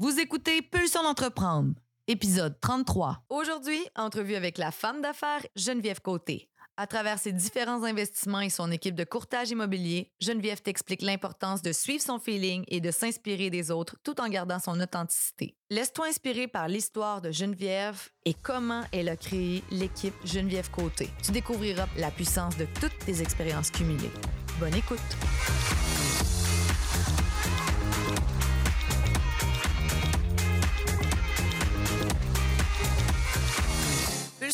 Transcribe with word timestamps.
Vous 0.00 0.20
écoutez 0.20 0.62
Pulsion 0.62 1.02
d'entreprendre, 1.02 1.74
épisode 2.06 2.60
33. 2.60 3.24
Aujourd'hui, 3.30 3.80
entrevue 3.96 4.36
avec 4.36 4.56
la 4.56 4.70
femme 4.70 5.02
d'affaires 5.02 5.44
Geneviève 5.56 6.00
Côté. 6.00 6.48
À 6.76 6.86
travers 6.86 7.18
ses 7.18 7.32
différents 7.32 7.82
investissements 7.82 8.38
et 8.38 8.48
son 8.48 8.70
équipe 8.70 8.94
de 8.94 9.02
courtage 9.02 9.50
immobilier, 9.50 10.12
Geneviève 10.20 10.62
t'explique 10.62 11.02
l'importance 11.02 11.62
de 11.62 11.72
suivre 11.72 12.00
son 12.00 12.20
feeling 12.20 12.62
et 12.68 12.80
de 12.80 12.92
s'inspirer 12.92 13.50
des 13.50 13.72
autres 13.72 13.96
tout 14.04 14.20
en 14.20 14.28
gardant 14.28 14.60
son 14.60 14.78
authenticité. 14.80 15.56
Laisse-toi 15.68 16.06
inspirer 16.06 16.46
par 16.46 16.68
l'histoire 16.68 17.20
de 17.20 17.32
Geneviève 17.32 18.10
et 18.24 18.34
comment 18.34 18.84
elle 18.92 19.08
a 19.08 19.16
créé 19.16 19.64
l'équipe 19.72 20.14
Geneviève 20.24 20.70
Côté. 20.70 21.10
Tu 21.24 21.32
découvriras 21.32 21.88
la 21.96 22.12
puissance 22.12 22.56
de 22.56 22.68
toutes 22.80 22.96
tes 23.04 23.20
expériences 23.20 23.72
cumulées. 23.72 24.12
Bonne 24.60 24.76
écoute! 24.76 25.00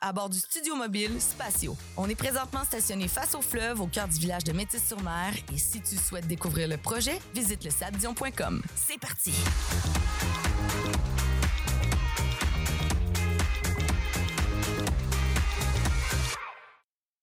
à 0.00 0.12
bord 0.12 0.28
du 0.28 0.38
studio 0.38 0.74
mobile 0.76 1.20
Spatio. 1.20 1.76
On 1.96 2.08
est 2.08 2.14
présentement 2.14 2.64
stationné 2.64 3.08
face 3.08 3.34
au 3.34 3.40
fleuve 3.40 3.80
au 3.80 3.86
cœur 3.86 4.08
du 4.08 4.18
village 4.18 4.44
de 4.44 4.52
Métis-sur-Mer 4.52 5.34
et 5.52 5.58
si 5.58 5.80
tu 5.80 5.96
souhaites 5.96 6.26
découvrir 6.26 6.68
le 6.68 6.76
projet, 6.76 7.18
visite 7.34 7.64
le 7.64 7.70
sabdion.com. 7.70 8.62
C'est 8.74 8.98
parti! 8.98 9.32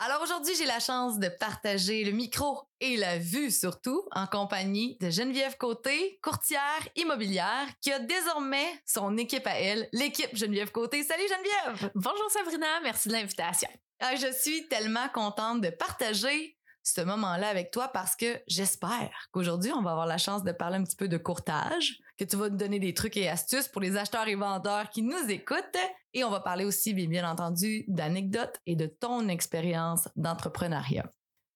Alors 0.06 0.22
aujourd'hui, 0.22 0.54
j'ai 0.56 0.68
la 0.68 0.80
chance 0.80 1.18
de 1.18 1.30
partager 1.30 2.04
le 2.04 2.12
micro 2.12 2.62
et 2.80 2.96
la 2.96 3.18
vue 3.18 3.50
surtout 3.50 4.08
en 4.12 4.28
compagnie 4.28 5.00
de 5.02 5.10
Geneviève 5.10 5.58
Côté, 5.58 6.20
courtière 6.22 6.62
immobilière, 6.96 7.66
qui 7.82 7.92
a 7.92 7.98
désormais 7.98 8.68
son 8.86 9.18
équipe 9.18 9.48
à 9.48 9.60
elle, 9.60 9.90
l'équipe 9.94 10.30
Geneviève 10.36 10.72
Côté. 10.72 11.02
Salut 11.02 11.24
Geneviève! 11.24 11.92
Bonjour 11.96 12.30
Sabrina, 12.30 12.68
merci 12.84 13.08
de 13.08 13.14
l'invitation. 13.14 13.68
Ah, 14.00 14.16
je 14.16 14.32
suis 14.32 14.68
tellement 14.68 15.10
contente 15.12 15.62
de 15.62 15.72
partager 15.72 16.56
ce 16.84 17.02
moment-là 17.02 17.48
avec 17.48 17.72
toi 17.72 17.88
parce 17.88 18.16
que 18.16 18.40
j'espère 18.46 19.10
qu'aujourd'hui, 19.32 19.72
on 19.72 19.82
va 19.82 19.90
avoir 19.90 20.06
la 20.06 20.20
chance 20.20 20.44
de 20.44 20.52
parler 20.52 20.78
un 20.78 20.84
petit 20.84 20.98
peu 20.98 21.08
de 21.08 21.18
courtage, 21.18 22.00
que 22.18 22.24
tu 22.24 22.36
vas 22.38 22.50
nous 22.50 22.58
donner 22.58 22.80
des 22.80 22.94
trucs 22.94 23.18
et 23.18 23.30
astuces 23.30 23.68
pour 23.68 23.82
les 23.82 23.98
acheteurs 23.98 24.28
et 24.28 24.36
vendeurs 24.36 24.90
qui 24.90 25.02
nous 25.02 25.30
écoutent. 25.30 25.78
Et 26.14 26.24
on 26.24 26.30
va 26.30 26.40
parler 26.40 26.66
aussi, 26.66 26.94
bien, 26.94 27.30
entendu, 27.30 27.84
d'anecdotes 27.88 28.60
et 28.66 28.76
de 28.76 28.88
ton 28.88 29.28
expérience 29.28 30.08
d'entrepreneuriat. 30.16 31.10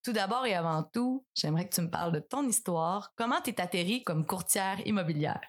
Tout 0.04 0.14
d'abord 0.14 0.46
et 0.46 0.56
avant 0.56 0.84
tout, 0.84 1.26
j'aimerais 1.36 1.68
que 1.68 1.76
tu 1.76 1.82
me 1.82 1.90
parles 1.90 2.12
de 2.12 2.20
ton 2.20 2.48
histoire. 2.48 3.12
Comment 3.16 3.42
t'es 3.42 3.60
atterri 3.60 4.04
comme 4.04 4.26
courtière 4.26 4.86
immobilière? 4.86 5.42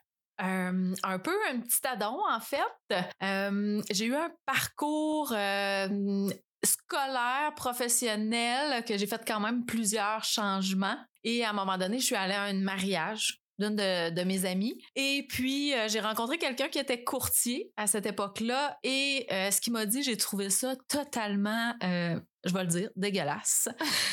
Euh, 0.42 0.94
un 1.02 1.18
peu 1.18 1.36
un 1.50 1.60
petit 1.60 1.86
addon, 1.86 2.18
en 2.28 2.40
fait. 2.40 3.12
Euh, 3.22 3.82
j'ai 3.90 4.06
eu 4.06 4.14
un 4.14 4.30
parcours 4.46 5.32
euh, 5.32 6.28
scolaire, 6.64 7.52
professionnel, 7.56 8.84
que 8.84 8.96
j'ai 8.96 9.06
fait 9.06 9.22
quand 9.26 9.40
même 9.40 9.64
plusieurs 9.66 10.24
changements. 10.24 10.96
Et 11.24 11.44
à 11.44 11.50
un 11.50 11.52
moment 11.52 11.76
donné, 11.76 11.98
je 11.98 12.06
suis 12.06 12.16
allée 12.16 12.34
à 12.34 12.44
un 12.44 12.54
mariage 12.54 13.39
d'une 13.60 13.76
de, 13.76 14.24
mes 14.24 14.44
amies. 14.44 14.82
Et 14.96 15.26
puis, 15.28 15.74
euh, 15.74 15.88
j'ai 15.88 16.00
rencontré 16.00 16.38
quelqu'un 16.38 16.68
qui 16.68 16.78
était 16.78 17.04
courtier 17.04 17.72
à 17.76 17.86
cette 17.86 18.06
époque-là. 18.06 18.78
Et 18.82 19.26
euh, 19.30 19.50
ce 19.50 19.60
qu'il 19.60 19.72
m'a 19.72 19.86
dit, 19.86 20.02
j'ai 20.02 20.16
trouvé 20.16 20.50
ça 20.50 20.74
totalement, 20.88 21.74
euh, 21.82 22.18
je 22.44 22.52
vais 22.52 22.62
le 22.62 22.68
dire, 22.68 22.90
dégueulasse. 22.96 23.68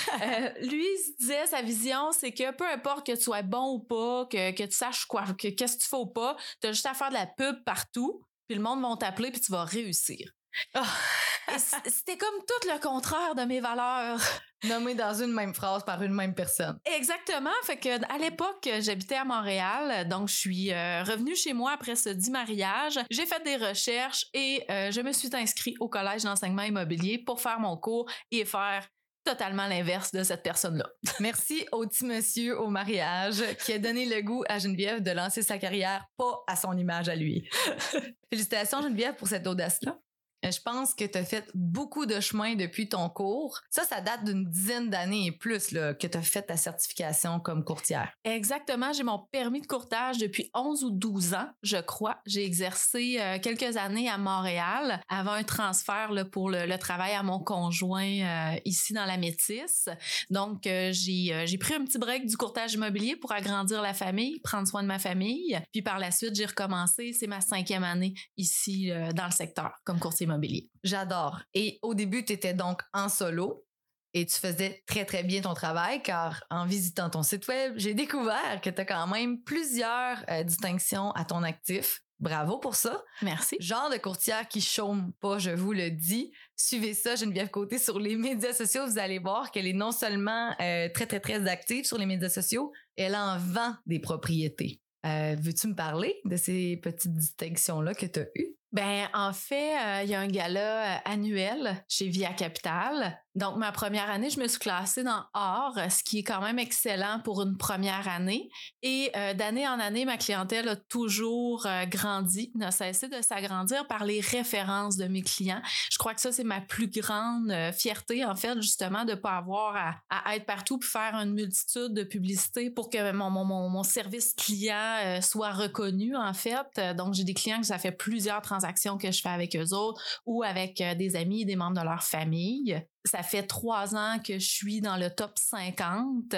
lui, 0.62 0.86
il 0.86 0.98
se 0.98 1.18
disait, 1.20 1.46
sa 1.48 1.62
vision, 1.62 2.12
c'est 2.12 2.32
que 2.32 2.52
peu 2.56 2.68
importe 2.68 3.06
que 3.06 3.14
tu 3.14 3.22
sois 3.22 3.42
bon 3.42 3.76
ou 3.76 3.80
pas, 3.80 4.26
que, 4.26 4.52
que 4.52 4.64
tu 4.64 4.76
saches 4.76 5.06
quoi, 5.06 5.24
que 5.38 5.48
qu'est-ce 5.48 5.78
que 5.78 5.84
tu 5.84 5.90
fais 5.90 5.98
ou 5.98 6.08
pas, 6.08 6.36
tu 6.62 6.68
as 6.68 6.74
juste 6.74 6.86
à 6.86 6.94
faire 6.94 7.10
de 7.10 7.16
la 7.16 7.28
pub 7.28 7.64
partout. 7.64 8.22
Puis 8.48 8.56
le 8.56 8.64
monde 8.64 8.82
va 8.82 8.96
t'appeler, 8.98 9.32
puis 9.32 9.42
tu 9.42 9.52
vas 9.52 9.66
réussir. 9.66 10.32
Oh. 10.76 11.58
C'était 11.86 12.18
comme 12.18 12.40
tout 12.46 12.68
le 12.68 12.80
contraire 12.80 13.34
de 13.36 13.44
mes 13.44 13.62
valeurs. 13.62 14.20
Nommé 14.66 14.96
dans 14.96 15.14
une 15.14 15.32
même 15.32 15.54
phrase 15.54 15.84
par 15.86 16.02
une 16.04 16.14
même 16.14 16.34
personne. 16.34 16.78
Exactement. 16.86 17.52
Fait 17.64 17.78
que 17.78 18.04
à 18.14 18.18
l'époque, 18.18 18.68
j'habitais 18.80 19.16
à 19.16 19.24
Montréal, 19.24 20.08
donc 20.10 20.28
je 20.28 20.36
suis 20.36 20.74
euh, 20.74 21.04
revenue 21.04 21.36
chez 21.36 21.54
moi 21.54 21.72
après 21.72 21.96
ce 21.96 22.10
dit 22.10 22.32
mariage. 22.32 23.00
J'ai 23.10 23.26
fait 23.26 23.42
des 23.44 23.56
recherches 23.56 24.26
et 24.34 24.64
euh, 24.70 24.92
je 24.92 25.02
me 25.02 25.14
suis 25.14 25.30
inscrite 25.34 25.78
au 25.80 25.88
collège 25.88 26.24
d'enseignement 26.24 26.64
immobilier 26.64 27.24
pour 27.24 27.40
faire 27.40 27.60
mon 27.60 27.78
cours 27.78 28.10
et 28.32 28.44
faire 28.44 28.88
totalement 29.24 29.68
l'inverse 29.68 30.12
de 30.12 30.24
cette 30.24 30.42
personne-là. 30.42 30.86
Merci 31.20 31.66
au 31.72 31.86
petit 31.86 32.06
monsieur 32.06 32.60
au 32.60 32.70
mariage 32.70 33.44
qui 33.64 33.74
a 33.74 33.80
donné 33.80 34.06
le 34.06 34.22
goût 34.22 34.44
à 34.50 34.58
Geneviève 34.58 35.04
de 35.04 35.12
lancer 35.12 35.44
sa 35.44 35.58
carrière 35.58 36.06
pas 36.18 36.44
à 36.48 36.56
son 36.56 36.76
image 36.78 37.10
à 37.10 37.16
lui. 37.16 37.48
Félicitations 38.32 38.82
Geneviève 38.82 39.16
pour 39.16 39.28
cette 39.28 39.46
audace-là. 39.46 39.98
Euh, 40.48 40.52
je 40.52 40.62
pense 40.62 40.94
que 40.94 41.06
tu 41.06 41.18
as 41.18 41.24
fait 41.24 41.50
beaucoup 41.54 42.06
de 42.06 42.20
chemin 42.20 42.56
depuis 42.56 42.90
ton 42.90 43.10
cours. 43.10 43.62
Ça, 43.70 43.84
ça 43.84 44.02
date 44.02 44.24
d'une 44.24 44.46
dizaine 44.46 44.90
d'années 44.90 45.28
et 45.28 45.32
plus 45.32 45.72
là, 45.72 45.94
que 45.94 46.08
tu 46.08 46.18
as 46.18 46.22
fait 46.22 46.44
ta 46.44 46.58
certification 46.58 47.40
comme 47.40 47.64
courtière. 47.64 48.12
Exactement. 48.24 48.94
J'ai 48.94 49.04
mon 49.04 49.20
permis 49.32 49.62
de 49.62 49.68
courtage 49.68 50.18
depuis 50.18 50.50
11 50.54 50.84
ou 50.84 50.92
12 50.92 51.34
ans, 51.34 51.50
je 51.64 51.78
crois. 51.78 52.20
J'ai 52.26 52.46
exercé 52.46 53.18
euh, 53.20 53.40
quelques 53.40 53.78
années 53.78 54.10
à 54.10 54.18
Montréal 54.18 55.02
avant 55.10 55.32
un 55.32 55.44
transfert 55.44 56.12
là, 56.12 56.26
pour 56.26 56.50
le, 56.50 56.78
travail 56.78 57.14
à 57.14 57.24
mon 57.24 57.40
conjoint 57.40 58.04
euh, 58.06 58.60
ici 58.64 58.94
dans 58.94 59.06
la 59.06 59.18
Métis. 59.18 59.90
Donc, 60.30 60.62
j'ai, 60.64 61.44
j'ai 61.46 61.58
pris 61.58 61.74
un 61.74 61.84
petit 61.84 61.98
break 61.98 62.28
du 62.28 62.38
courtage 62.38 62.76
immobilier 62.76 63.16
pour 63.16 63.32
agrandir 63.32 63.82
la 63.82 63.96
famille, 63.96 64.40
prendre 64.42 64.68
soin 64.68 64.84
de 64.84 64.88
ma 64.88 65.00
famille. 65.00 65.60
Puis 65.72 65.82
par 65.82 65.98
la 65.98 66.12
suite, 66.12 66.36
j'ai 66.36 66.46
recommencé. 66.46 67.14
C'est 67.14 67.26
ma 67.26 67.42
cinquième 67.42 67.84
année 67.84 68.14
ici 68.38 68.92
dans 69.16 69.26
le 69.26 69.32
secteur 69.32 69.72
comme 69.84 70.00
courtier 70.00 70.26
immobilier. 70.26 70.37
J'adore. 70.84 71.42
Et 71.54 71.80
au 71.82 71.94
début, 71.94 72.24
tu 72.26 72.34
étais 72.34 72.54
donc 72.54 72.82
en 72.94 73.10
solo 73.10 73.66
et 74.14 74.26
tu 74.26 74.40
faisais 74.40 74.84
très, 74.88 75.06
très 75.06 75.24
bien 75.24 75.42
ton 75.42 75.54
travail 75.54 76.02
car 76.02 76.44
en 76.50 76.66
visitant 76.66 77.10
ton 77.10 77.24
site 77.24 77.48
web, 77.48 77.74
j'ai 77.76 77.94
découvert 77.94 78.62
que 78.62 78.70
tu 78.70 78.82
as 78.82 78.86
quand 78.86 79.08
même 79.08 79.42
plusieurs 79.44 80.18
euh, 80.30 80.44
distinctions 80.44 81.12
à 81.12 81.26
ton 81.26 81.44
actif. 81.44 82.02
Bravo 82.20 82.58
pour 82.58 82.74
ça. 82.74 83.04
Merci. 83.22 83.58
Genre 83.60 83.92
de 83.92 83.98
courtière 83.98 84.48
qui 84.48 84.60
chôme 84.60 85.14
pas, 85.22 85.38
je 85.38 85.52
vous 85.52 85.72
le 85.72 85.92
dis. 85.92 86.32
Suivez 86.56 86.96
ça, 86.96 87.16
Geneviève 87.16 87.50
Côté, 87.50 87.78
sur 87.78 88.00
les 88.00 88.16
médias 88.16 88.54
sociaux. 88.54 88.88
Vous 88.88 88.98
allez 88.98 89.20
voir 89.20 89.52
qu'elle 89.52 89.68
est 89.68 89.74
non 89.74 89.92
seulement 89.92 90.56
euh, 90.60 90.90
très, 90.92 91.06
très, 91.06 91.20
très 91.20 91.48
active 91.48 91.86
sur 91.86 91.98
les 91.98 92.08
médias 92.08 92.30
sociaux, 92.30 92.72
elle 92.96 93.16
en 93.16 93.38
vend 93.38 93.76
des 93.86 94.00
propriétés. 94.00 94.82
Euh, 95.06 95.36
veux-tu 95.40 95.68
me 95.68 95.76
parler 95.76 96.20
de 96.26 96.38
ces 96.38 96.78
petites 96.78 97.14
distinctions-là 97.14 97.94
que 97.94 98.08
tu 98.08 98.20
as 98.20 98.28
eues? 98.36 98.56
Ben, 98.78 99.10
en 99.16 99.34
fait, 99.34 100.04
il 100.04 100.10
y 100.12 100.14
a 100.14 100.20
un 100.20 100.28
gala 100.28 100.98
annuel 100.98 101.84
chez 101.90 102.10
Via 102.10 102.32
Capital 102.34 103.20
donc, 103.38 103.58
ma 103.58 103.72
première 103.72 104.10
année, 104.10 104.32
je 104.32 104.40
me 104.40 104.48
suis 104.48 104.58
classée 104.58 105.04
dans 105.04 105.24
or, 105.36 105.78
ce 105.92 106.04
qui 106.04 106.20
est 106.20 106.24
quand 106.24 106.42
même 106.42 106.58
excellent 106.58 107.22
pour 107.24 107.44
une 107.44 107.56
première 107.56 108.08
année. 108.08 108.50
Et 108.82 109.12
euh, 109.16 109.36
d'année 109.36 109.68
en 109.68 109.80
année, 109.80 110.06
ma 110.06 110.18
clientèle 110.18 110.68
a 110.68 110.76
toujours 110.76 111.68
euh, 111.68 111.86
grandi, 111.86 112.52
n'a 112.56 112.72
cessé 112.72 113.08
de 113.08 113.22
s'agrandir 113.22 113.86
par 113.86 114.06
les 114.06 114.22
références 114.22 114.98
de 114.98 115.06
mes 115.06 115.22
clients. 115.22 115.62
Je 115.92 116.00
crois 116.00 116.16
que 116.16 116.22
ça, 116.22 116.32
c'est 116.32 116.44
ma 116.44 116.62
plus 116.62 116.88
grande 116.88 117.52
euh, 117.52 117.72
fierté, 117.72 118.26
en 118.26 118.34
fait, 118.34 118.60
justement, 118.60 119.06
de 119.06 119.14
pas 119.14 119.38
avoir 119.38 120.02
à, 120.10 120.36
être 120.36 120.48
partout 120.48 120.80
pour 120.80 120.90
faire 120.90 121.14
une 121.14 121.34
multitude 121.34 121.94
de 121.94 122.02
publicités 122.02 122.72
pour 122.72 122.90
que 122.90 123.12
mon, 123.12 123.30
mon, 123.30 123.70
mon 123.70 123.84
service 123.84 124.34
client 124.34 125.22
soit 125.22 125.52
reconnu, 125.52 126.16
en 126.16 126.34
fait. 126.34 126.96
Donc, 126.96 127.14
j'ai 127.14 127.24
des 127.24 127.36
clients 127.36 127.62
que 127.62 127.68
ça 127.68 127.78
fait 127.78 127.92
plusieurs 127.92 128.42
transactions 128.42 128.98
que 128.98 129.12
je 129.12 129.22
fais 129.22 129.30
avec 129.30 129.56
eux 129.56 129.76
autres 129.76 130.02
ou 130.26 130.42
avec 130.42 130.82
des 130.98 131.16
amis, 131.16 131.46
des 131.46 131.56
membres 131.56 131.80
de 131.80 131.86
leur 131.86 132.02
famille. 132.02 132.84
Ça 133.08 133.24
fait 133.24 133.44
trois 133.44 133.96
ans 133.96 134.20
que 134.20 134.40
je 134.40 134.48
suis 134.48 134.82
dans 134.82 134.98
le 134.98 135.10
top 135.10 135.32
50 135.36 136.36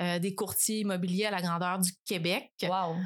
euh, 0.00 0.18
des 0.18 0.34
courtiers 0.34 0.80
immobiliers 0.80 1.26
à 1.26 1.30
la 1.30 1.42
grandeur 1.42 1.78
du 1.78 1.90
Québec. 2.04 2.50
Wow. 2.62 2.96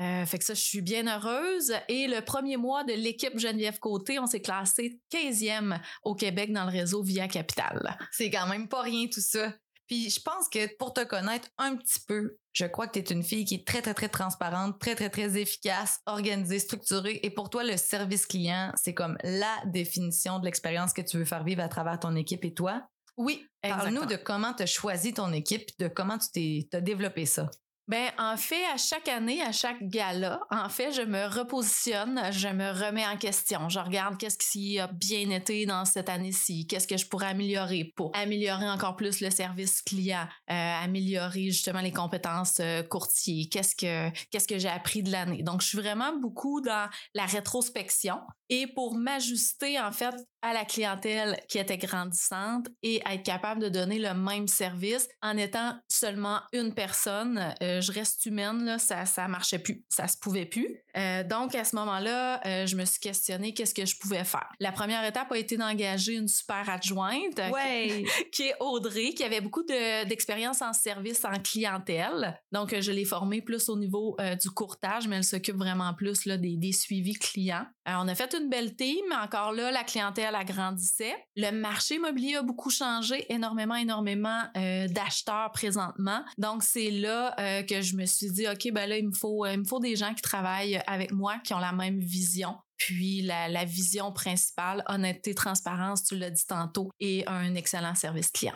Euh, 0.00 0.26
fait 0.26 0.38
que 0.38 0.44
ça, 0.44 0.54
je 0.54 0.60
suis 0.60 0.82
bien 0.82 1.06
heureuse. 1.06 1.72
Et 1.88 2.06
le 2.06 2.20
premier 2.20 2.56
mois 2.56 2.84
de 2.84 2.92
l'équipe 2.92 3.38
Geneviève 3.38 3.78
Côté, 3.78 4.18
on 4.18 4.26
s'est 4.26 4.40
classé 4.40 5.00
15e 5.12 5.80
au 6.02 6.14
Québec 6.14 6.52
dans 6.52 6.64
le 6.64 6.70
réseau 6.70 7.02
Via 7.02 7.28
Capital. 7.28 7.96
C'est 8.10 8.30
quand 8.30 8.46
même 8.46 8.68
pas 8.68 8.82
rien 8.82 9.06
tout 9.06 9.20
ça. 9.20 9.52
Puis 9.86 10.10
je 10.10 10.20
pense 10.20 10.48
que 10.48 10.74
pour 10.76 10.92
te 10.92 11.04
connaître 11.04 11.48
un 11.58 11.76
petit 11.76 12.00
peu, 12.06 12.36
je 12.52 12.64
crois 12.64 12.86
que 12.86 12.98
tu 12.98 13.00
es 13.00 13.14
une 13.14 13.22
fille 13.22 13.44
qui 13.44 13.56
est 13.56 13.66
très, 13.66 13.82
très, 13.82 13.94
très 13.94 14.08
transparente, 14.08 14.78
très, 14.80 14.94
très, 14.94 15.10
très 15.10 15.36
efficace, 15.36 16.00
organisée, 16.06 16.58
structurée. 16.58 17.20
Et 17.22 17.30
pour 17.30 17.50
toi, 17.50 17.64
le 17.64 17.76
service 17.76 18.26
client, 18.26 18.72
c'est 18.76 18.94
comme 18.94 19.18
la 19.22 19.62
définition 19.66 20.38
de 20.38 20.46
l'expérience 20.46 20.92
que 20.92 21.02
tu 21.02 21.18
veux 21.18 21.24
faire 21.24 21.44
vivre 21.44 21.62
à 21.62 21.68
travers 21.68 21.98
ton 21.98 22.16
équipe 22.16 22.44
et 22.44 22.54
toi. 22.54 22.86
Oui, 23.16 23.46
Parle-nous 23.62 24.06
de 24.06 24.16
comment 24.16 24.52
tu 24.52 24.62
as 24.62 24.66
choisi 24.66 25.14
ton 25.14 25.32
équipe, 25.32 25.68
de 25.78 25.88
comment 25.88 26.18
tu 26.18 26.66
t'es 26.68 26.82
développé 26.82 27.26
ça. 27.26 27.50
Ben, 27.86 28.10
en 28.18 28.38
fait, 28.38 28.64
à 28.72 28.78
chaque 28.78 29.08
année, 29.08 29.42
à 29.42 29.52
chaque 29.52 29.82
gala, 29.82 30.40
en 30.50 30.70
fait, 30.70 30.90
je 30.92 31.02
me 31.02 31.26
repositionne, 31.26 32.18
je 32.32 32.48
me 32.48 32.70
remets 32.70 33.06
en 33.06 33.18
question. 33.18 33.68
Je 33.68 33.78
regarde 33.78 34.16
qu'est-ce 34.16 34.38
qui 34.38 34.78
a 34.78 34.86
bien 34.86 35.28
été 35.28 35.66
dans 35.66 35.84
cette 35.84 36.08
année-ci, 36.08 36.66
qu'est-ce 36.66 36.88
que 36.88 36.96
je 36.96 37.06
pourrais 37.06 37.26
améliorer 37.26 37.92
pour 37.94 38.10
améliorer 38.16 38.70
encore 38.70 38.96
plus 38.96 39.20
le 39.20 39.30
service 39.30 39.82
client, 39.82 40.26
euh, 40.50 40.82
améliorer 40.82 41.50
justement 41.50 41.82
les 41.82 41.92
compétences 41.92 42.58
euh, 42.60 42.82
courtiers, 42.82 43.50
qu'est-ce 43.50 43.76
que 43.76 44.10
qu'est-ce 44.30 44.48
que 44.48 44.58
j'ai 44.58 44.68
appris 44.68 45.02
de 45.02 45.12
l'année. 45.12 45.42
Donc, 45.42 45.60
je 45.60 45.68
suis 45.68 45.78
vraiment 45.78 46.16
beaucoup 46.16 46.62
dans 46.62 46.88
la 47.12 47.26
rétrospection 47.26 48.18
et 48.48 48.66
pour 48.66 48.94
m'ajuster 48.96 49.78
en 49.78 49.92
fait 49.92 50.14
à 50.44 50.52
la 50.52 50.66
clientèle 50.66 51.40
qui 51.48 51.58
était 51.58 51.78
grandissante 51.78 52.66
et 52.82 53.02
être 53.10 53.22
capable 53.22 53.62
de 53.62 53.70
donner 53.70 53.98
le 53.98 54.12
même 54.12 54.46
service 54.46 55.08
en 55.22 55.38
étant 55.38 55.74
seulement 55.88 56.40
une 56.52 56.74
personne. 56.74 57.54
Euh, 57.62 57.80
je 57.80 57.90
reste 57.90 58.26
humaine, 58.26 58.62
là, 58.66 58.78
ça 58.78 59.06
ça 59.06 59.26
marchait 59.26 59.58
plus, 59.58 59.82
ça 59.88 60.06
se 60.06 60.18
pouvait 60.18 60.44
plus. 60.44 60.82
Euh, 60.98 61.24
donc 61.24 61.54
à 61.54 61.64
ce 61.64 61.74
moment-là, 61.76 62.46
euh, 62.46 62.66
je 62.66 62.76
me 62.76 62.84
suis 62.84 63.00
questionnée 63.00 63.54
qu'est-ce 63.54 63.72
que 63.72 63.86
je 63.86 63.96
pouvais 63.98 64.22
faire? 64.24 64.50
La 64.60 64.70
première 64.70 65.02
étape 65.06 65.32
a 65.32 65.38
été 65.38 65.56
d'engager 65.56 66.12
une 66.12 66.28
super 66.28 66.68
adjointe 66.68 67.40
ouais. 67.50 68.04
qui, 68.32 68.42
est 68.42 68.54
Audrey, 68.60 69.14
qui 69.14 69.24
avait 69.24 69.40
beaucoup 69.40 69.62
d'expérience 69.62 70.60
en 70.60 70.74
service 70.74 71.24
en 71.24 71.40
clientèle. 71.40 72.38
Donc 72.52 72.78
je 72.78 72.92
l'ai 72.92 73.06
formée 73.06 73.40
plus 73.40 73.70
au 73.70 73.78
niveau 73.78 74.14
du 74.42 74.50
courtage, 74.50 75.08
mais 75.08 75.16
elle 75.16 75.24
s'occupe 75.24 75.56
vraiment 75.56 75.94
plus 75.94 76.26
là, 76.26 76.36
des, 76.36 76.58
des 76.58 76.72
suivis 76.72 77.14
clients. 77.14 77.64
On 77.86 78.08
a 78.08 78.14
fait 78.14 78.34
une 78.34 78.48
belle 78.48 78.74
team, 78.76 79.04
mais 79.08 79.16
encore 79.16 79.52
là, 79.52 79.70
la 79.70 79.84
clientèle 79.84 80.34
agrandissait. 80.34 81.14
Le 81.36 81.50
marché 81.50 81.96
immobilier 81.96 82.36
a 82.36 82.42
beaucoup 82.42 82.70
changé, 82.70 83.26
énormément, 83.32 83.76
énormément 83.76 84.42
d'acheteurs 84.54 85.50
présentement. 85.52 86.24
Donc 86.38 86.62
c'est 86.62 86.90
là 86.90 87.34
euh, 87.38 87.62
que 87.62 87.82
je 87.82 87.96
me 87.96 88.06
suis 88.06 88.30
dit, 88.30 88.46
OK, 88.48 88.72
ben 88.72 88.88
là, 88.88 88.98
il 88.98 89.08
me 89.08 89.12
faut, 89.12 89.44
il 89.46 89.58
me 89.58 89.64
faut 89.64 89.80
des 89.80 89.96
gens 89.96 90.14
qui 90.14 90.22
travaillent 90.22 90.80
avec 90.86 91.12
moi, 91.12 91.38
qui 91.44 91.54
ont 91.54 91.58
la 91.58 91.72
même 91.72 92.00
vision. 92.00 92.56
Puis 92.76 93.22
la, 93.22 93.48
la 93.48 93.64
vision 93.64 94.12
principale, 94.12 94.82
honnêteté, 94.86 95.34
transparence, 95.34 96.04
tu 96.04 96.16
l'as 96.16 96.30
dit 96.30 96.46
tantôt, 96.46 96.90
et 97.00 97.24
un 97.26 97.54
excellent 97.54 97.94
service 97.94 98.30
client. 98.30 98.54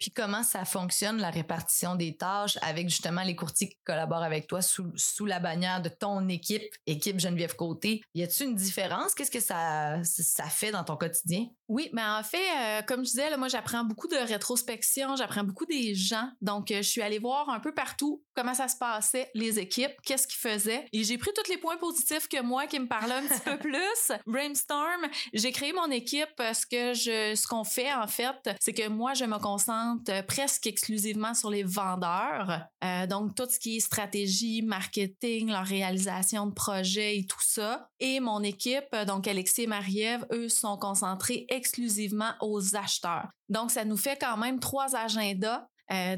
Puis 0.00 0.10
comment 0.10 0.42
ça 0.42 0.64
fonctionne, 0.64 1.18
la 1.18 1.30
répartition 1.30 1.94
des 1.94 2.16
tâches 2.16 2.58
avec 2.62 2.88
justement 2.88 3.22
les 3.22 3.36
courtiers 3.36 3.68
qui 3.68 3.78
collaborent 3.84 4.22
avec 4.22 4.46
toi 4.46 4.62
sous, 4.62 4.90
sous 4.96 5.26
la 5.26 5.38
bannière 5.40 5.82
de 5.82 5.90
ton 5.90 6.26
équipe, 6.28 6.62
équipe 6.86 7.20
Geneviève 7.20 7.54
Côté? 7.54 8.02
Y 8.14 8.22
a-t-il 8.22 8.50
une 8.50 8.56
différence? 8.56 9.14
Qu'est-ce 9.14 9.30
que 9.30 9.40
ça, 9.40 10.02
ça 10.02 10.44
fait 10.44 10.70
dans 10.70 10.84
ton 10.84 10.96
quotidien? 10.96 11.46
Oui, 11.68 11.90
mais 11.92 12.02
en 12.02 12.22
fait, 12.22 12.38
euh, 12.58 12.82
comme 12.82 13.04
je 13.04 13.10
disais, 13.10 13.30
là, 13.30 13.36
moi, 13.36 13.48
j'apprends 13.48 13.84
beaucoup 13.84 14.08
de 14.08 14.16
rétrospection, 14.16 15.14
j'apprends 15.16 15.44
beaucoup 15.44 15.66
des 15.66 15.94
gens. 15.94 16.30
Donc, 16.40 16.70
euh, 16.70 16.78
je 16.78 16.88
suis 16.88 17.02
allée 17.02 17.18
voir 17.18 17.48
un 17.50 17.60
peu 17.60 17.72
partout 17.72 18.24
comment 18.34 18.54
ça 18.54 18.68
se 18.68 18.76
passait, 18.76 19.30
les 19.34 19.58
équipes, 19.58 19.92
qu'est-ce 20.02 20.26
qu'ils 20.26 20.38
faisaient. 20.38 20.86
Et 20.92 21.04
j'ai 21.04 21.18
pris 21.18 21.30
tous 21.34 21.48
les 21.50 21.58
points 21.58 21.76
positifs 21.76 22.26
que 22.26 22.40
moi 22.42 22.66
qui 22.66 22.80
me 22.80 22.88
parlaient 22.88 23.14
un 23.14 23.26
petit 23.26 23.40
peu 23.40 23.58
plus. 23.58 24.12
Brainstorm, 24.26 25.06
j'ai 25.34 25.52
créé 25.52 25.72
mon 25.72 25.90
équipe 25.90 26.30
parce 26.36 26.64
que 26.64 26.94
je, 26.94 27.34
ce 27.36 27.46
qu'on 27.46 27.64
fait, 27.64 27.92
en 27.92 28.06
fait, 28.06 28.50
c'est 28.58 28.72
que 28.72 28.88
moi, 28.88 29.14
je 29.14 29.26
me 29.26 29.38
concentre 29.38 29.89
euh, 30.08 30.22
presque 30.22 30.66
exclusivement 30.66 31.34
sur 31.34 31.50
les 31.50 31.62
vendeurs. 31.62 32.62
Euh, 32.84 33.06
donc, 33.06 33.34
tout 33.34 33.46
ce 33.48 33.58
qui 33.58 33.76
est 33.76 33.80
stratégie, 33.80 34.62
marketing, 34.62 35.50
leur 35.50 35.66
réalisation 35.66 36.46
de 36.46 36.52
projets 36.52 37.18
et 37.18 37.26
tout 37.26 37.42
ça. 37.42 37.88
Et 37.98 38.20
mon 38.20 38.42
équipe, 38.42 38.86
euh, 38.94 39.04
donc 39.04 39.26
Alexis 39.26 39.62
et 39.62 39.66
Marie-Ève, 39.66 40.26
eux, 40.32 40.48
sont 40.48 40.76
concentrés 40.76 41.46
exclusivement 41.48 42.32
aux 42.40 42.76
acheteurs. 42.76 43.28
Donc, 43.48 43.70
ça 43.70 43.84
nous 43.84 43.96
fait 43.96 44.18
quand 44.20 44.36
même 44.36 44.60
trois 44.60 44.94
agendas 44.94 45.66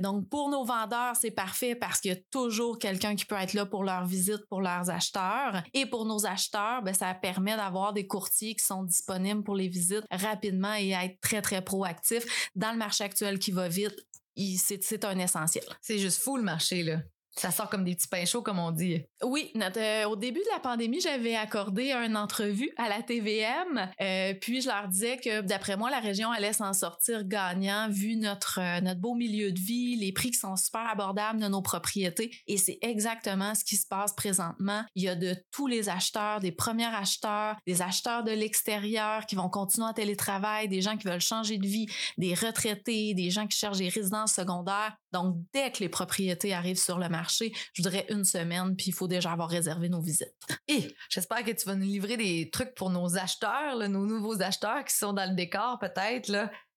donc, 0.01 0.29
pour 0.29 0.51
nos 0.51 0.65
vendeurs, 0.65 1.17
c'est 1.17 1.31
parfait 1.31 1.75
parce 1.75 2.01
qu'il 2.01 2.13
y 2.13 2.15
a 2.15 2.21
toujours 2.31 2.79
quelqu'un 2.79 3.15
qui 3.15 3.25
peut 3.25 3.37
être 3.37 3.55
là 3.55 3.65
pour 3.65 3.85
leur 3.85 4.05
visite, 4.05 4.47
pour 4.49 4.61
leurs 4.61 4.91
acheteurs. 4.91 5.63
Et 5.73 5.87
pour 5.87 6.05
nos 6.05 6.27
acheteurs, 6.27 6.83
ben, 6.83 6.93
ça 6.93 7.15
permet 7.15 7.57
d'avoir 7.57 7.93
des 7.93 8.07
courtiers 8.07 8.55
qui 8.55 8.65
sont 8.65 8.83
disponibles 8.83 9.43
pour 9.43 9.57
les 9.57 9.69
visites 9.69 10.05
rapidement 10.11 10.75
et 10.75 10.91
être 10.91 11.21
très, 11.21 11.41
très 11.41 11.63
proactifs. 11.63 12.51
Dans 12.55 12.73
le 12.73 12.79
marché 12.79 13.05
actuel 13.05 13.39
qui 13.39 13.51
va 13.51 13.69
vite, 13.69 13.97
c'est 14.37 15.05
un 15.05 15.19
essentiel. 15.19 15.65
C'est 15.81 15.99
juste 15.99 16.23
fou 16.23 16.37
le 16.37 16.43
marché, 16.43 16.83
là. 16.83 16.99
Ça 17.35 17.51
sort 17.51 17.71
comme 17.71 17.85
des 17.85 17.95
petits 17.95 18.09
pains 18.09 18.27
chauds, 18.27 18.43
comme 18.43 18.59
on 18.59 18.71
dit. 18.71 19.03
Oui, 19.23 19.53
euh, 19.57 20.05
au 20.05 20.17
début 20.17 20.41
de 20.41 20.53
la 20.53 20.61
pandémie, 20.61 21.01
j'avais 21.01 21.35
accordé 21.35 21.93
une 21.93 22.17
entrevue 22.17 22.71
à 22.77 22.89
la 22.89 23.03
TVM, 23.03 23.91
euh, 24.01 24.35
puis 24.35 24.61
je 24.61 24.69
leur 24.69 24.89
disais 24.89 25.17
que 25.17 25.41
d'après 25.41 25.77
moi, 25.77 25.91
la 25.91 26.01
région 26.01 26.31
allait 26.31 26.53
s'en 26.53 26.73
sortir 26.75 27.25
gagnant 27.25 27.89
vu 27.89 28.17
notre 28.17 28.61
euh, 28.61 28.81
notre 28.81 29.01
beau 29.01 29.15
milieu 29.15 29.51
de 29.51 29.59
vie, 29.59 29.97
les 29.97 30.13
prix 30.13 30.31
qui 30.31 30.39
sont 30.39 30.57
super 30.57 30.87
abordables 30.89 31.41
de 31.41 31.49
nos 31.49 31.63
propriétés, 31.63 32.31
et 32.47 32.59
c'est 32.59 32.79
exactement 32.83 33.55
ce 33.55 33.65
qui 33.65 33.77
se 33.77 33.87
passe 33.87 34.13
présentement. 34.15 34.85
Il 34.95 35.03
y 35.03 35.09
a 35.09 35.15
de 35.15 35.35
tous 35.53 35.67
les 35.67 35.89
acheteurs, 35.89 36.41
des 36.41 36.53
premiers 36.53 36.95
acheteurs, 36.95 37.57
des 37.67 37.81
acheteurs 37.81 38.25
de 38.25 38.33
l'extérieur 38.33 39.25
qui 39.27 39.37
vont 39.37 39.49
continuer 39.49 39.87
en 39.87 39.93
télétravail, 39.95 40.69
des 40.69 40.83
gens 40.83 40.97
qui 40.97 41.07
veulent 41.07 41.21
changer 41.21 41.57
de 41.57 41.67
vie, 41.67 41.87
des 42.19 42.35
retraités, 42.35 43.15
des 43.15 43.31
gens 43.31 43.47
qui 43.47 43.57
cherchent 43.57 43.79
des 43.79 43.89
résidences 43.89 44.35
secondaires. 44.35 44.97
Donc, 45.13 45.37
dès 45.53 45.71
que 45.71 45.81
les 45.81 45.89
propriétés 45.89 46.53
arrivent 46.55 46.79
sur 46.79 46.99
le 46.99 47.09
marché, 47.09 47.53
je 47.73 47.83
voudrais 47.83 48.07
une 48.09 48.25
semaine, 48.25 48.75
puis 48.77 48.87
il 48.89 48.95
faut 48.95 49.09
déjà 49.09 49.33
avoir 49.33 49.49
réservé 49.49 49.89
nos 49.89 50.01
visites. 50.01 50.35
Et 50.69 50.95
j'espère 51.09 51.45
que 51.45 51.51
tu 51.51 51.67
vas 51.67 51.75
nous 51.75 51.85
livrer 51.85 52.17
des 52.17 52.51
trucs 52.51 52.75
pour 52.75 52.91
nos 52.91 53.17
acheteurs, 53.17 53.77
nos 53.89 54.07
nouveaux 54.07 54.41
acheteurs 54.43 54.85
qui 54.85 54.97
sont 54.97 55.13
dans 55.13 55.29
le 55.29 55.37
décor 55.37 55.79
peut-être. 55.79 56.31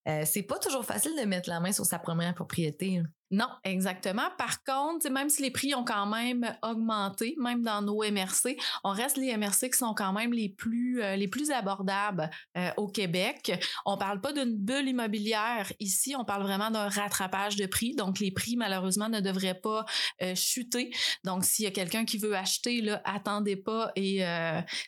Euh, 0.08 0.24
c'est 0.26 0.44
pas 0.44 0.60
toujours 0.60 0.86
facile 0.86 1.14
de 1.20 1.26
mettre 1.26 1.50
la 1.50 1.60
main 1.60 1.72
sur 1.72 1.86
sa 1.86 1.98
première 1.98 2.36
propriété. 2.36 3.02
Non, 3.32 3.48
exactement. 3.64 4.30
Par 4.38 4.64
contre, 4.64 5.10
même 5.10 5.30
si 5.30 5.42
les 5.42 5.50
prix 5.50 5.74
ont 5.74 5.84
quand 5.84 6.06
même 6.06 6.56
augmenté, 6.62 7.36
même 7.40 7.64
dans 7.64 7.82
nos 7.82 8.04
MRC, 8.04 8.56
on 8.84 8.92
reste 8.92 9.18
les 9.18 9.36
MRC 9.36 9.72
qui 9.72 9.78
sont 9.78 9.96
quand 9.96 10.14
même 10.14 10.32
les 10.32 10.50
plus 10.50 11.02
euh, 11.02 11.18
abordables 11.54 12.30
euh, 12.56 12.70
au 12.78 12.88
Québec. 12.88 13.52
On 13.86 13.98
parle 13.98 14.22
pas 14.22 14.32
d'une 14.32 14.56
bulle 14.56 14.88
immobilière 14.88 15.72
ici, 15.80 16.16
on 16.16 16.24
parle 16.24 16.44
vraiment 16.44 16.70
d'un 16.70 16.88
rattrapage 16.88 17.56
de 17.56 17.66
prix. 17.66 17.96
Donc 17.96 18.20
les 18.20 18.32
prix 18.32 18.58
malheureusement 18.58 19.10
ne 19.10 19.20
devraient 19.20 19.60
pas 19.60 19.86
euh, 20.22 20.36
chuter. 20.36 20.92
Donc 21.24 21.46
s'il 21.46 21.66
y 21.66 21.68
a 21.68 21.72
quelqu'un 21.72 22.06
qui 22.06 22.20
veut 22.20 22.36
acheter 22.36 22.86
attendez 23.04 23.56
pas 23.56 23.92
et 23.96 24.24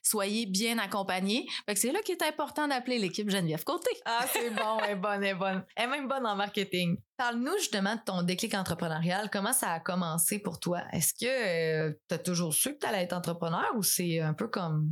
soyez 0.03 0.45
bien 0.45 0.77
accompagnés. 0.77 1.47
c'est 1.75 1.91
là 1.91 2.01
qu'il 2.01 2.15
est 2.15 2.23
important 2.23 2.67
d'appeler 2.67 2.99
l'équipe 2.99 3.29
Geneviève 3.29 3.63
Côté. 3.63 3.89
Ah, 4.05 4.25
c'est 4.31 4.51
bon, 4.51 4.77
elle 4.83 4.91
est 4.91 4.95
bonne, 4.95 5.23
elle 5.23 5.29
est 5.29 5.35
bonne. 5.35 5.65
Elle 5.75 5.85
est 5.85 5.87
même 5.87 6.07
bonne 6.07 6.25
en 6.25 6.35
marketing. 6.35 6.97
Parle-nous 7.17 7.57
justement 7.57 7.95
de 7.95 8.01
ton 8.05 8.21
déclic 8.21 8.53
entrepreneurial. 8.53 9.29
Comment 9.31 9.53
ça 9.53 9.71
a 9.71 9.79
commencé 9.79 10.37
pour 10.39 10.59
toi? 10.59 10.83
Est-ce 10.93 11.13
que 11.13 11.25
euh, 11.25 11.93
tu 12.07 12.15
as 12.15 12.19
toujours 12.19 12.53
su 12.53 12.75
que 12.75 12.79
tu 12.79 12.85
allais 12.85 13.03
être 13.03 13.13
entrepreneur 13.13 13.65
ou 13.75 13.81
c'est 13.81 14.19
un 14.19 14.33
peu 14.33 14.47
comme 14.47 14.91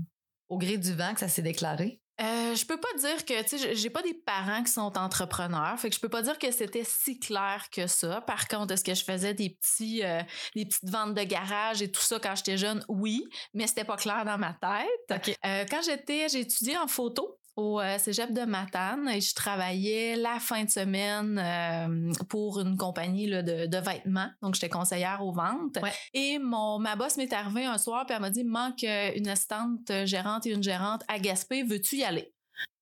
au 0.49 0.57
gré 0.57 0.77
du 0.77 0.93
vent 0.93 1.13
que 1.13 1.19
ça 1.19 1.27
s'est 1.27 1.43
déclaré? 1.43 2.01
Euh, 2.21 2.55
je 2.55 2.65
peux 2.65 2.79
pas 2.79 2.93
dire 2.97 3.25
que, 3.25 3.43
tu 3.43 3.57
sais, 3.57 3.75
j'ai 3.75 3.89
pas 3.89 4.01
des 4.01 4.13
parents 4.13 4.63
qui 4.63 4.71
sont 4.71 4.97
entrepreneurs, 4.97 5.77
fait 5.77 5.89
que 5.89 5.95
je 5.95 5.99
peux 5.99 6.09
pas 6.09 6.21
dire 6.21 6.39
que 6.39 6.49
c'était 6.49 6.85
si 6.85 7.19
clair 7.19 7.67
que 7.69 7.87
ça. 7.87 8.21
Par 8.21 8.47
contre, 8.47 8.73
est-ce 8.73 8.85
que 8.85 8.93
je 8.93 9.03
faisais 9.03 9.33
des 9.33 9.49
petits, 9.49 10.01
euh, 10.01 10.21
des 10.55 10.65
petites 10.65 10.89
ventes 10.89 11.13
de 11.13 11.23
garage 11.23 11.81
et 11.81 11.91
tout 11.91 12.01
ça 12.01 12.17
quand 12.19 12.33
j'étais 12.35 12.57
jeune? 12.57 12.85
Oui, 12.87 13.25
mais 13.53 13.67
c'était 13.67 13.83
pas 13.83 13.97
clair 13.97 14.23
dans 14.23 14.37
ma 14.37 14.53
tête. 14.53 15.35
Euh, 15.45 15.65
quand 15.69 15.81
j'étais, 15.83 16.29
j'ai 16.29 16.39
étudié 16.39 16.77
en 16.77 16.87
photo 16.87 17.37
au 17.55 17.79
euh, 17.79 17.97
cégep 17.97 18.33
de 18.33 18.41
Matane 18.41 19.07
et 19.09 19.21
je 19.21 19.33
travaillais 19.33 20.15
la 20.15 20.39
fin 20.39 20.63
de 20.63 20.69
semaine 20.69 21.39
euh, 21.39 22.11
pour 22.27 22.59
une 22.59 22.77
compagnie 22.77 23.27
là, 23.27 23.41
de, 23.43 23.65
de, 23.65 23.77
vêtements. 23.77 24.29
Donc, 24.41 24.55
j'étais 24.55 24.69
conseillère 24.69 25.23
aux 25.23 25.31
ventes. 25.31 25.77
Et 26.13 26.37
mon, 26.39 26.79
ma 26.79 26.95
boss 26.95 27.17
m'est 27.17 27.31
arrivée 27.31 27.65
un 27.65 27.77
soir 27.77 28.05
puis 28.05 28.15
elle 28.15 28.21
m'a 28.21 28.29
dit, 28.29 28.43
manque 28.43 28.83
euh, 28.83 29.11
une 29.15 29.27
assistante 29.29 29.91
gérante 30.03 30.45
et 30.45 30.51
une 30.51 30.63
gérante 30.63 31.03
à 31.07 31.17
Gaspé, 31.19 31.63
veux-tu 31.63 31.97
y 31.97 32.03
aller? 32.03 32.33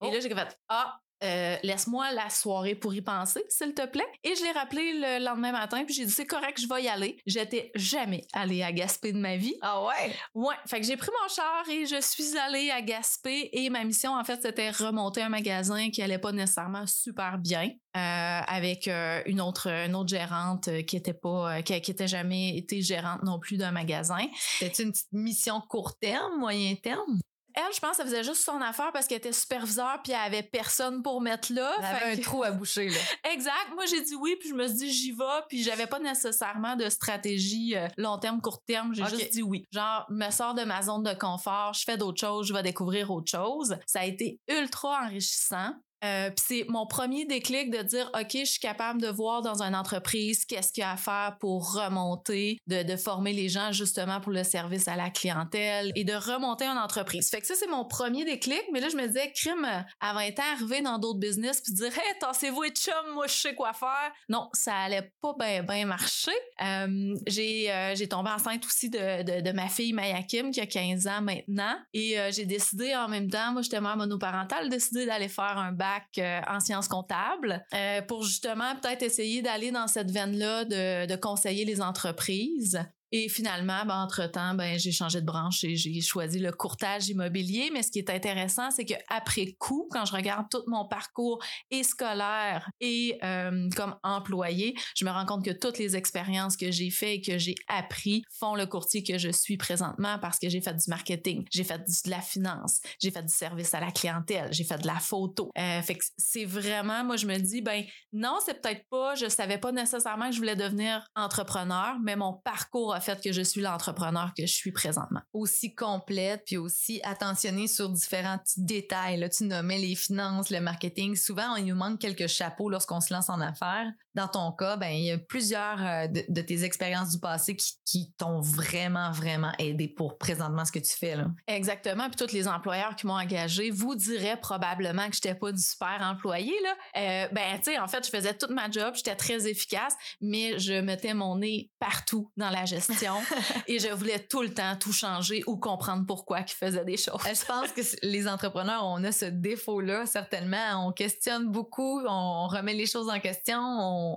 Et 0.03 0.11
là, 0.11 0.17
oh. 0.17 0.19
j'ai 0.21 0.29
fait, 0.29 0.57
ah, 0.69 0.99
euh, 1.23 1.55
laisse-moi 1.63 2.11
la 2.11 2.29
soirée 2.29 2.75
pour 2.75 2.93
y 2.93 3.01
penser, 3.01 3.43
s'il 3.49 3.73
te 3.73 3.85
plaît. 3.85 4.07
Et 4.23 4.35
je 4.35 4.43
l'ai 4.43 4.51
rappelé 4.51 4.93
le 4.93 5.23
lendemain 5.23 5.51
matin, 5.51 5.83
puis 5.85 5.93
j'ai 5.93 6.05
dit, 6.05 6.11
c'est 6.11 6.25
correct, 6.25 6.59
je 6.59 6.67
vais 6.67 6.83
y 6.83 6.87
aller. 6.87 7.17
J'étais 7.25 7.71
jamais 7.75 8.25
allée 8.33 8.63
à 8.63 8.71
Gaspé 8.71 9.13
de 9.13 9.19
ma 9.19 9.37
vie. 9.37 9.55
Ah 9.61 9.83
ouais? 9.83 10.15
Ouais. 10.33 10.55
Fait 10.67 10.79
que 10.79 10.85
j'ai 10.85 10.97
pris 10.97 11.09
mon 11.21 11.29
char 11.29 11.63
et 11.69 11.85
je 11.85 12.01
suis 12.01 12.37
allée 12.37 12.69
à 12.71 12.81
Gaspé. 12.81 13.49
Et 13.53 13.69
ma 13.69 13.83
mission, 13.83 14.13
en 14.13 14.23
fait, 14.23 14.41
c'était 14.41 14.71
remonter 14.71 15.21
un 15.21 15.29
magasin 15.29 15.89
qui 15.89 16.01
allait 16.01 16.17
pas 16.17 16.31
nécessairement 16.31 16.85
super 16.87 17.37
bien. 17.37 17.69
Euh, 17.95 18.41
avec 18.47 18.87
euh, 18.87 19.21
une 19.27 19.39
autre 19.39 19.67
une 19.67 19.95
autre 19.95 20.09
gérante 20.09 20.67
qui 20.87 20.97
était 20.97 21.13
pas 21.13 21.61
qui, 21.61 21.79
qui 21.79 21.91
était 21.91 22.07
jamais 22.07 22.57
été 22.57 22.81
gérante 22.81 23.21
non 23.21 23.37
plus 23.37 23.57
d'un 23.57 23.71
magasin. 23.71 24.25
C'était 24.57 24.81
une 24.81 24.91
petite 24.91 25.13
mission 25.13 25.61
court 25.61 25.95
terme, 25.99 26.39
moyen 26.39 26.73
terme? 26.73 27.19
Elle, 27.55 27.73
je 27.73 27.79
pense, 27.79 27.97
ça 27.97 28.03
faisait 28.03 28.23
juste 28.23 28.43
son 28.43 28.61
affaire 28.61 28.91
parce 28.91 29.07
qu'elle 29.07 29.17
était 29.17 29.31
superviseur 29.31 30.01
puis 30.03 30.13
elle 30.13 30.33
avait 30.33 30.43
personne 30.43 31.01
pour 31.01 31.21
mettre 31.21 31.53
là. 31.53 31.73
Elle 31.79 31.85
avait 31.85 32.19
un 32.19 32.21
trou 32.21 32.43
à 32.43 32.51
boucher, 32.51 32.89
là. 32.89 32.99
exact. 33.31 33.69
Moi, 33.73 33.85
j'ai 33.85 34.01
dit 34.01 34.15
oui 34.15 34.35
puis 34.39 34.49
je 34.49 34.55
me 34.55 34.67
suis 34.67 34.77
dit 34.77 34.91
j'y 34.91 35.11
vais 35.11 35.41
puis 35.47 35.63
j'avais 35.63 35.87
pas 35.87 35.99
nécessairement 35.99 36.75
de 36.75 36.89
stratégie 36.89 37.75
euh, 37.75 37.87
long 37.97 38.17
terme, 38.17 38.41
court 38.41 38.63
terme. 38.65 38.93
J'ai 38.93 39.05
juste 39.05 39.33
dit 39.33 39.43
oui. 39.43 39.65
Genre, 39.71 40.05
me 40.09 40.29
sors 40.31 40.53
de 40.53 40.63
ma 40.63 40.81
zone 40.81 41.03
de 41.03 41.13
confort, 41.13 41.73
je 41.73 41.83
fais 41.83 41.97
d'autres 41.97 42.19
choses, 42.19 42.47
je 42.47 42.53
vais 42.53 42.63
découvrir 42.63 43.11
autre 43.11 43.29
chose. 43.29 43.77
Ça 43.85 44.01
a 44.01 44.05
été 44.05 44.39
ultra 44.47 45.05
enrichissant. 45.05 45.73
Euh, 46.03 46.29
c'est 46.35 46.65
mon 46.67 46.85
premier 46.85 47.25
déclic 47.25 47.69
de 47.69 47.81
dire, 47.81 48.09
OK, 48.13 48.31
je 48.33 48.45
suis 48.45 48.59
capable 48.59 49.01
de 49.01 49.07
voir 49.07 49.41
dans 49.41 49.61
une 49.61 49.75
entreprise 49.75 50.45
qu'est-ce 50.45 50.73
qu'il 50.73 50.81
y 50.81 50.85
a 50.85 50.91
à 50.91 50.97
faire 50.97 51.37
pour 51.39 51.73
remonter, 51.73 52.57
de, 52.67 52.83
de, 52.83 52.97
former 52.97 53.33
les 53.33 53.49
gens 53.49 53.71
justement 53.71 54.19
pour 54.19 54.31
le 54.31 54.43
service 54.43 54.87
à 54.87 54.95
la 54.95 55.09
clientèle 55.09 55.91
et 55.95 56.03
de 56.03 56.13
remonter 56.13 56.67
en 56.67 56.77
entreprise. 56.77 57.29
Fait 57.29 57.41
que 57.41 57.47
ça, 57.47 57.55
c'est 57.55 57.67
mon 57.67 57.85
premier 57.85 58.25
déclic. 58.25 58.63
Mais 58.71 58.79
là, 58.79 58.89
je 58.89 58.97
me 58.97 59.07
disais, 59.07 59.31
crime, 59.31 59.67
avant 59.99 60.19
d'être 60.19 60.41
arrivé 60.53 60.81
dans 60.81 60.97
d'autres 60.99 61.19
business 61.19 61.61
puis 61.61 61.73
dire, 61.73 61.87
hey, 61.87 62.19
tassez-vous 62.19 62.63
et 62.65 62.71
chum, 62.71 63.13
moi, 63.13 63.27
je 63.27 63.33
sais 63.33 63.55
quoi 63.55 63.73
faire. 63.73 64.11
Non, 64.29 64.49
ça 64.53 64.75
allait 64.75 65.11
pas 65.21 65.33
bien, 65.39 65.63
bien 65.63 65.85
marcher. 65.85 66.31
Euh, 66.61 67.15
j'ai, 67.27 67.71
euh, 67.71 67.95
j'ai 67.95 68.07
tombé 68.07 68.29
enceinte 68.29 68.65
aussi 68.65 68.89
de, 68.89 69.23
de, 69.23 69.41
de 69.41 69.51
ma 69.51 69.69
fille 69.69 69.93
Maya 69.93 70.21
Kim 70.23 70.51
qui 70.51 70.59
a 70.59 70.65
15 70.65 71.07
ans 71.07 71.21
maintenant. 71.21 71.75
Et 71.93 72.17
j'ai 72.31 72.45
décidé 72.45 72.95
en 72.95 73.07
même 73.07 73.29
temps, 73.29 73.53
moi, 73.53 73.61
j'étais 73.61 73.79
mère 73.81 73.97
monoparentale, 73.97 74.69
décidé 74.69 75.05
d'aller 75.05 75.29
faire 75.29 75.57
un 75.57 75.71
bac 75.71 75.92
euh, 76.17 76.41
en 76.47 76.59
sciences 76.59 76.87
comptables 76.87 77.65
euh, 77.73 78.01
pour 78.01 78.23
justement 78.23 78.75
peut-être 78.81 79.03
essayer 79.03 79.41
d'aller 79.41 79.71
dans 79.71 79.87
cette 79.87 80.11
veine-là 80.11 80.65
de, 80.65 81.05
de 81.07 81.15
conseiller 81.15 81.65
les 81.65 81.81
entreprises. 81.81 82.79
Et 83.15 83.29
finalement, 83.29 83.85
ben, 83.85 84.01
entre-temps, 84.01 84.55
ben, 84.55 84.79
j'ai 84.79 84.91
changé 84.91 85.21
de 85.21 85.25
branche 85.25 85.63
et 85.63 85.75
j'ai 85.75 86.01
choisi 86.01 86.39
le 86.39 86.51
courtage 86.51 87.09
immobilier. 87.09 87.69
Mais 87.71 87.83
ce 87.83 87.91
qui 87.91 87.99
est 87.99 88.09
intéressant, 88.09 88.71
c'est 88.71 88.85
qu'après 88.85 89.53
coup, 89.59 89.87
quand 89.91 90.03
je 90.03 90.13
regarde 90.13 90.47
tout 90.49 90.63
mon 90.65 90.87
parcours 90.87 91.37
et 91.69 91.83
scolaire 91.83 92.67
et 92.81 93.19
euh, 93.23 93.69
comme 93.75 93.95
employé, 94.01 94.73
je 94.95 95.05
me 95.05 95.11
rends 95.11 95.27
compte 95.27 95.45
que 95.45 95.51
toutes 95.51 95.77
les 95.77 95.95
expériences 95.95 96.57
que 96.57 96.71
j'ai 96.71 96.89
faites 96.89 97.19
et 97.19 97.21
que 97.21 97.37
j'ai 97.37 97.53
appris 97.67 98.23
font 98.31 98.55
le 98.55 98.65
courtier 98.65 99.03
que 99.03 99.19
je 99.19 99.29
suis 99.29 99.57
présentement 99.57 100.17
parce 100.17 100.39
que 100.39 100.49
j'ai 100.49 100.61
fait 100.61 100.73
du 100.73 100.89
marketing, 100.89 101.45
j'ai 101.51 101.63
fait 101.63 101.77
de 101.77 102.09
la 102.09 102.19
finance, 102.19 102.79
j'ai 102.99 103.11
fait 103.11 103.21
du 103.21 103.33
service 103.33 103.75
à 103.75 103.79
la 103.79 103.91
clientèle, 103.91 104.51
j'ai 104.51 104.63
fait 104.63 104.79
de 104.79 104.87
la 104.87 104.99
photo. 104.99 105.51
Euh, 105.55 105.83
fait 105.83 105.99
que 105.99 106.05
c'est 106.17 106.45
vraiment, 106.45 107.03
moi, 107.03 107.17
je 107.17 107.27
me 107.27 107.37
dis, 107.37 107.61
ben 107.61 107.83
non, 108.11 108.39
c'est 108.43 108.59
peut-être 108.59 108.89
pas, 108.89 109.13
je 109.13 109.29
savais 109.29 109.59
pas 109.59 109.71
nécessairement 109.71 110.29
que 110.29 110.33
je 110.33 110.39
voulais 110.39 110.55
devenir 110.55 111.05
entrepreneur, 111.15 111.97
mais 112.03 112.15
mon 112.15 112.33
parcours 112.33 112.95
a 112.95 113.02
fait 113.03 113.21
que 113.21 113.31
je 113.31 113.41
suis 113.41 113.61
l'entrepreneur 113.61 114.33
que 114.35 114.45
je 114.45 114.53
suis 114.53 114.71
présentement. 114.71 115.21
Aussi 115.33 115.75
complète, 115.75 116.43
puis 116.45 116.57
aussi 116.57 117.01
attentionnée 117.03 117.67
sur 117.67 117.89
différents 117.89 118.37
petits 118.37 118.63
détails. 118.63 119.19
Là, 119.19 119.29
tu 119.29 119.43
nommais 119.45 119.77
les 119.77 119.95
finances, 119.95 120.49
le 120.49 120.59
marketing. 120.59 121.15
Souvent, 121.15 121.55
il 121.55 121.65
nous 121.65 121.75
manque 121.75 121.99
quelques 121.99 122.27
chapeaux 122.27 122.69
lorsqu'on 122.69 123.01
se 123.01 123.13
lance 123.13 123.29
en 123.29 123.39
affaires. 123.41 123.91
Dans 124.15 124.27
ton 124.27 124.51
cas, 124.51 124.77
ben, 124.77 124.89
il 124.89 125.05
y 125.05 125.11
a 125.11 125.17
plusieurs 125.17 125.81
euh, 125.81 126.07
de, 126.07 126.41
tes 126.41 126.63
expériences 126.63 127.11
du 127.11 127.19
passé 127.19 127.55
qui, 127.55 127.73
qui 127.83 128.13
t'ont 128.13 128.41
vraiment, 128.41 129.11
vraiment 129.11 129.51
aidé 129.57 129.87
pour 129.87 130.17
présentement 130.19 130.65
ce 130.65 130.71
que 130.71 130.79
tu 130.79 130.95
fais. 130.95 131.15
Là. 131.15 131.27
Exactement. 131.47 132.09
Puis 132.09 132.25
tous 132.25 132.33
les 132.33 132.47
employeurs 132.47 132.95
qui 132.95 133.07
m'ont 133.07 133.17
engagé 133.17 133.71
vous 133.71 133.95
diraient 133.95 134.37
probablement 134.39 135.09
que 135.09 135.15
j'étais 135.15 135.33
pas 135.33 135.51
du 135.51 135.61
super 135.61 135.99
employé. 136.01 136.53
Là. 136.61 136.75
Euh, 136.97 137.27
ben, 137.31 137.57
tu 137.57 137.71
sais, 137.71 137.79
en 137.79 137.87
fait, 137.87 138.05
je 138.05 138.11
faisais 138.11 138.35
toute 138.35 138.51
ma 138.51 138.69
job, 138.69 138.93
j'étais 138.95 139.15
très 139.15 139.47
efficace, 139.47 139.95
mais 140.21 140.59
je 140.59 140.73
mettais 140.73 141.13
mon 141.13 141.37
nez 141.37 141.71
partout 141.79 142.31
dans 142.37 142.49
la 142.49 142.65
gestion 142.65 142.92
et 143.67 143.79
je 143.79 143.89
voulais 143.89 144.19
tout 144.19 144.41
le 144.41 144.53
temps 144.53 144.75
tout 144.79 144.91
changer 144.91 145.43
ou 145.47 145.57
comprendre 145.57 146.05
pourquoi 146.05 146.41
ils 146.41 146.51
faisaient 146.51 146.85
des 146.85 146.97
choses. 146.97 147.21
Je 147.23 147.45
pense 147.45 147.71
que 147.71 147.81
les 148.05 148.27
entrepreneurs, 148.27 148.85
on 148.85 149.03
a 149.03 149.11
ce 149.11 149.25
défaut-là, 149.25 150.05
certainement. 150.05 150.87
On 150.87 150.91
questionne 150.91 151.51
beaucoup, 151.51 152.01
on 152.05 152.47
remet 152.47 152.73
les 152.73 152.85
choses 152.85 153.09
en 153.09 153.19
question, 153.19 153.59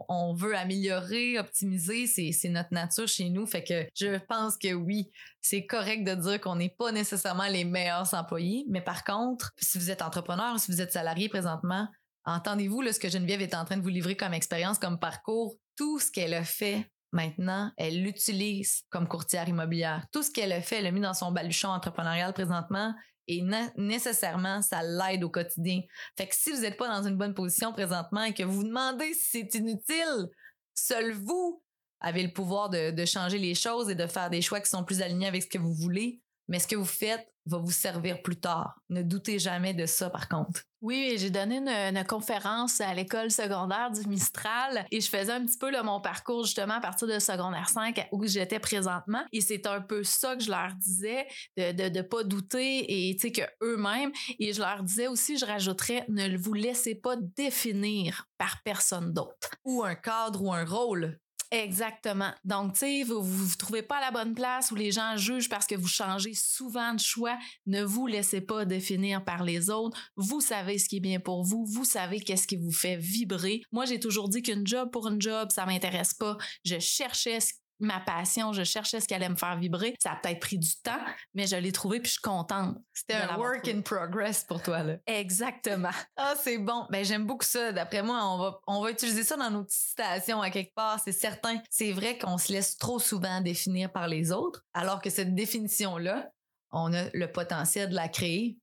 on, 0.08 0.34
veut 0.34 0.56
améliorer, 0.56 1.38
optimiser. 1.38 2.06
C'est 2.06 2.48
notre 2.48 2.72
nature 2.72 3.08
chez 3.08 3.30
nous. 3.30 3.46
Fait 3.46 3.64
que 3.64 3.86
je 3.94 4.18
pense 4.18 4.56
que 4.56 4.74
oui, 4.74 5.10
c'est 5.40 5.66
correct 5.66 6.04
de 6.04 6.14
dire 6.14 6.40
qu'on 6.40 6.56
n'est 6.56 6.74
pas 6.76 6.92
nécessairement 6.92 7.46
les 7.46 7.64
meilleurs 7.64 8.12
employés. 8.14 8.64
Mais 8.68 8.80
par 8.80 9.04
contre, 9.04 9.52
si 9.58 9.78
vous 9.78 9.90
êtes 9.90 10.02
entrepreneur, 10.02 10.58
si 10.58 10.70
vous 10.70 10.80
êtes 10.80 10.92
salarié 10.92 11.28
présentement, 11.28 11.88
entendez-vous 12.24 12.82
ce 12.92 12.98
que 12.98 13.08
Geneviève 13.08 13.42
est 13.42 13.54
en 13.54 13.64
train 13.64 13.76
de 13.76 13.82
vous 13.82 13.88
livrer 13.88 14.16
comme 14.16 14.34
expérience, 14.34 14.78
comme 14.78 14.98
parcours, 14.98 15.56
tout 15.76 15.98
ce 15.98 16.10
qu'elle 16.10 16.34
a 16.34 16.44
fait 16.44 16.90
Maintenant, 17.12 17.72
elle 17.76 18.02
l'utilise 18.02 18.82
comme 18.90 19.08
courtière 19.08 19.48
immobilière. 19.48 20.06
Tout 20.12 20.22
ce 20.22 20.30
qu'elle 20.30 20.52
a 20.52 20.60
fait, 20.60 20.76
elle 20.76 20.84
l'a 20.84 20.90
mis 20.90 21.00
dans 21.00 21.14
son 21.14 21.32
baluchon 21.32 21.68
entrepreneurial 21.68 22.32
présentement 22.32 22.94
et 23.28 23.42
nécessairement, 23.76 24.62
ça 24.62 24.82
l'aide 24.82 25.24
au 25.24 25.30
quotidien. 25.30 25.82
Fait 26.16 26.28
que 26.28 26.34
si 26.34 26.52
vous 26.52 26.60
n'êtes 26.60 26.76
pas 26.76 26.88
dans 26.88 27.06
une 27.06 27.16
bonne 27.16 27.34
position 27.34 27.72
présentement 27.72 28.22
et 28.22 28.34
que 28.34 28.44
vous 28.44 28.58
vous 28.58 28.64
demandez 28.64 29.14
si 29.14 29.40
c'est 29.50 29.54
inutile, 29.58 30.28
seul 30.74 31.12
vous 31.12 31.62
avez 32.00 32.22
le 32.22 32.32
pouvoir 32.32 32.70
de, 32.70 32.90
de 32.90 33.04
changer 33.04 33.38
les 33.38 33.54
choses 33.54 33.90
et 33.90 33.94
de 33.94 34.06
faire 34.06 34.30
des 34.30 34.42
choix 34.42 34.60
qui 34.60 34.70
sont 34.70 34.84
plus 34.84 35.02
alignés 35.02 35.26
avec 35.26 35.42
ce 35.42 35.48
que 35.48 35.58
vous 35.58 35.74
voulez. 35.74 36.20
Mais 36.48 36.60
ce 36.60 36.68
que 36.68 36.76
vous 36.76 36.84
faites 36.84 37.26
va 37.46 37.58
vous 37.58 37.72
servir 37.72 38.22
plus 38.22 38.38
tard. 38.38 38.78
Ne 38.88 39.02
doutez 39.02 39.38
jamais 39.38 39.74
de 39.74 39.86
ça, 39.86 40.10
par 40.10 40.28
contre. 40.28 40.62
Oui, 40.86 41.16
j'ai 41.18 41.30
donné 41.30 41.56
une, 41.56 42.04
conférence 42.04 42.80
à 42.80 42.94
l'école 42.94 43.32
secondaire 43.32 43.90
du 43.90 44.08
Mistral 44.08 44.86
et 44.92 45.00
je 45.00 45.08
faisais 45.08 45.32
un 45.32 45.44
petit 45.44 45.58
peu 45.58 45.72
mon 45.82 46.00
parcours 46.00 46.44
justement 46.44 46.74
à 46.74 46.80
partir 46.80 47.08
de 47.08 47.18
secondaire 47.18 47.68
5 47.68 48.06
où 48.12 48.24
j'étais 48.24 48.60
présentement. 48.60 49.24
Et 49.32 49.40
c'est 49.40 49.66
un 49.66 49.80
peu 49.80 50.04
ça 50.04 50.36
que 50.36 50.44
je 50.44 50.50
leur 50.52 50.72
disais, 50.76 51.26
de 51.56 51.88
ne 51.88 52.02
pas 52.02 52.22
douter 52.22 53.08
et 53.08 53.16
tu 53.16 53.22
sais 53.22 53.32
que 53.32 53.42
eux-mêmes. 53.64 54.12
Et 54.38 54.52
je 54.52 54.60
leur 54.60 54.84
disais 54.84 55.08
aussi, 55.08 55.36
je 55.36 55.44
rajouterais, 55.44 56.04
ne 56.08 56.36
vous 56.38 56.54
laissez 56.54 56.94
pas 56.94 57.16
définir 57.16 58.28
par 58.38 58.62
personne 58.62 59.12
d'autre. 59.12 59.50
Ou 59.64 59.82
un 59.82 59.96
cadre 59.96 60.40
ou 60.40 60.52
un 60.52 60.64
rôle. 60.64 61.18
Exactement. 61.50 62.32
Donc, 62.44 62.72
tu 62.72 62.80
sais, 62.80 63.02
vous 63.04 63.18
ne 63.18 63.20
vous, 63.20 63.54
trouvez 63.56 63.82
pas 63.82 63.98
à 63.98 64.00
la 64.00 64.10
bonne 64.10 64.34
place 64.34 64.70
où 64.70 64.74
les 64.74 64.90
gens 64.90 65.16
jugent 65.16 65.48
parce 65.48 65.66
que 65.66 65.76
vous 65.76 65.86
changez 65.86 66.34
souvent 66.34 66.94
de 66.94 67.00
choix. 67.00 67.38
Ne 67.66 67.84
vous 67.84 68.06
laissez 68.06 68.40
pas 68.40 68.64
définir 68.64 69.24
par 69.24 69.44
les 69.44 69.70
autres. 69.70 69.98
Vous 70.16 70.40
savez 70.40 70.78
ce 70.78 70.88
qui 70.88 70.96
est 70.96 71.00
bien 71.00 71.20
pour 71.20 71.44
vous. 71.44 71.64
Vous 71.66 71.84
savez 71.84 72.20
qu'est-ce 72.20 72.46
qui 72.46 72.56
vous 72.56 72.72
fait 72.72 72.96
vibrer. 72.96 73.62
Moi, 73.70 73.84
j'ai 73.84 74.00
toujours 74.00 74.28
dit 74.28 74.42
qu'une 74.42 74.66
job 74.66 74.90
pour 74.90 75.06
une 75.06 75.22
job, 75.22 75.50
ça 75.52 75.66
m'intéresse 75.66 76.14
pas. 76.14 76.36
Je 76.64 76.78
cherchais 76.78 77.40
ce 77.40 77.52
ma 77.78 78.00
passion, 78.00 78.52
je 78.52 78.64
cherchais 78.64 79.00
ce 79.00 79.08
qui 79.08 79.14
allait 79.14 79.28
me 79.28 79.36
faire 79.36 79.56
vibrer. 79.56 79.94
Ça 80.02 80.12
a 80.12 80.16
peut-être 80.16 80.40
pris 80.40 80.58
du 80.58 80.76
temps, 80.82 81.00
mais 81.34 81.46
je 81.46 81.56
l'ai 81.56 81.72
trouvé 81.72 82.00
puis 82.00 82.08
je 82.08 82.12
suis 82.12 82.22
contente. 82.22 82.76
C'était 82.92 83.14
un 83.14 83.36
work 83.36 83.68
in 83.68 83.82
progress 83.82 84.44
pour 84.44 84.62
toi 84.62 84.82
là. 84.82 84.96
Exactement. 85.06 85.90
Ah, 86.18 86.34
c'est 86.40 86.58
bon. 86.58 86.86
Ben 86.90 87.04
j'aime 87.04 87.26
beaucoup 87.26 87.44
ça. 87.44 87.72
D'après 87.72 88.02
moi, 88.02 88.18
on 88.24 88.38
va 88.38 88.60
on 88.66 88.82
va 88.82 88.90
utiliser 88.90 89.22
ça 89.22 89.36
dans 89.36 89.50
nos 89.50 89.64
petites 89.64 89.88
citations 89.88 90.40
à 90.40 90.50
quelque 90.50 90.74
part, 90.74 90.98
c'est 91.02 91.12
certain. 91.12 91.60
C'est 91.70 91.92
vrai 91.92 92.16
qu'on 92.16 92.38
se 92.38 92.52
laisse 92.52 92.78
trop 92.78 92.98
souvent 92.98 93.40
définir 93.40 93.92
par 93.92 94.08
les 94.08 94.32
autres, 94.32 94.64
alors 94.72 95.02
que 95.02 95.10
cette 95.10 95.34
définition 95.34 95.98
là, 95.98 96.30
on 96.72 96.92
a 96.94 97.04
le 97.12 97.30
potentiel 97.30 97.90
de 97.90 97.94
la 97.94 98.08
créer. 98.08 98.58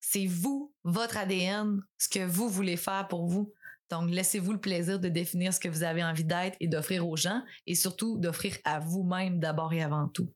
C'est 0.00 0.26
vous, 0.26 0.72
votre 0.84 1.16
ADN, 1.16 1.80
ce 1.98 2.08
que 2.08 2.24
vous 2.24 2.48
voulez 2.48 2.76
faire 2.76 3.08
pour 3.08 3.26
vous. 3.26 3.52
Donc, 3.92 4.08
laissez-vous 4.08 4.52
le 4.52 4.58
plaisir 4.58 4.98
de 4.98 5.10
définir 5.10 5.52
ce 5.52 5.60
que 5.60 5.68
vous 5.68 5.82
avez 5.82 6.02
envie 6.02 6.24
d'être 6.24 6.56
et 6.60 6.66
d'offrir 6.66 7.06
aux 7.06 7.14
gens 7.14 7.42
et 7.66 7.74
surtout 7.74 8.16
d'offrir 8.16 8.56
à 8.64 8.80
vous-même 8.80 9.38
d'abord 9.38 9.74
et 9.74 9.82
avant 9.82 10.08
tout. 10.08 10.32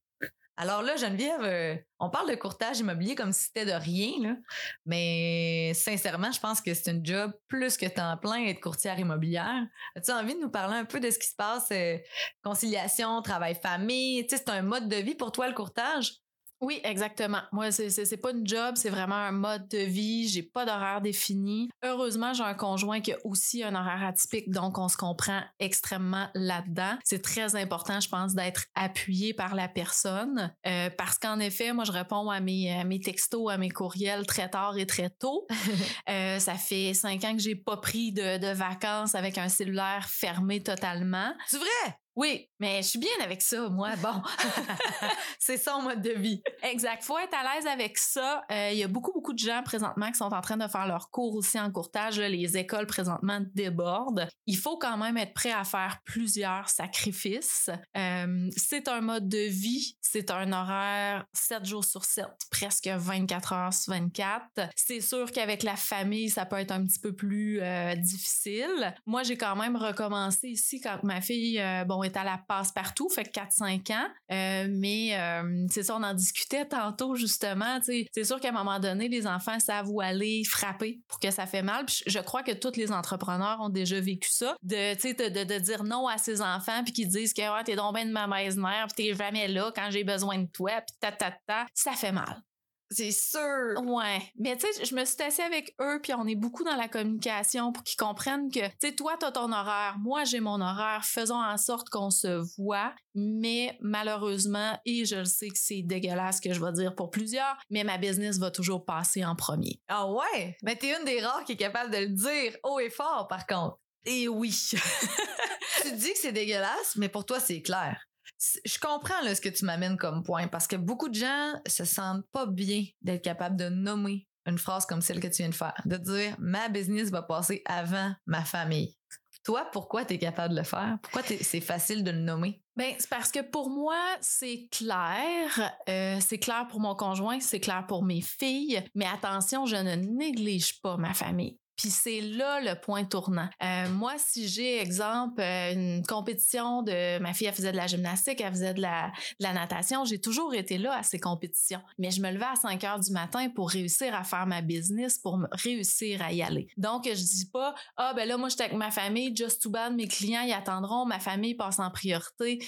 Alors 0.58 0.82
là, 0.82 0.94
Geneviève, 0.96 1.40
euh, 1.40 1.75
on 1.98 2.10
parle 2.10 2.28
de 2.28 2.34
courtage 2.34 2.80
immobilier 2.80 3.14
comme 3.14 3.32
si 3.32 3.44
c'était 3.44 3.64
de 3.64 3.72
rien, 3.72 4.36
mais 4.84 5.72
sincèrement, 5.75 6.32
je 6.32 6.38
pense 6.40 6.60
que 6.60 6.75
c'est 6.75 6.90
un 6.90 7.00
job 7.02 7.32
plus 7.48 7.78
que 7.78 7.86
temps 7.86 8.18
plein 8.18 8.44
être 8.44 8.60
courtière 8.60 8.98
immobilière. 8.98 9.66
As-tu 9.94 10.10
envie 10.12 10.34
de 10.34 10.40
nous 10.40 10.50
parler 10.50 10.76
un 10.76 10.84
peu 10.84 11.00
de 11.00 11.10
ce 11.10 11.18
qui 11.18 11.28
se 11.28 11.34
passe, 11.34 11.68
euh, 11.72 11.96
conciliation, 12.42 13.22
travail-famille? 13.22 14.26
C'est 14.28 14.50
un 14.50 14.60
mode 14.60 14.90
de 14.90 14.96
vie 14.96 15.14
pour 15.14 15.32
toi, 15.32 15.48
le 15.48 15.54
courtage? 15.54 16.12
Oui, 16.60 16.80
exactement. 16.84 17.40
Moi, 17.52 17.70
c'est, 17.70 18.16
pas 18.16 18.30
une 18.30 18.46
job, 18.46 18.75
c'est 18.76 18.88
vraiment 18.88 19.14
un 19.14 19.32
mode 19.32 19.68
de 19.68 19.78
vie. 19.78 20.28
J'ai 20.28 20.42
pas 20.42 20.64
d'horaire 20.64 21.02
défini. 21.02 21.68
Heureusement, 21.84 22.32
j'ai 22.32 22.42
un 22.42 22.54
conjoint 22.54 23.00
qui 23.00 23.12
a 23.12 23.18
aussi 23.25 23.62
un 23.62 23.75
horaire 23.75 24.02
atypique, 24.04 24.50
donc 24.50 24.78
on 24.78 24.88
se 24.88 24.96
comprend 24.96 25.42
extrêmement 25.58 26.28
là-dedans. 26.34 26.96
C'est 27.04 27.22
très 27.22 27.56
important, 27.56 28.00
je 28.00 28.08
pense, 28.08 28.34
d'être 28.34 28.66
appuyé 28.75 29.34
par 29.34 29.54
la 29.54 29.68
personne, 29.68 30.54
euh, 30.66 30.88
parce 30.96 31.18
qu'en 31.18 31.38
effet, 31.40 31.72
moi, 31.72 31.84
je 31.84 31.92
réponds 31.92 32.30
à 32.30 32.40
mes, 32.40 32.72
à 32.72 32.84
mes 32.84 33.00
textos, 33.00 33.50
à 33.50 33.58
mes 33.58 33.70
courriels 33.70 34.26
très 34.26 34.48
tard 34.48 34.78
et 34.78 34.86
très 34.86 35.10
tôt. 35.10 35.46
euh, 36.08 36.38
ça 36.38 36.54
fait 36.54 36.94
cinq 36.94 37.22
ans 37.25 37.34
que 37.34 37.42
j'ai 37.42 37.56
pas 37.56 37.76
pris 37.76 38.12
de, 38.12 38.38
de 38.38 38.52
vacances 38.52 39.14
avec 39.14 39.36
un 39.36 39.48
cellulaire 39.48 40.08
fermé 40.08 40.62
totalement. 40.62 41.34
C'est 41.46 41.58
vrai? 41.58 41.98
Oui, 42.16 42.49
mais 42.58 42.82
je 42.82 42.88
suis 42.88 42.99
bien 42.99 43.11
avec 43.23 43.42
ça, 43.42 43.68
moi. 43.68 43.90
Bon, 43.96 44.23
c'est 45.38 45.58
ça 45.58 45.76
en 45.76 45.82
mode 45.82 46.00
de 46.00 46.12
vie. 46.12 46.42
Exact. 46.62 47.04
Faut 47.04 47.18
être 47.18 47.35
à 47.35 47.54
l'aise 47.54 47.66
avec 47.66 47.99
ça. 47.99 48.42
Euh, 48.50 48.70
il 48.73 48.78
y 48.78 48.82
a 48.82 48.88
beaucoup, 48.88 49.12
beaucoup 49.12 49.35
de 49.35 49.38
gens 49.38 49.62
présentement 49.62 50.11
qui 50.11 50.16
sont 50.16 50.32
en 50.32 50.40
train 50.40 50.56
de 50.56 50.66
faire 50.66 50.87
leurs 50.87 51.11
cours 51.11 51.35
aussi 51.35 51.61
en 51.61 51.70
courtage. 51.70 52.18
Les 52.18 52.56
écoles 52.56 52.87
présentement 52.87 53.40
débordent. 53.54 54.28
Il 54.46 54.56
faut 54.56 54.78
quand 54.78 54.96
même 54.96 55.18
être 55.18 55.35
prêt 55.35 55.52
à 55.52 55.64
faire 55.64 55.99
plusieurs 56.06 56.70
sacrifices. 56.70 57.68
Euh, 57.99 58.49
c'est 58.56 58.88
un 58.88 59.02
mode 59.02 59.28
de 59.28 59.49
vie. 59.49 59.99
C'est 60.00 60.30
un 60.30 60.52
horaire 60.52 61.26
7 61.35 61.66
jours 61.66 61.85
sur 61.85 62.06
7, 62.06 62.25
presque 62.50 62.88
24 62.88 63.52
heures 63.52 63.75
sur 63.75 63.92
24. 63.92 64.70
C'est 64.75 65.02
sûr 65.02 65.30
qu'avec 65.30 65.62
la 65.62 65.76
famille, 65.76 66.30
ça 66.30 66.46
peut 66.46 66.56
être 66.56 66.73
un 66.73 66.87
petit 66.87 66.99
peu 66.99 67.14
plus 67.14 67.61
euh, 67.61 67.94
difficile. 67.96 68.94
Moi, 69.04 69.23
j'ai 69.23 69.37
quand 69.37 69.56
même 69.56 69.76
recommencé 69.76 70.49
ici 70.49 70.80
quand 70.80 71.02
ma 71.02 71.20
fille, 71.20 71.62
bon, 71.87 72.05
est 72.06 72.16
à 72.16 72.25
la 72.25 72.38
passe-partout, 72.38 73.08
fait 73.08 73.30
4-5 73.34 73.92
ans. 73.92 74.08
Euh, 74.32 74.66
mais 74.70 75.16
euh, 75.18 75.66
c'est 75.70 75.82
ça, 75.82 75.96
on 75.96 76.02
en 76.02 76.14
discutait 76.14 76.66
tantôt 76.66 77.14
justement. 77.14 77.78
C'est 77.82 78.25
sûr 78.25 78.40
qu'à 78.40 78.48
un 78.48 78.52
moment 78.52 78.78
donné, 78.78 79.08
les 79.08 79.26
enfants 79.26 79.58
savent 79.60 79.90
où 79.90 80.00
aller 80.00 80.42
frapper 80.44 81.00
pour 81.08 81.20
que 81.20 81.30
ça 81.30 81.46
fait 81.46 81.62
mal. 81.62 81.86
Je 82.06 82.18
crois 82.20 82.42
que 82.42 82.52
tous 82.52 82.76
les 82.76 82.92
entrepreneurs 82.92 83.58
ont 83.60 83.68
déjà 83.68 84.00
vécu 84.00 84.30
ça, 84.30 84.56
de, 84.62 84.94
de, 84.94 85.44
de, 85.44 85.58
dire 85.58 85.84
non 85.84 86.06
à 86.08 86.18
ses 86.18 86.40
enfants 86.40 86.82
puis 86.84 86.92
qu'ils 86.92 87.08
disent 87.08 87.32
que 87.32 87.62
t'es 87.64 87.76
donc 87.76 87.94
bien 87.94 88.06
de 88.06 88.12
ma 88.12 88.26
mère 88.26 88.86
puis 88.88 89.08
t'es 89.08 89.14
jamais 89.14 89.48
là 89.48 89.72
quand 89.75 89.88
j'ai 89.90 90.04
besoin 90.04 90.38
de 90.38 90.46
toi 90.46 90.72
puis 90.86 90.96
ta, 91.00 91.12
ta, 91.12 91.32
ta. 91.46 91.66
Ça 91.75 91.92
fait 91.92 92.12
mal. 92.12 92.42
C'est 92.90 93.11
sûr. 93.11 93.75
Ouais. 93.85 94.23
Mais 94.38 94.57
tu 94.57 94.66
sais, 94.66 94.85
je 94.85 94.95
me 94.95 95.05
suis 95.05 95.21
assise 95.23 95.40
avec 95.40 95.75
eux, 95.81 96.00
puis 96.02 96.12
on 96.14 96.26
est 96.26 96.37
beaucoup 96.37 96.62
dans 96.62 96.76
la 96.76 96.88
communication 96.88 97.73
pour 97.73 97.83
qu'ils 97.83 97.97
comprennent 97.97 98.50
que, 98.50 98.61
tu 98.61 98.75
sais, 98.81 98.95
toi, 98.95 99.16
t'as 99.19 99.33
ton 99.33 99.52
horaire, 99.52 99.97
moi, 99.99 100.25
j'ai 100.25 100.40
mon 100.40 100.61
horaire, 100.61 101.05
faisons 101.05 101.43
en 101.43 101.57
sorte 101.57 101.88
qu'on 101.88 102.11
se 102.11 102.43
voit. 102.57 102.95
Mais 103.14 103.76
malheureusement, 103.81 104.78
et 104.85 105.05
je 105.05 105.16
le 105.16 105.25
sais 105.25 105.49
que 105.49 105.59
c'est 105.59 105.83
dégueulasse 105.83 106.40
que 106.40 106.52
je 106.52 106.62
vais 106.64 106.73
dire 106.73 106.95
pour 106.95 107.11
plusieurs, 107.11 107.57
mais 107.71 107.83
ma 107.83 107.99
business 107.99 108.38
va 108.38 108.50
toujours 108.50 108.85
passer 108.85 109.25
en 109.25 109.35
premier. 109.35 109.81
Ah 109.88 110.11
ouais? 110.11 110.57
Mais 110.62 110.76
t'es 110.76 110.97
une 110.97 111.05
des 111.05 111.21
rares 111.21 111.45
qui 111.45 111.52
est 111.52 111.57
capable 111.57 111.90
de 111.93 111.99
le 111.99 112.09
dire 112.09 112.57
haut 112.62 112.78
et 112.78 112.90
fort, 112.90 113.26
par 113.28 113.47
contre. 113.47 113.78
Et 114.05 114.28
oui. 114.28 114.50
tu 115.83 115.93
dis 115.93 116.12
que 116.12 116.19
c'est 116.19 116.33
dégueulasse, 116.33 116.95
mais 116.97 117.09
pour 117.09 117.26
toi, 117.26 117.40
c'est 117.40 117.62
clair 117.62 117.99
je 118.38 118.78
comprends 118.78 119.23
ce 119.23 119.40
que 119.40 119.49
tu 119.49 119.64
m'amènes 119.64 119.97
comme 119.97 120.23
point 120.23 120.49
parce 120.49 120.66
que 120.66 120.76
beaucoup 120.76 121.09
de 121.09 121.14
gens 121.14 121.52
se 121.66 121.85
sentent 121.85 122.26
pas 122.33 122.47
bien 122.47 122.85
d'être 123.02 123.23
capable 123.23 123.57
de 123.57 123.69
nommer 123.69 124.26
une 124.47 124.59
phrase 124.59 124.87
comme 124.87 125.00
celle 125.00 125.21
que 125.21 125.26
tu 125.26 125.43
viens 125.43 125.49
de 125.49 125.55
faire, 125.55 125.75
de 125.85 125.97
dire 125.97 126.37
ma 126.38 126.69
business 126.69 127.11
va 127.11 127.23
passer 127.23 127.62
avant 127.66 128.12
ma 128.26 128.45
famille. 128.45 128.97
Toi, 129.45 129.69
pourquoi 129.73 130.05
tu 130.05 130.14
es 130.14 130.19
capable 130.19 130.55
de 130.55 130.59
le 130.59 130.64
faire? 130.64 130.99
Pourquoi 131.02 131.23
c'est 131.23 131.61
facile 131.61 132.02
de 132.02 132.11
le 132.11 132.19
nommer? 132.19 132.61
Ben, 132.75 132.95
c'est 132.99 133.09
parce 133.09 133.31
que 133.31 133.40
pour 133.40 133.71
moi, 133.71 133.97
c'est 134.21 134.66
clair. 134.73 135.73
Euh, 135.88 136.19
c'est 136.21 136.38
clair 136.38 136.66
pour 136.69 136.81
mon 136.81 136.97
conjoint, 136.97 137.38
c'est 137.38 137.61
clair 137.61 137.87
pour 137.87 138.05
mes 138.05 138.21
filles. 138.21 138.83
Mais 138.97 139.07
attention, 139.07 139.64
je 139.64 139.76
ne 139.76 139.95
néglige 139.95 140.81
pas 140.81 140.97
ma 140.97 141.14
famille. 141.14 141.59
Puis 141.76 141.90
c'est 141.90 142.21
là 142.21 142.61
le 142.61 142.80
point 142.80 143.04
tournant. 143.04 143.49
Euh, 143.62 143.88
moi, 143.90 144.14
si 144.18 144.49
j'ai, 144.49 144.80
exemple, 144.80 145.40
euh, 145.40 145.73
une 145.73 146.06
compétition 146.06 146.83
de... 146.83 147.18
Ma 147.18 147.35
fille, 147.35 147.47
elle 147.47 147.54
faisait 147.54 147.73
de 147.73 147.76
la 147.76 147.87
gymnastique, 147.87 148.40
elle 148.40 148.52
faisait 148.52 148.75
de 148.75 148.80
la, 148.80 149.12
de 149.38 149.45
la 149.45 149.52
natation, 149.52 150.04
j'ai 150.04 150.21
toujours 150.21 150.54
été 150.54 150.78
là 150.78 150.97
à 150.97 151.02
ces 151.02 151.18
compétitions. 151.18 151.80
Mais 151.99 152.11
je 152.11 152.21
me 152.21 152.30
levais 152.30 152.47
à 152.47 152.56
5 152.56 152.83
heures 152.85 153.00
du 153.00 153.12
matin 153.12 153.49
pour 153.50 153.71
réussir 153.71 154.14
à 154.14 154.25
faire 154.25 154.47
ma 154.47 154.62
business, 154.62 155.18
pour 155.18 155.38
réussir 155.52 156.23
à 156.23 156.33
y 156.33 156.42
aller. 156.42 156.68
Donc, 156.76 157.04
je 157.04 157.12
dis 157.12 157.50
pas, 157.52 157.75
ah 157.97 158.14
ben 158.14 158.26
là, 158.26 158.37
moi, 158.37 158.49
j'étais 158.49 158.64
avec 158.64 158.76
ma 158.76 158.90
famille, 158.90 159.35
just 159.35 159.62
too 159.62 159.71
bad, 159.71 159.95
mes 159.95 160.09
clients, 160.09 160.42
ils 160.42 160.52
attendront, 160.52 161.04
ma 161.04 161.21
famille 161.21 161.54
passe 161.54 161.78
en 161.78 161.90
priorité. 161.90 162.59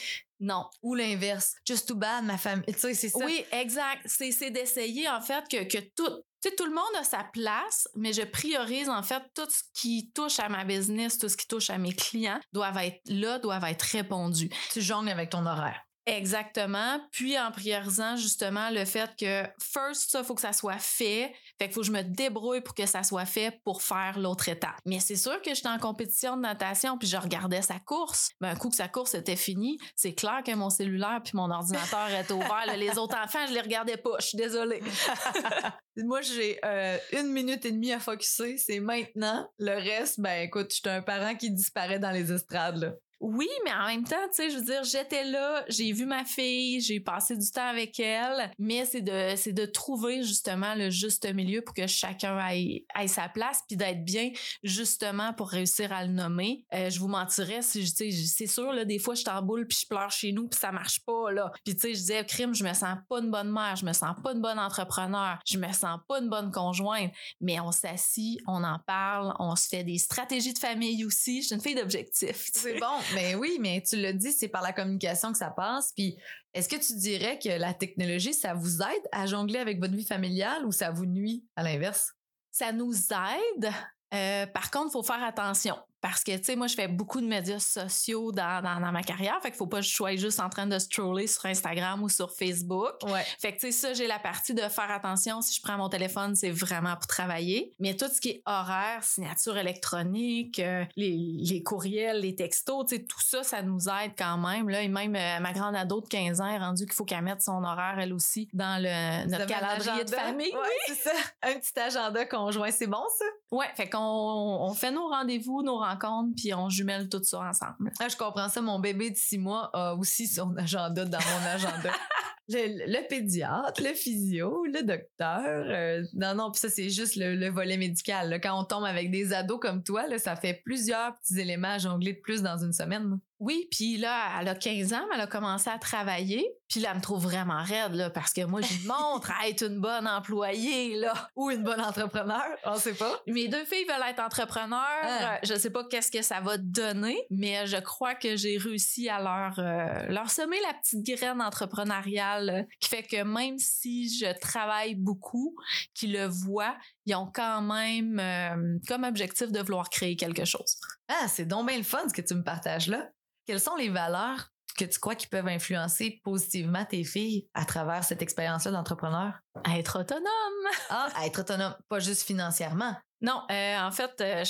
Non. 0.41 0.67
Ou 0.83 0.95
l'inverse. 0.95 1.55
Just 1.67 1.88
too 1.88 1.97
bad, 1.97 2.25
ma 2.25 2.38
famille. 2.38 2.65
Tu 2.67 2.79
sais, 2.79 2.95
c'est 2.95 3.09
ça. 3.09 3.25
Oui, 3.25 3.45
exact. 3.53 4.03
C'est 4.07 4.50
d'essayer, 4.50 5.09
en 5.09 5.21
fait, 5.21 5.45
que, 5.49 5.65
que 5.65 5.79
tout, 5.97 6.23
tout 6.57 6.64
le 6.64 6.75
monde 6.75 6.85
a 6.99 7.04
sa 7.04 7.25
place, 7.25 7.88
mais 7.95 8.12
je 8.12 8.23
priorise 8.23 8.88
en 8.88 9.02
fait 9.02 9.23
tout 9.35 9.49
ce 9.49 9.62
qui 9.75 10.11
touche 10.12 10.38
à 10.38 10.49
ma 10.49 10.64
business, 10.64 11.18
tout 11.18 11.28
ce 11.28 11.37
qui 11.37 11.47
touche 11.47 11.71
à 11.71 11.78
mes 11.78 11.92
clients 11.92 12.40
doivent 12.52 12.78
être 12.78 13.00
là, 13.07 13.38
doivent 13.38 13.64
être 13.64 13.83
répondus. 13.83 14.50
Tu 14.73 14.80
jongles 14.80 15.09
avec 15.09 15.30
ton 15.30 15.47
horaire. 15.47 15.88
Exactement. 16.09 17.00
Puis 17.12 17.38
en 17.38 17.50
priorisant 17.50 18.17
justement 18.17 18.71
le 18.71 18.85
fait 18.87 19.11
que 19.19 19.43
first, 19.61 20.11
ça, 20.11 20.25
faut 20.25 20.35
que 20.35 20.41
ça 20.41 20.55
soit 20.55 20.79
fait. 20.79 21.33
Fait 21.59 21.67
qu'il 21.67 21.73
faut 21.73 21.81
que 21.81 21.87
je 21.87 21.93
me 21.93 22.03
débrouille 22.03 22.62
pour 22.62 22.75
que 22.75 22.87
ça 22.87 23.03
soit 23.03 23.27
fait 23.27 23.61
pour 23.62 23.83
faire 23.83 24.19
l'autre 24.19 24.49
étape. 24.49 24.77
Mais 24.87 25.00
c'est 25.00 25.17
sûr 25.17 25.41
que 25.43 25.55
j'étais 25.55 25.69
en 25.69 25.79
compétition 25.79 26.37
de 26.37 26.43
natation 26.43 26.97
puis 26.97 27.07
je 27.07 27.17
regardais 27.17 27.62
sa 27.62 27.79
course. 27.79 28.31
Mais 28.41 28.49
un 28.49 28.57
coup 28.57 28.71
que 28.71 28.77
sa 28.77 28.88
course 28.88 29.15
était 29.15 29.37
finie, 29.37 29.79
c'est 29.97 30.15
clair 30.15 30.43
que 30.45 30.55
mon 30.55 30.71
cellulaire 30.71 31.21
puis 31.23 31.33
mon 31.35 31.50
ordinateur 31.50 32.09
était 32.11 32.33
ouvert. 32.33 32.65
les 32.77 32.97
autres 32.97 33.17
enfants, 33.17 33.47
je 33.47 33.53
les 33.53 33.61
regardais 33.61 33.99
pas. 33.99 34.17
Je 34.21 34.27
suis 34.29 34.38
désolée. 34.38 34.83
Moi, 35.97 36.23
j'ai 36.23 36.59
euh, 36.65 36.97
une 37.12 37.33
minute 37.33 37.65
et 37.67 37.73
demie 37.73 37.93
à 37.93 37.99
focuser. 37.99 38.57
C'est 38.57 38.81
maintenant. 38.81 39.49
Le 39.59 39.75
reste, 39.75 40.21
ben 40.21 40.43
écoute, 40.43 40.73
j'étais 40.73 40.91
un 40.91 41.02
parent 41.02 41.35
qui 41.35 41.50
disparaît 41.50 41.99
dans 41.99 42.13
les 42.13 42.32
estrades. 42.32 42.76
Là. 42.76 42.93
Oui, 43.21 43.49
mais 43.65 43.73
en 43.73 43.87
même 43.87 44.04
temps, 44.04 44.17
tu 44.28 44.37
sais, 44.37 44.50
je 44.50 44.59
veux 44.59 44.65
dire, 44.65 44.85
j'étais 44.85 45.25
là, 45.25 45.65
j'ai 45.69 45.91
vu 45.93 46.07
ma 46.07 46.25
fille, 46.25 46.81
j'ai 46.81 47.00
passé 47.00 47.37
du 47.37 47.50
temps 47.50 47.67
avec 47.67 47.99
elle, 47.99 48.52
mais 48.61 48.85
c'est 48.85 49.00
de 49.00 49.35
c'est 49.37 49.52
de 49.52 49.67
trouver 49.67 50.23
justement 50.23 50.75
le 50.76 50.89
juste 50.91 51.26
milieu 51.35 51.63
pour 51.63 51.75
que 51.75 51.89
chacun 51.89 52.37
aille, 52.37 52.85
aille 52.95 53.09
sa 53.09 53.28
place 53.28 53.65
puis 53.67 53.76
d'être 53.76 54.04
bien 54.04 54.31
justement 54.63 55.33
pour 55.33 55.49
réussir 55.49 55.93
à 55.93 56.04
le 56.04 56.13
nommer. 56.13 56.65
Euh, 56.73 56.91
je 56.91 57.00
vous 57.00 57.09
mentirais 57.09 57.63
si 57.63 57.85
je 57.85 57.91
sais 57.91 58.11
c'est 58.11 58.47
sûr 58.47 58.73
là 58.73 58.85
des 58.85 59.00
fois 59.00 59.17
je 59.17 59.25
t'emboule 59.25 59.67
puis 59.67 59.78
je 59.83 59.89
pleure 59.89 60.13
chez 60.13 60.31
nous 60.31 60.47
puis 60.47 60.59
ça 60.61 60.71
marche 60.71 61.00
pas 61.04 61.33
là. 61.33 61.52
Puis 61.65 61.75
tu 61.75 61.81
sais, 61.81 61.95
je 61.95 61.99
disais 61.99 62.25
crime, 62.25 62.54
je 62.54 62.63
me 62.63 62.73
sens 62.73 62.99
pas 63.09 63.19
une 63.19 63.33
bonne 63.33 63.50
mère, 63.50 63.75
je 63.75 63.85
me 63.85 63.93
sens 63.93 64.15
pas 64.23 64.33
une 64.33 64.41
bonne 64.41 64.61
entrepreneur, 64.61 65.41
je 65.45 65.59
me 65.59 65.73
sens 65.73 65.99
pas 66.07 66.21
une 66.21 66.28
bonne 66.28 66.52
conjointe, 66.52 67.11
mais 67.41 67.59
on 67.59 67.73
s'assit, 67.73 68.41
on 68.47 68.63
en 68.63 68.78
parle, 68.78 69.35
on 69.41 69.57
se 69.57 69.67
fait 69.67 69.83
des 69.83 69.99
stratégies 69.99 70.54
de 70.54 70.59
famille 70.59 71.04
aussi, 71.04 71.43
je 71.43 71.49
suis 71.49 71.54
une 71.57 71.61
fille 71.61 71.75
d'objectif. 71.75 72.50
C'est 72.52 72.78
bon. 72.78 72.87
Mais 73.14 73.34
oui, 73.34 73.58
mais 73.60 73.82
tu 73.82 73.97
le 74.00 74.12
dis, 74.12 74.32
c'est 74.32 74.49
par 74.49 74.62
la 74.62 74.73
communication 74.73 75.32
que 75.32 75.38
ça 75.38 75.50
passe. 75.50 75.92
Puis 75.92 76.16
est-ce 76.54 76.68
que 76.68 76.76
tu 76.76 76.94
dirais 76.97 77.38
que 77.38 77.49
la 77.49 77.75
technologie, 77.75 78.34
ça 78.34 78.54
vous 78.54 78.82
aide 78.82 79.08
à 79.12 79.26
jongler 79.26 79.58
avec 79.58 79.78
votre 79.78 79.94
vie 79.94 80.04
familiale 80.04 80.64
ou 80.66 80.73
ça 80.73 80.90
vous 80.90 81.06
nuit 81.06 81.44
à 81.56 81.62
l'inverse? 81.62 82.14
Ça 82.50 82.73
nous 82.73 82.92
aide. 82.92 83.71
Euh, 84.14 84.47
par 84.47 84.71
contre, 84.71 84.88
il 84.88 84.92
faut 84.92 85.02
faire 85.02 85.23
attention. 85.23 85.76
Parce 86.00 86.23
que, 86.23 86.37
tu 86.37 86.45
sais, 86.45 86.56
moi, 86.56 86.69
je 86.69 86.75
fais 86.75 86.87
beaucoup 86.87 87.21
de 87.21 87.26
médias 87.26 87.58
sociaux 87.58 88.30
dans, 88.30 88.63
dans, 88.63 88.93
ma 88.93 89.02
carrière. 89.02 89.39
Fait 89.43 89.50
qu'il 89.50 89.58
faut 89.58 89.67
pas 89.67 89.78
que 89.78 89.84
je 89.84 89.95
sois 89.95 90.15
juste 90.17 90.39
en 90.39 90.49
train 90.49 90.67
de 90.67 90.78
scroller 90.78 91.26
sur 91.26 91.47
Instagram 91.47 92.02
ou 92.02 92.08
sur 92.08 92.30
Facebook. 92.32 93.02
Ouais. 93.04 93.25
Fait 93.41 93.52
que, 93.52 93.61
tu 93.61 93.67
sais, 93.67 93.73
ça, 93.73 93.95
j'ai 93.95 94.06
la 94.06 94.19
partie 94.19 94.54
de 94.54 94.63
faire 94.63 94.91
attention. 94.91 95.43
Si 95.43 95.56
je 95.56 95.61
prends 95.61 95.76
mon 95.76 95.89
téléphone, 95.89 96.37
c'est 96.37 96.50
vraiment 96.50 96.95
pour 96.95 97.08
travailler. 97.08 97.75
Mais 97.80 97.97
tout 97.97 98.06
ce 98.06 98.21
qui 98.21 98.30
est 98.30 98.43
horaire, 98.47 99.02
signature 99.02 99.58
électronique, 99.58 100.61
euh, 100.61 100.84
les, 100.97 101.17
les, 101.41 101.63
courriels, 101.63 102.21
les 102.21 102.37
textos, 102.37 102.87
tu 102.87 102.97
sais, 102.97 103.02
tout 103.02 103.21
ça, 103.21 103.43
ça 103.43 103.63
nous 103.63 103.89
aide 103.89 104.13
quand 104.17 104.39
même. 104.39 104.69
Là, 104.69 104.82
et 104.82 104.89
même 104.89 105.17
euh, 105.17 105.41
ma 105.41 105.52
grande 105.52 105.75
ado 105.75 106.00
de 106.00 106.06
15 106.06 106.41
ans 106.41 106.47
est 106.47 106.58
rendue 106.58 106.84
qu'il 106.84 106.95
faut 106.95 107.04
qu'elle 107.04 107.23
mette 107.23 107.43
son 107.43 107.65
horaire, 107.65 107.99
elle 107.99 108.13
aussi, 108.13 108.49
dans 108.52 108.80
le, 108.80 109.28
notre 109.28 109.47
calendrier 109.47 110.04
de 110.04 110.11
famille. 110.11 110.52
oui, 110.54 110.69
c'est 110.87 111.11
ça. 111.11 111.13
Un 111.43 111.54
petit 111.54 111.78
agenda 111.78 112.25
conjoint, 112.25 112.71
c'est 112.71 112.87
bon, 112.87 113.02
ça? 113.19 113.25
Ouais, 113.50 113.69
fait 113.75 113.89
qu'on 113.89 113.99
on 113.99 114.75
fait 114.75 114.91
nos 114.91 115.08
rendez-vous, 115.08 115.63
nos 115.63 115.78
rencontres, 115.89 116.35
puis 116.37 116.55
on 116.55 116.69
jumelle 116.69 117.09
tout 117.09 117.23
ça 117.23 117.41
ensemble. 117.41 117.93
Ah, 118.01 118.09
je 118.09 118.17
comprends 118.17 118.49
ça. 118.49 118.61
Mon 118.61 118.79
bébé 118.79 119.11
de 119.11 119.17
six 119.17 119.39
mois 119.39 119.71
a 119.73 119.95
aussi 119.95 120.27
son 120.27 120.57
agenda 120.57 121.05
dans 121.05 121.19
mon 121.19 121.47
agenda. 121.47 121.91
le, 122.49 123.09
pédiatre, 123.09 123.83
le 123.83 123.95
physio, 123.95 124.65
le 124.65 124.83
docteur. 124.83 125.65
Euh, 125.67 126.03
non, 126.15 126.35
non, 126.35 126.51
puis 126.51 126.61
ça, 126.61 126.69
c'est 126.69 126.89
juste 126.89 127.17
le, 127.17 127.49
volet 127.51 127.77
médical. 127.77 128.41
Quand 128.43 128.59
on 128.59 128.65
tombe 128.65 128.85
avec 128.85 129.11
des 129.11 129.33
ados 129.33 129.59
comme 129.61 129.83
toi, 129.83 130.07
là, 130.07 130.19
ça 130.19 130.37
fait 130.37 130.61
plusieurs 130.65 131.19
petits 131.19 131.39
éléments 131.39 131.73
à 131.73 131.79
jongler 131.79 132.15
de 132.15 132.21
plus 132.21 132.43
dans 132.43 132.59
une 132.59 132.73
semaine. 132.73 133.19
Oui, 133.41 133.69
puis 133.71 133.99
là, 133.99 134.41
elle 134.41 134.49
a 134.49 134.55
15 134.55 134.93
ans, 134.95 135.07
elle 135.15 135.21
a 135.21 135.27
commencé 135.27 135.71
à 135.71 135.79
travailler. 135.79 136.45
Puis 136.69 136.81
là, 136.81 136.91
elle 136.91 136.99
me 136.99 137.03
trouve 137.03 137.23
vraiment 137.23 137.63
raide, 137.63 137.95
là, 137.95 138.11
parce 138.11 138.33
que 138.33 138.45
moi, 138.45 138.61
je 138.61 138.87
montre 138.87 139.31
à 139.41 139.49
être 139.49 139.65
une 139.65 139.81
bonne 139.81 140.07
employée, 140.09 140.97
là. 140.97 141.31
Ou 141.37 141.51
une 141.51 141.63
bonne 141.63 141.81
entrepreneur, 141.81 142.45
on 142.65 142.77
sait 142.77 142.95
pas. 142.95 143.21
Mes 143.27 143.49
deux 143.49 143.65
filles 143.65 143.85
veulent 143.85 144.09
être 144.09 144.21
entrepreneurs. 144.21 144.83
Ah. 145.03 145.39
Je 145.43 145.55
sais 145.55 145.71
pas 145.71 145.85
qu'est-ce 145.85 146.11
que 146.11 146.23
ça 146.23 146.41
va 146.41 146.59
donner, 146.59 147.17
mais 147.31 147.67
je 147.67 147.77
crois 147.77 148.15
que 148.15 148.37
j'ai 148.37 148.59
réussi 148.59 149.09
à 149.09 149.21
leur, 149.21 149.59
euh, 149.59 150.09
leur 150.09 150.31
semer 150.31 150.59
la 150.67 150.75
petite 150.75 151.05
graine 151.07 151.41
entrepreneuriale 151.41 152.51
euh, 152.51 152.63
qui 152.81 152.89
fait 152.89 153.03
que 153.03 153.23
même 153.23 153.59
si 153.59 154.09
je 154.09 154.39
travaille 154.39 154.95
beaucoup, 154.95 155.55
qu'ils 155.95 156.13
le 156.13 156.27
voient, 156.27 156.77
ils 157.07 157.15
ont 157.15 157.31
quand 157.33 157.63
même 157.63 158.19
euh, 158.19 158.79
comme 158.87 159.05
objectif 159.05 159.51
de 159.51 159.61
vouloir 159.61 159.89
créer 159.91 160.17
quelque 160.17 160.45
chose. 160.45 160.77
Ah, 161.09 161.29
c'est 161.29 161.47
donc 161.47 161.69
bien 161.69 161.79
le 161.79 161.85
fun 161.85 162.07
ce 162.09 162.13
que 162.13 162.21
tu 162.21 162.35
me 162.35 162.43
partages 162.43 162.89
là. 162.89 163.09
Quelles 163.49 163.61
sont 163.61 163.76
les 163.76 163.89
valeurs 163.89 164.50
que 164.76 164.84
tu 164.84 165.00
crois 165.00 165.15
qui 165.15 165.26
peuvent 165.26 165.49
influencer 165.49 166.21
positivement 166.23 166.84
tes 166.84 167.02
filles 167.02 167.49
à 167.54 167.65
travers 167.65 168.04
cette 168.04 168.21
expérience-là 168.21 168.73
d'entrepreneur? 168.73 169.41
être 169.75 170.00
autonome. 170.00 170.75
Ah, 170.91 171.08
être 171.25 171.41
autonome, 171.41 171.75
pas 171.89 171.99
juste 171.99 172.25
financièrement. 172.25 172.95
Non, 173.23 173.41
euh, 173.50 173.78
en 173.80 173.91
fait, 173.91 174.21
euh, 174.21 174.45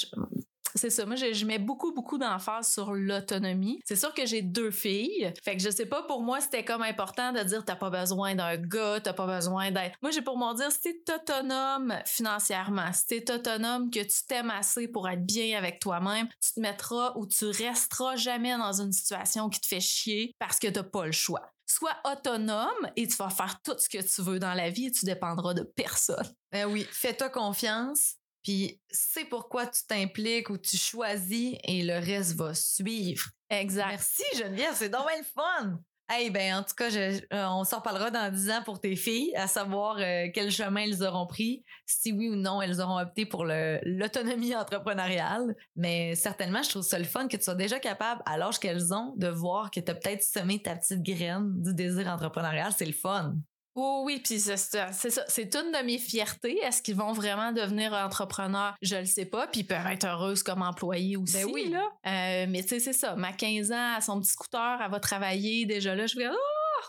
c'est 0.74 0.90
ça. 0.90 1.06
Moi, 1.06 1.16
je, 1.16 1.44
mets 1.44 1.58
beaucoup, 1.58 1.92
beaucoup 1.92 2.18
d'emphase 2.18 2.72
sur 2.72 2.92
l'autonomie. 2.92 3.80
C'est 3.84 3.96
sûr 3.96 4.12
que 4.14 4.26
j'ai 4.26 4.42
deux 4.42 4.70
filles. 4.70 5.32
Fait 5.42 5.56
que 5.56 5.62
je 5.62 5.70
sais 5.70 5.86
pas, 5.86 6.02
pour 6.02 6.22
moi, 6.22 6.40
c'était 6.40 6.64
comme 6.64 6.82
important 6.82 7.32
de 7.32 7.42
dire 7.42 7.64
t'as 7.64 7.76
pas 7.76 7.90
besoin 7.90 8.34
d'un 8.34 8.56
gars, 8.56 9.00
t'as 9.02 9.12
pas 9.12 9.26
besoin 9.26 9.70
d'être. 9.70 9.96
Moi, 10.02 10.10
j'ai 10.10 10.22
pour 10.22 10.36
m'en 10.36 10.54
dire, 10.54 10.70
si 10.70 10.80
t'es 10.80 11.14
autonome 11.14 11.94
financièrement, 12.04 12.92
si 12.92 13.06
t'es 13.06 13.32
autonome, 13.32 13.90
que 13.90 14.00
tu 14.00 14.26
t'aimes 14.26 14.50
assez 14.50 14.88
pour 14.88 15.08
être 15.08 15.24
bien 15.24 15.56
avec 15.56 15.80
toi-même, 15.80 16.28
tu 16.40 16.54
te 16.54 16.60
mettras 16.60 17.12
ou 17.16 17.26
tu 17.26 17.46
resteras 17.46 18.16
jamais 18.16 18.56
dans 18.56 18.80
une 18.80 18.92
situation 18.92 19.48
qui 19.48 19.60
te 19.60 19.66
fait 19.66 19.80
chier 19.80 20.34
parce 20.38 20.58
que 20.58 20.68
t'as 20.68 20.82
pas 20.82 21.06
le 21.06 21.12
choix 21.12 21.52
sois 21.70 21.96
autonome 22.04 22.90
et 22.96 23.06
tu 23.06 23.16
vas 23.16 23.30
faire 23.30 23.60
tout 23.62 23.76
ce 23.78 23.88
que 23.88 23.98
tu 23.98 24.22
veux 24.22 24.38
dans 24.38 24.54
la 24.54 24.70
vie 24.70 24.86
et 24.86 24.90
tu 24.90 25.04
dépendras 25.04 25.54
de 25.54 25.62
personne. 25.62 26.26
Ben 26.50 26.66
oui, 26.66 26.86
fais-toi 26.90 27.28
confiance, 27.28 28.14
puis 28.48 28.80
c'est 28.88 29.26
pourquoi 29.26 29.66
tu 29.66 29.82
t'impliques 29.86 30.48
ou 30.48 30.56
tu 30.56 30.78
choisis 30.78 31.54
et 31.64 31.82
le 31.82 31.98
reste 31.98 32.34
va 32.34 32.54
suivre. 32.54 33.26
Exact. 33.50 33.88
Merci 33.88 34.22
Geneviève, 34.38 34.72
c'est 34.72 34.88
donc 34.88 35.04
le 35.18 35.22
fun. 35.22 35.78
Hey, 36.08 36.30
ben, 36.30 36.54
en 36.54 36.62
tout 36.62 36.74
cas, 36.74 36.88
je, 36.88 37.20
euh, 37.34 37.46
on 37.50 37.64
s'en 37.64 37.80
reparlera 37.80 38.10
dans 38.10 38.32
10 38.32 38.50
ans 38.50 38.62
pour 38.64 38.80
tes 38.80 38.96
filles, 38.96 39.36
à 39.36 39.48
savoir 39.48 39.98
euh, 39.98 40.28
quel 40.32 40.50
chemin 40.50 40.80
elles 40.80 41.02
auront 41.02 41.26
pris, 41.26 41.62
si 41.84 42.10
oui 42.12 42.30
ou 42.30 42.36
non 42.36 42.62
elles 42.62 42.80
auront 42.80 42.98
opté 42.98 43.26
pour 43.26 43.44
l'autonomie 43.44 44.56
entrepreneuriale. 44.56 45.54
Mais 45.76 46.14
certainement, 46.14 46.62
je 46.62 46.70
trouve 46.70 46.82
ça 46.82 46.98
le 46.98 47.04
fun 47.04 47.28
que 47.28 47.36
tu 47.36 47.42
sois 47.42 47.54
déjà 47.54 47.78
capable, 47.78 48.22
à 48.24 48.38
l'âge 48.38 48.58
qu'elles 48.58 48.94
ont, 48.94 49.12
de 49.18 49.28
voir 49.28 49.70
que 49.70 49.80
tu 49.80 49.90
as 49.90 49.94
peut-être 49.94 50.22
semé 50.22 50.62
ta 50.62 50.74
petite 50.74 51.02
graine 51.02 51.52
du 51.60 51.74
désir 51.74 52.08
entrepreneurial. 52.08 52.72
C'est 52.74 52.86
le 52.86 52.92
fun. 52.92 53.34
Oh 53.80 54.02
oui, 54.04 54.20
puis 54.24 54.40
c'est 54.40 54.56
ça. 54.56 54.90
C'est 54.92 55.54
une 55.54 55.70
de 55.70 55.84
mes 55.84 55.98
fiertés. 55.98 56.58
Est-ce 56.64 56.82
qu'ils 56.82 56.96
vont 56.96 57.12
vraiment 57.12 57.52
devenir 57.52 57.92
entrepreneurs? 57.92 58.74
Je 58.82 58.96
le 58.96 59.04
sais 59.04 59.24
pas. 59.24 59.46
Puis 59.46 59.60
ils 59.60 59.66
peuvent 59.66 59.86
être 59.86 60.04
heureuses 60.04 60.42
comme 60.42 60.62
employés 60.62 61.16
aussi. 61.16 61.34
Ben 61.34 61.46
oui. 61.52 61.68
Là. 61.68 61.84
Euh, 62.06 62.46
mais 62.48 62.62
tu 62.62 62.70
sais, 62.70 62.80
c'est 62.80 62.92
ça. 62.92 63.14
Ma 63.14 63.32
15 63.32 63.70
ans, 63.70 63.94
à 63.96 64.00
son 64.00 64.20
petit 64.20 64.32
scooter, 64.32 64.80
elle 64.84 64.90
va 64.90 64.98
travailler. 64.98 65.64
Déjà 65.64 65.94
là, 65.94 66.06
je 66.06 66.16
vais 66.16 66.26
oh, 66.28 66.34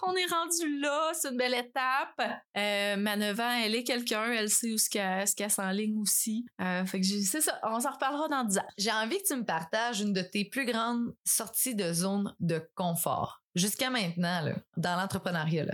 on 0.02 0.16
est 0.16 0.26
rendu 0.26 0.80
là, 0.80 1.12
c'est 1.14 1.30
une 1.30 1.38
belle 1.38 1.54
étape. 1.54 2.42
Euh, 2.58 2.96
ma 2.96 3.16
9 3.16 3.40
ans, 3.40 3.60
elle 3.64 3.76
est 3.76 3.84
quelqu'un, 3.84 4.32
elle 4.32 4.50
sait 4.50 4.72
où 4.72 4.78
ce 4.80 4.90
qu'elle 4.90 5.52
s'enligne 5.52 6.00
aussi. 6.00 6.46
Euh, 6.60 6.86
fait 6.86 7.02
que 7.02 7.06
c'est 7.06 7.42
ça, 7.42 7.60
on 7.64 7.80
s'en 7.80 7.92
reparlera 7.92 8.28
dans 8.30 8.44
10 8.46 8.58
ans. 8.58 8.68
J'ai 8.80 8.92
envie 8.92 9.18
que 9.18 9.28
tu 9.28 9.36
me 9.36 9.46
partages 9.46 10.02
une 10.02 10.14
de 10.14 10.22
tes 10.22 10.46
plus 10.46 10.66
grandes 10.66 11.14
sorties 11.24 11.76
de 11.76 11.94
zone 11.94 12.34
de 12.40 12.68
confort. 12.76 13.44
Jusqu'à 13.56 13.90
maintenant, 13.90 14.42
là, 14.42 14.56
dans 14.78 14.96
l'entrepreneuriat, 14.96 15.66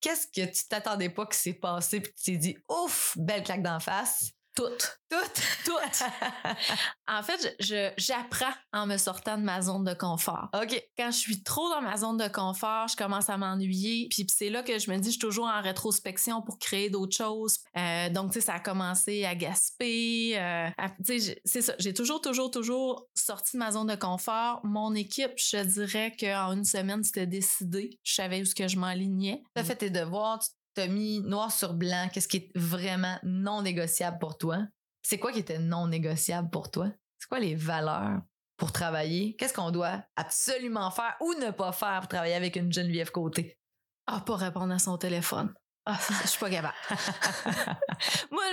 qu'est-ce 0.00 0.26
que 0.26 0.50
tu 0.50 0.68
t'attendais 0.68 1.10
pas 1.10 1.26
que 1.26 1.34
s'est 1.34 1.54
passé 1.54 2.00
puis 2.00 2.12
tu 2.12 2.32
t'es 2.32 2.36
dit 2.36 2.56
ouf, 2.68 3.16
belle 3.16 3.42
claque 3.42 3.62
d'en 3.62 3.80
face? 3.80 4.32
Toutes. 4.54 5.00
Toutes. 5.10 5.42
Toutes. 5.64 6.02
en 7.08 7.22
fait, 7.22 7.56
je, 7.58 7.90
j'apprends 7.96 8.52
en 8.72 8.86
me 8.86 8.96
sortant 8.96 9.36
de 9.36 9.42
ma 9.42 9.62
zone 9.62 9.84
de 9.84 9.94
confort. 9.94 10.48
OK. 10.54 10.80
Quand 10.96 11.10
je 11.10 11.18
suis 11.18 11.42
trop 11.42 11.68
dans 11.70 11.82
ma 11.82 11.96
zone 11.96 12.18
de 12.18 12.28
confort, 12.28 12.86
je 12.88 12.96
commence 12.96 13.28
à 13.28 13.36
m'ennuyer. 13.36 14.06
Puis 14.10 14.26
c'est 14.28 14.50
là 14.50 14.62
que 14.62 14.78
je 14.78 14.90
me 14.90 14.96
dis, 14.98 15.06
je 15.06 15.12
suis 15.12 15.18
toujours 15.18 15.46
en 15.46 15.60
rétrospection 15.60 16.40
pour 16.42 16.58
créer 16.58 16.88
d'autres 16.88 17.16
choses. 17.16 17.58
Euh, 17.76 18.08
donc, 18.10 18.32
tu 18.32 18.40
sais, 18.40 18.46
ça 18.46 18.54
a 18.54 18.60
commencé 18.60 19.24
à 19.24 19.34
gasper. 19.34 20.38
Euh, 20.38 20.68
tu 21.04 21.20
c'est 21.44 21.62
ça. 21.62 21.74
J'ai 21.78 21.92
toujours, 21.92 22.20
toujours, 22.20 22.50
toujours 22.50 23.08
sorti 23.14 23.56
de 23.56 23.58
ma 23.58 23.72
zone 23.72 23.88
de 23.88 23.96
confort. 23.96 24.60
Mon 24.62 24.94
équipe, 24.94 25.32
je 25.36 25.62
dirais 25.64 26.14
qu'en 26.18 26.52
une 26.52 26.64
semaine, 26.64 27.02
c'était 27.02 27.26
décidé. 27.26 27.98
Je 28.04 28.14
savais 28.14 28.40
où 28.40 28.44
ce 28.44 28.54
que 28.54 28.68
je 28.68 28.78
m'alignais. 28.78 29.42
Tu 29.56 29.60
as 29.60 29.64
fait 29.64 29.76
tes 29.76 29.90
devoirs, 29.90 30.40
t'as 30.74 30.88
mis 30.88 31.20
noir 31.20 31.50
sur 31.52 31.74
blanc 31.74 32.08
qu'est-ce 32.12 32.28
qui 32.28 32.36
est 32.38 32.52
vraiment 32.54 33.18
non 33.22 33.62
négociable 33.62 34.18
pour 34.18 34.36
toi? 34.36 34.58
C'est 35.02 35.18
quoi 35.18 35.32
qui 35.32 35.40
était 35.40 35.58
non 35.58 35.86
négociable 35.86 36.50
pour 36.50 36.70
toi? 36.70 36.90
C'est 37.18 37.28
quoi 37.28 37.40
les 37.40 37.54
valeurs 37.54 38.20
pour 38.56 38.72
travailler? 38.72 39.36
Qu'est-ce 39.36 39.54
qu'on 39.54 39.70
doit 39.70 40.04
absolument 40.16 40.90
faire 40.90 41.16
ou 41.20 41.34
ne 41.34 41.50
pas 41.50 41.72
faire 41.72 42.00
pour 42.00 42.08
travailler 42.08 42.34
avec 42.34 42.56
une 42.56 42.72
Geneviève 42.72 43.10
Côté? 43.10 43.58
Ah, 44.06 44.20
pas 44.20 44.36
répondre 44.36 44.72
à 44.72 44.78
son 44.78 44.98
téléphone. 44.98 45.54
Ah, 45.86 45.98
je 46.22 46.28
suis 46.28 46.38
pas 46.38 46.48
capable. 46.48 46.74
Moi, 48.30 48.44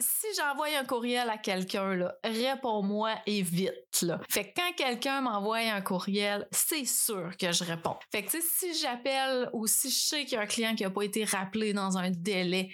si 0.00 0.26
j'envoie 0.36 0.66
un 0.76 0.84
courriel 0.84 1.30
à 1.30 1.38
quelqu'un, 1.38 2.10
réponds-moi 2.24 3.14
et 3.26 3.42
vite. 3.42 4.02
Là. 4.02 4.20
Fait 4.28 4.50
que 4.50 4.60
quand 4.60 4.72
quelqu'un 4.76 5.20
m'envoie 5.20 5.58
un 5.58 5.80
courriel, 5.80 6.48
c'est 6.50 6.84
sûr 6.84 7.36
que 7.38 7.52
je 7.52 7.62
réponds. 7.62 7.96
Fait 8.10 8.24
que 8.24 8.40
si 8.40 8.74
j'appelle 8.74 9.48
ou 9.52 9.68
si 9.68 9.90
je 9.90 9.98
sais 9.98 10.24
qu'il 10.24 10.34
y 10.34 10.36
a 10.36 10.40
un 10.40 10.46
client 10.46 10.74
qui 10.74 10.84
a 10.84 10.90
pas 10.90 11.02
été 11.02 11.24
rappelé 11.24 11.72
dans 11.72 11.98
un 11.98 12.10
délai, 12.10 12.70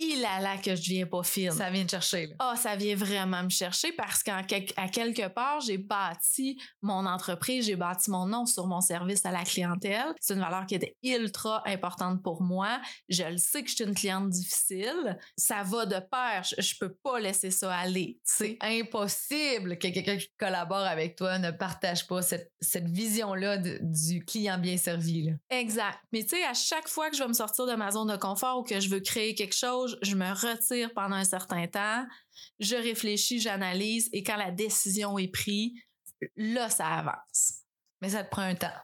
il 0.00 0.24
a 0.24 0.40
là 0.40 0.56
que 0.58 0.74
je 0.76 0.82
viens 0.82 1.06
pas 1.06 1.22
fine. 1.22 1.50
Ça 1.50 1.70
vient 1.70 1.84
te 1.84 1.90
chercher. 1.90 2.34
Ah, 2.38 2.54
ça 2.56 2.76
vient 2.76 2.94
vraiment 2.94 3.42
me 3.42 3.48
chercher 3.48 3.92
parce 3.92 4.22
qu'à 4.22 4.42
quelque 4.42 5.28
part, 5.28 5.60
j'ai 5.60 5.78
bâti 5.78 6.60
mon 6.82 7.06
entreprise, 7.06 7.66
j'ai 7.66 7.76
bâti 7.76 8.10
mon 8.10 8.26
nom 8.26 8.46
sur 8.46 8.66
mon 8.66 8.80
service 8.80 9.24
à 9.24 9.32
la 9.32 9.42
clientèle. 9.42 10.14
C'est 10.20 10.34
une 10.34 10.40
valeur 10.40 10.66
qui 10.66 10.76
était 10.76 10.96
ultra 11.02 11.62
importante 11.66 12.22
pour 12.22 12.42
moi. 12.42 12.80
Je 13.08 13.24
le 13.24 13.38
sais 13.38 13.62
que 13.62 13.70
je 13.70 13.74
suis 13.74 13.84
une 13.84 13.94
cliente 13.94 14.28
difficile. 14.30 15.18
Ça 15.36 15.62
va 15.62 15.86
de 15.86 15.98
pair. 15.98 16.42
Je, 16.58 16.78
peux 16.78 16.94
pas 16.94 17.18
laisser 17.18 17.50
ça 17.50 17.74
aller. 17.74 18.20
C'est 18.22 18.56
impossible 18.60 19.78
que 19.78 19.88
quelqu'un 19.88 20.16
qui 20.16 20.28
collabore 20.38 20.78
avec 20.78 21.16
toi 21.16 21.38
ne 21.38 21.50
partage 21.50 22.06
pas 22.06 22.22
cette, 22.22 22.52
cette 22.60 22.88
vision-là 22.88 23.58
du 23.80 24.24
client 24.24 24.58
bien 24.58 24.76
servi. 24.76 25.30
Exact. 25.50 25.98
Mais 26.12 26.22
tu 26.22 26.36
sais, 26.36 26.44
à 26.44 26.54
chaque 26.54 26.88
fois 26.88 27.10
que 27.10 27.16
je 27.16 27.22
vais 27.22 27.28
me 27.28 27.34
sortir 27.34 27.66
de 27.66 27.74
ma 27.74 27.90
zone 27.90 28.12
de 28.12 28.16
confort 28.16 28.58
ou 28.58 28.62
que 28.62 28.78
je 28.78 28.88
veux 28.88 29.00
créer 29.00 29.34
quelque 29.34 29.56
chose, 29.56 29.87
je 30.02 30.14
me 30.14 30.30
retire 30.30 30.92
pendant 30.94 31.16
un 31.16 31.24
certain 31.24 31.66
temps, 31.66 32.06
je 32.60 32.76
réfléchis, 32.76 33.40
j'analyse 33.40 34.08
et 34.12 34.22
quand 34.22 34.36
la 34.36 34.50
décision 34.50 35.18
est 35.18 35.28
prise, 35.28 35.72
là, 36.36 36.68
ça 36.68 36.86
avance. 36.86 37.62
Mais 38.00 38.10
ça 38.10 38.24
te 38.24 38.30
prend 38.30 38.42
un 38.42 38.54
temps. 38.54 38.74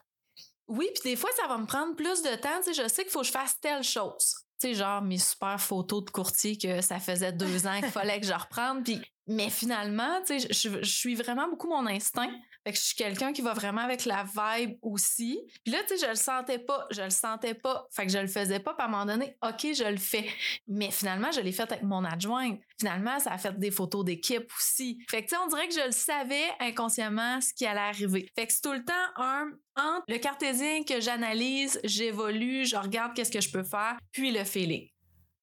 Oui, 0.67 0.89
puis 0.93 1.11
des 1.11 1.15
fois, 1.15 1.29
ça 1.37 1.47
va 1.47 1.57
me 1.57 1.65
prendre 1.65 1.95
plus 1.95 2.21
de 2.21 2.35
temps. 2.35 2.57
Tu 2.63 2.73
sais, 2.73 2.83
je 2.83 2.87
sais 2.87 3.03
qu'il 3.03 3.11
faut 3.11 3.21
que 3.21 3.27
je 3.27 3.31
fasse 3.31 3.59
telle 3.59 3.83
chose. 3.83 4.35
Tu 4.59 4.69
sais, 4.69 4.73
genre 4.73 5.01
mes 5.01 5.19
super 5.19 5.59
photos 5.59 6.05
de 6.05 6.09
courtier 6.09 6.57
que 6.57 6.81
ça 6.81 6.99
faisait 6.99 7.33
deux 7.33 7.67
ans 7.67 7.79
qu'il 7.79 7.91
fallait 7.91 8.19
que 8.19 8.25
je 8.25 8.33
reprenne. 8.33 8.83
Puis, 8.83 9.01
mais 9.27 9.49
finalement, 9.49 10.21
tu 10.25 10.39
sais, 10.39 10.47
je, 10.51 10.81
je 10.81 10.91
suis 10.91 11.15
vraiment 11.15 11.47
beaucoup 11.47 11.67
mon 11.67 11.85
instinct. 11.85 12.31
Fait 12.65 12.71
que 12.71 12.79
je 12.79 12.83
suis 12.83 12.95
quelqu'un 12.95 13.31
qui 13.31 13.43
va 13.43 13.53
vraiment 13.53 13.81
avec 13.81 14.05
la 14.05 14.23
vibe 14.23 14.77
aussi. 14.81 15.39
Puis 15.63 15.71
là, 15.71 15.79
tu 15.87 15.95
sais, 15.95 16.05
je 16.05 16.09
le 16.09 16.15
sentais 16.15 16.57
pas, 16.57 16.87
je 16.89 17.03
le 17.03 17.11
sentais 17.11 17.53
pas. 17.53 17.87
Fait 17.91 18.07
que 18.07 18.11
je 18.11 18.17
le 18.17 18.27
faisais 18.27 18.59
pas. 18.59 18.73
Puis 18.73 18.81
à 18.81 18.85
un 18.85 18.91
moment 18.91 19.05
donné, 19.05 19.37
OK, 19.43 19.67
je 19.73 19.87
le 19.87 19.97
fais. 19.97 20.27
Mais 20.67 20.89
finalement, 20.89 21.31
je 21.31 21.41
l'ai 21.41 21.51
fait 21.51 21.71
avec 21.71 21.83
mon 21.83 22.03
adjoint. 22.03 22.57
Finalement, 22.79 23.19
ça 23.19 23.33
a 23.33 23.37
fait 23.37 23.57
des 23.59 23.69
photos 23.69 24.03
d'équipe 24.03 24.51
aussi. 24.57 24.97
Fait 25.09 25.21
que 25.23 25.29
tu 25.29 25.35
sais, 25.35 25.41
on 25.43 25.47
dirait 25.47 25.67
que 25.67 25.75
je 25.75 25.85
le 25.85 25.91
savais 25.91 26.45
inconsciemment 26.59 27.39
ce 27.39 27.53
qui 27.53 27.67
allait 27.67 27.79
arriver. 27.81 28.27
Fait 28.35 28.47
que 28.47 28.53
c'est 28.53 28.61
tout 28.61 28.73
le 28.73 28.83
temps 28.83 28.93
un 29.17 29.51
entre 29.77 30.05
le 30.07 30.17
cartésien 30.17 30.83
que 30.83 31.01
j'analyse, 31.01 31.79
j'évolue, 31.83 32.65
je 32.65 32.77
regarde 32.77 33.13
qu'est-ce 33.13 33.31
que 33.31 33.41
je 33.41 33.51
peux 33.51 33.63
faire, 33.63 33.97
puis 34.11 34.31
le 34.31 34.43
feeling. 34.43 34.87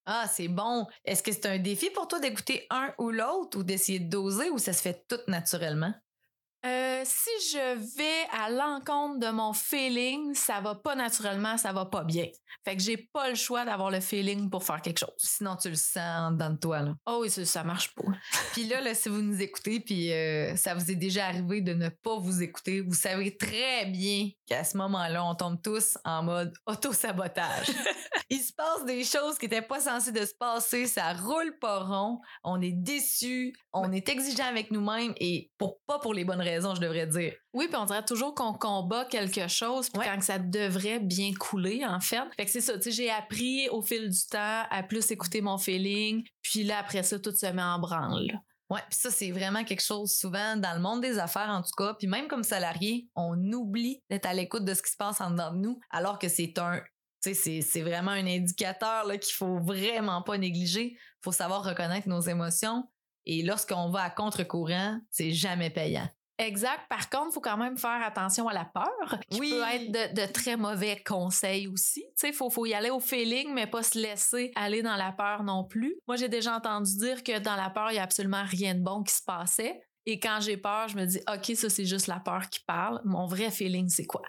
Ah, 0.06 0.26
c'est 0.26 0.48
bon. 0.48 0.86
Est-ce 1.04 1.22
que 1.22 1.30
c'est 1.30 1.46
un 1.46 1.58
défi 1.58 1.90
pour 1.90 2.08
toi 2.08 2.18
d'écouter 2.18 2.66
un 2.70 2.92
ou 2.98 3.10
l'autre 3.10 3.58
ou 3.58 3.62
d'essayer 3.62 4.00
de 4.00 4.10
doser 4.10 4.50
ou 4.50 4.58
ça 4.58 4.72
se 4.72 4.82
fait 4.82 5.06
tout 5.06 5.20
naturellement? 5.28 5.94
Euh, 6.64 7.02
si 7.04 7.30
je 7.50 7.96
vais 7.96 8.28
à 8.30 8.48
l'encontre 8.48 9.18
de 9.18 9.30
mon 9.32 9.52
feeling, 9.52 10.32
ça 10.34 10.60
va 10.60 10.76
pas 10.76 10.94
naturellement, 10.94 11.58
ça 11.58 11.72
va 11.72 11.86
pas 11.86 12.04
bien. 12.04 12.26
Fait 12.64 12.76
que 12.76 12.82
j'ai 12.82 12.96
pas 12.96 13.28
le 13.30 13.34
choix 13.34 13.64
d'avoir 13.64 13.90
le 13.90 13.98
feeling 13.98 14.48
pour 14.48 14.62
faire 14.62 14.80
quelque 14.80 14.98
chose. 14.98 15.10
Sinon, 15.18 15.56
tu 15.56 15.70
le 15.70 15.74
sens 15.74 16.36
dans 16.36 16.56
toi, 16.56 16.82
là. 16.82 16.94
Oh 17.06 17.18
oui, 17.22 17.30
ça, 17.30 17.44
ça 17.44 17.64
marche 17.64 17.92
pas. 17.94 18.04
puis 18.52 18.64
là, 18.68 18.80
là, 18.80 18.94
si 18.94 19.08
vous 19.08 19.22
nous 19.22 19.42
écoutez, 19.42 19.80
puis 19.80 20.12
euh, 20.12 20.54
ça 20.54 20.74
vous 20.74 20.88
est 20.88 20.96
déjà 20.96 21.26
arrivé 21.26 21.62
de 21.62 21.74
ne 21.74 21.88
pas 21.88 22.16
vous 22.18 22.42
écouter, 22.42 22.80
vous 22.80 22.94
savez 22.94 23.36
très 23.36 23.86
bien 23.86 24.28
qu'à 24.52 24.64
ce 24.64 24.76
moment-là, 24.76 25.24
on 25.24 25.34
tombe 25.34 25.62
tous 25.62 25.96
en 26.04 26.22
mode 26.22 26.52
auto-sabotage. 26.66 27.68
Il 28.30 28.38
se 28.38 28.52
passe 28.52 28.84
des 28.84 29.02
choses 29.02 29.38
qui 29.38 29.46
étaient 29.46 29.62
pas 29.62 29.80
censées 29.80 30.12
de 30.12 30.24
se 30.26 30.34
passer, 30.34 30.86
ça 30.86 31.14
roule 31.14 31.58
pas 31.58 31.80
rond, 31.80 32.20
on 32.44 32.60
est 32.60 32.72
déçu, 32.72 33.54
on 33.72 33.90
est 33.92 34.08
exigeant 34.10 34.44
avec 34.44 34.70
nous-mêmes 34.70 35.14
et 35.16 35.50
pour 35.56 35.80
pas 35.86 35.98
pour 35.98 36.12
les 36.12 36.24
bonnes 36.24 36.42
raisons 36.42 36.74
je 36.74 36.80
devrais 36.82 37.06
dire. 37.06 37.32
Oui, 37.54 37.66
puis 37.68 37.76
on 37.76 37.86
dirait 37.86 38.04
toujours 38.04 38.34
qu'on 38.34 38.52
combat 38.52 39.06
quelque 39.06 39.48
chose, 39.48 39.88
puis 39.88 40.02
quand 40.04 40.22
ça 40.22 40.38
devrait 40.38 41.00
bien 41.00 41.32
couler, 41.32 41.84
en 41.86 42.00
fait. 42.00 42.22
Fait 42.36 42.44
que 42.44 42.50
c'est 42.50 42.60
ça, 42.60 42.74
tu 42.74 42.84
sais, 42.84 42.90
j'ai 42.90 43.10
appris 43.10 43.68
au 43.70 43.80
fil 43.82 44.08
du 44.08 44.26
temps 44.30 44.64
à 44.70 44.82
plus 44.82 45.10
écouter 45.10 45.40
mon 45.40 45.56
feeling, 45.56 46.24
puis 46.42 46.64
là, 46.64 46.78
après 46.78 47.02
ça, 47.02 47.18
tout 47.18 47.34
se 47.34 47.46
met 47.46 47.62
en 47.62 47.78
branle. 47.78 48.40
Ouais, 48.72 48.80
puis 48.88 48.98
ça, 48.98 49.10
c'est 49.10 49.30
vraiment 49.32 49.64
quelque 49.64 49.82
chose 49.82 50.16
souvent 50.16 50.56
dans 50.56 50.72
le 50.72 50.80
monde 50.80 51.02
des 51.02 51.18
affaires, 51.18 51.50
en 51.50 51.60
tout 51.60 51.74
cas. 51.76 51.92
Puis 51.92 52.06
même 52.06 52.26
comme 52.26 52.42
salarié, 52.42 53.06
on 53.14 53.36
oublie 53.52 54.02
d'être 54.08 54.24
à 54.24 54.32
l'écoute 54.32 54.64
de 54.64 54.72
ce 54.72 54.82
qui 54.82 54.90
se 54.90 54.96
passe 54.96 55.20
en 55.20 55.30
dedans 55.30 55.52
de 55.52 55.58
nous, 55.58 55.78
alors 55.90 56.18
que 56.18 56.28
c'est 56.28 56.56
un 56.56 56.80
c'est 57.20 57.82
vraiment 57.82 58.10
un 58.12 58.26
indicateur 58.26 59.04
qu'il 59.20 59.34
faut 59.34 59.60
vraiment 59.60 60.22
pas 60.22 60.38
négliger. 60.38 60.92
Il 60.94 61.22
faut 61.22 61.32
savoir 61.32 61.62
reconnaître 61.62 62.08
nos 62.08 62.22
émotions. 62.22 62.88
Et 63.26 63.42
lorsqu'on 63.42 63.90
va 63.90 64.04
à 64.04 64.10
contre-courant, 64.10 64.98
c'est 65.10 65.32
jamais 65.32 65.70
payant. 65.70 66.08
Exact. 66.38 66.88
Par 66.88 67.08
contre, 67.10 67.28
il 67.30 67.34
faut 67.34 67.40
quand 67.40 67.56
même 67.56 67.76
faire 67.76 68.02
attention 68.04 68.48
à 68.48 68.54
la 68.54 68.64
peur, 68.64 69.18
qui 69.30 69.40
oui. 69.40 69.50
peut 69.50 69.62
être 69.62 70.14
de, 70.14 70.32
très 70.32 70.56
mauvais 70.56 71.02
conseils 71.04 71.68
aussi. 71.68 72.04
Il 72.22 72.32
faut, 72.32 72.50
faut 72.50 72.66
y 72.66 72.74
aller 72.74 72.90
au 72.90 73.00
feeling, 73.00 73.52
mais 73.52 73.66
pas 73.66 73.82
se 73.82 73.98
laisser 73.98 74.50
aller 74.54 74.82
dans 74.82 74.96
la 74.96 75.12
peur 75.12 75.44
non 75.44 75.64
plus. 75.64 75.94
Moi, 76.08 76.16
j'ai 76.16 76.28
déjà 76.28 76.56
entendu 76.56 76.96
dire 76.96 77.22
que 77.22 77.38
dans 77.38 77.56
la 77.56 77.70
peur, 77.70 77.90
il 77.90 77.94
n'y 77.94 78.00
a 78.00 78.04
absolument 78.04 78.44
rien 78.44 78.74
de 78.74 78.80
bon 78.82 79.02
qui 79.02 79.14
se 79.14 79.22
passait. 79.22 79.82
Et 80.06 80.18
quand 80.18 80.38
j'ai 80.40 80.56
peur, 80.56 80.88
je 80.88 80.96
me 80.96 81.04
dis, 81.04 81.20
OK, 81.32 81.56
ça, 81.56 81.70
c'est 81.70 81.84
juste 81.84 82.08
la 82.08 82.18
peur 82.18 82.48
qui 82.48 82.60
parle. 82.66 83.00
Mon 83.04 83.26
vrai 83.26 83.50
feeling, 83.50 83.88
c'est 83.88 84.06
quoi? 84.06 84.22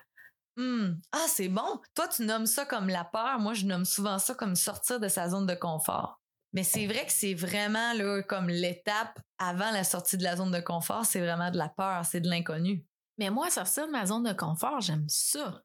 Hmm. 0.55 0.95
Ah, 1.11 1.25
c'est 1.27 1.47
bon. 1.47 1.79
Toi, 1.95 2.07
tu 2.09 2.25
nommes 2.25 2.45
ça 2.45 2.65
comme 2.65 2.89
la 2.89 3.03
peur. 3.03 3.39
Moi, 3.39 3.53
je 3.53 3.65
nomme 3.65 3.85
souvent 3.85 4.19
ça 4.19 4.35
comme 4.35 4.55
sortir 4.55 4.99
de 4.99 5.07
sa 5.07 5.29
zone 5.29 5.47
de 5.47 5.55
confort. 5.55 6.19
Mais 6.53 6.63
c'est 6.63 6.85
vrai 6.85 7.05
que 7.05 7.11
c'est 7.11 7.33
vraiment 7.33 7.93
là, 7.93 8.21
comme 8.23 8.47
l'étape 8.47 9.19
avant 9.39 9.71
la 9.71 9.83
sortie 9.83 10.17
de 10.17 10.23
la 10.23 10.35
zone 10.35 10.51
de 10.51 10.59
confort, 10.59 11.05
c'est 11.05 11.19
vraiment 11.19 11.49
de 11.51 11.57
la 11.57 11.69
peur, 11.69 12.05
c'est 12.05 12.21
de 12.21 12.29
l'inconnu. 12.29 12.85
Mais 13.17 13.29
moi, 13.29 13.49
sortir 13.49 13.87
de 13.87 13.91
ma 13.91 14.05
zone 14.05 14.23
de 14.23 14.33
confort, 14.33 14.81
j'aime 14.81 15.05
ça 15.07 15.63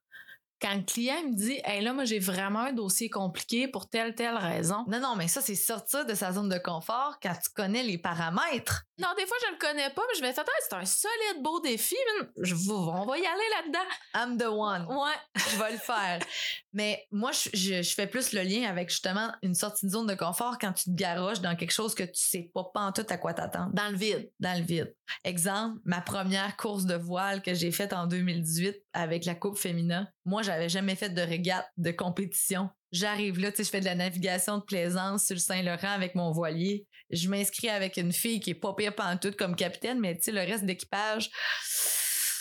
quand 0.61 0.75
le 0.75 0.83
client 0.83 1.23
me 1.25 1.35
dit 1.35 1.61
Hey 1.65 1.83
là, 1.83 1.93
moi 1.93 2.05
j'ai 2.05 2.19
vraiment 2.19 2.61
un 2.61 2.73
dossier 2.73 3.09
compliqué 3.09 3.69
pour 3.69 3.89
telle, 3.89 4.15
telle 4.15 4.37
raison. 4.37 4.85
Non, 4.89 5.01
non, 5.01 5.17
mais 5.17 5.29
ça, 5.29 5.41
c'est 5.41 5.55
sortir 5.55 6.05
de 6.05 6.15
sa 6.15 6.33
zone 6.33 6.49
de 6.49 6.59
confort 6.59 7.19
quand 7.23 7.35
tu 7.35 7.51
connais 7.55 7.83
les 7.83 7.99
paramètres. 7.99 8.85
Non, 8.99 9.09
des 9.17 9.27
fois, 9.27 9.37
je 9.47 9.53
le 9.53 9.59
connais 9.59 9.91
pas, 9.91 10.03
mais 10.09 10.19
je 10.19 10.23
vais 10.23 10.33
faire 10.33 10.45
c'est 10.61 10.75
un 10.75 10.85
solide 10.85 11.43
beau 11.43 11.61
défi. 11.61 11.97
Je, 12.39 12.55
on 12.71 13.07
va 13.07 13.19
y 13.19 13.27
aller 13.27 13.45
là-dedans. 13.57 13.79
I'm 14.15 14.37
the 14.37 14.51
one. 14.51 14.87
Ouais. 14.87 15.15
Je 15.37 15.57
vais 15.57 15.73
le 15.73 15.79
faire. 15.79 16.19
mais 16.79 17.05
moi, 17.11 17.33
je, 17.33 17.83
fais 17.83 18.07
plus 18.07 18.33
le 18.33 18.43
lien 18.43 18.69
avec 18.69 18.89
justement 18.89 19.33
une 19.43 19.57
sortie 19.57 19.85
de 19.87 19.91
zone 19.91 20.07
de 20.07 20.15
confort 20.15 20.59
quand 20.61 20.73
tu 20.73 20.85
te 20.85 20.95
garoches 20.95 21.41
dans 21.41 21.57
quelque 21.57 21.73
chose 21.73 21.93
que 21.93 22.05
tu 22.05 22.13
sais 22.15 22.53
pas, 22.55 22.93
tout 22.93 23.07
à 23.09 23.17
quoi 23.17 23.35
t'attendre. 23.35 23.73
Dans 23.73 23.91
le 23.91 23.97
vide. 23.97 24.31
Dans 24.39 24.57
le 24.57 24.65
vide. 24.65 24.95
Exemple, 25.25 25.81
ma 25.85 26.01
première 26.01 26.57
course 26.57 26.85
de 26.85 26.95
voile 26.95 27.43
que 27.43 27.53
j'ai 27.53 27.73
faite 27.73 27.93
en 27.93 28.07
2018 28.07 28.77
avec 28.93 29.25
la 29.25 29.35
Coupe 29.35 29.59
Féminin. 29.59 30.07
Moi, 30.25 30.43
j'avais 30.43 30.69
jamais 30.69 30.95
fait 30.95 31.11
de 31.11 31.21
régate 31.21 31.67
de 31.79 31.91
compétition. 31.91 32.71
J'arrive 32.93 33.41
là, 33.41 33.51
tu 33.51 33.57
sais, 33.57 33.65
je 33.65 33.71
fais 33.71 33.81
de 33.81 33.85
la 33.85 33.97
navigation 33.97 34.59
de 34.59 34.63
plaisance 34.63 35.25
sur 35.27 35.35
le 35.35 35.41
Saint-Laurent 35.41 35.91
avec 35.91 36.15
mon 36.15 36.31
voilier. 36.31 36.87
Je 37.11 37.29
m'inscris 37.29 37.71
avec 37.71 37.97
une 37.97 38.13
fille 38.13 38.39
qui 38.39 38.51
est 38.51 38.55
pas 38.55 38.73
pire 38.75 38.95
tout 39.21 39.33
comme 39.37 39.57
capitaine, 39.57 39.99
mais 39.99 40.15
tu 40.15 40.23
sais, 40.23 40.33
le 40.33 40.43
reste 40.43 40.65
d'équipage, 40.65 41.29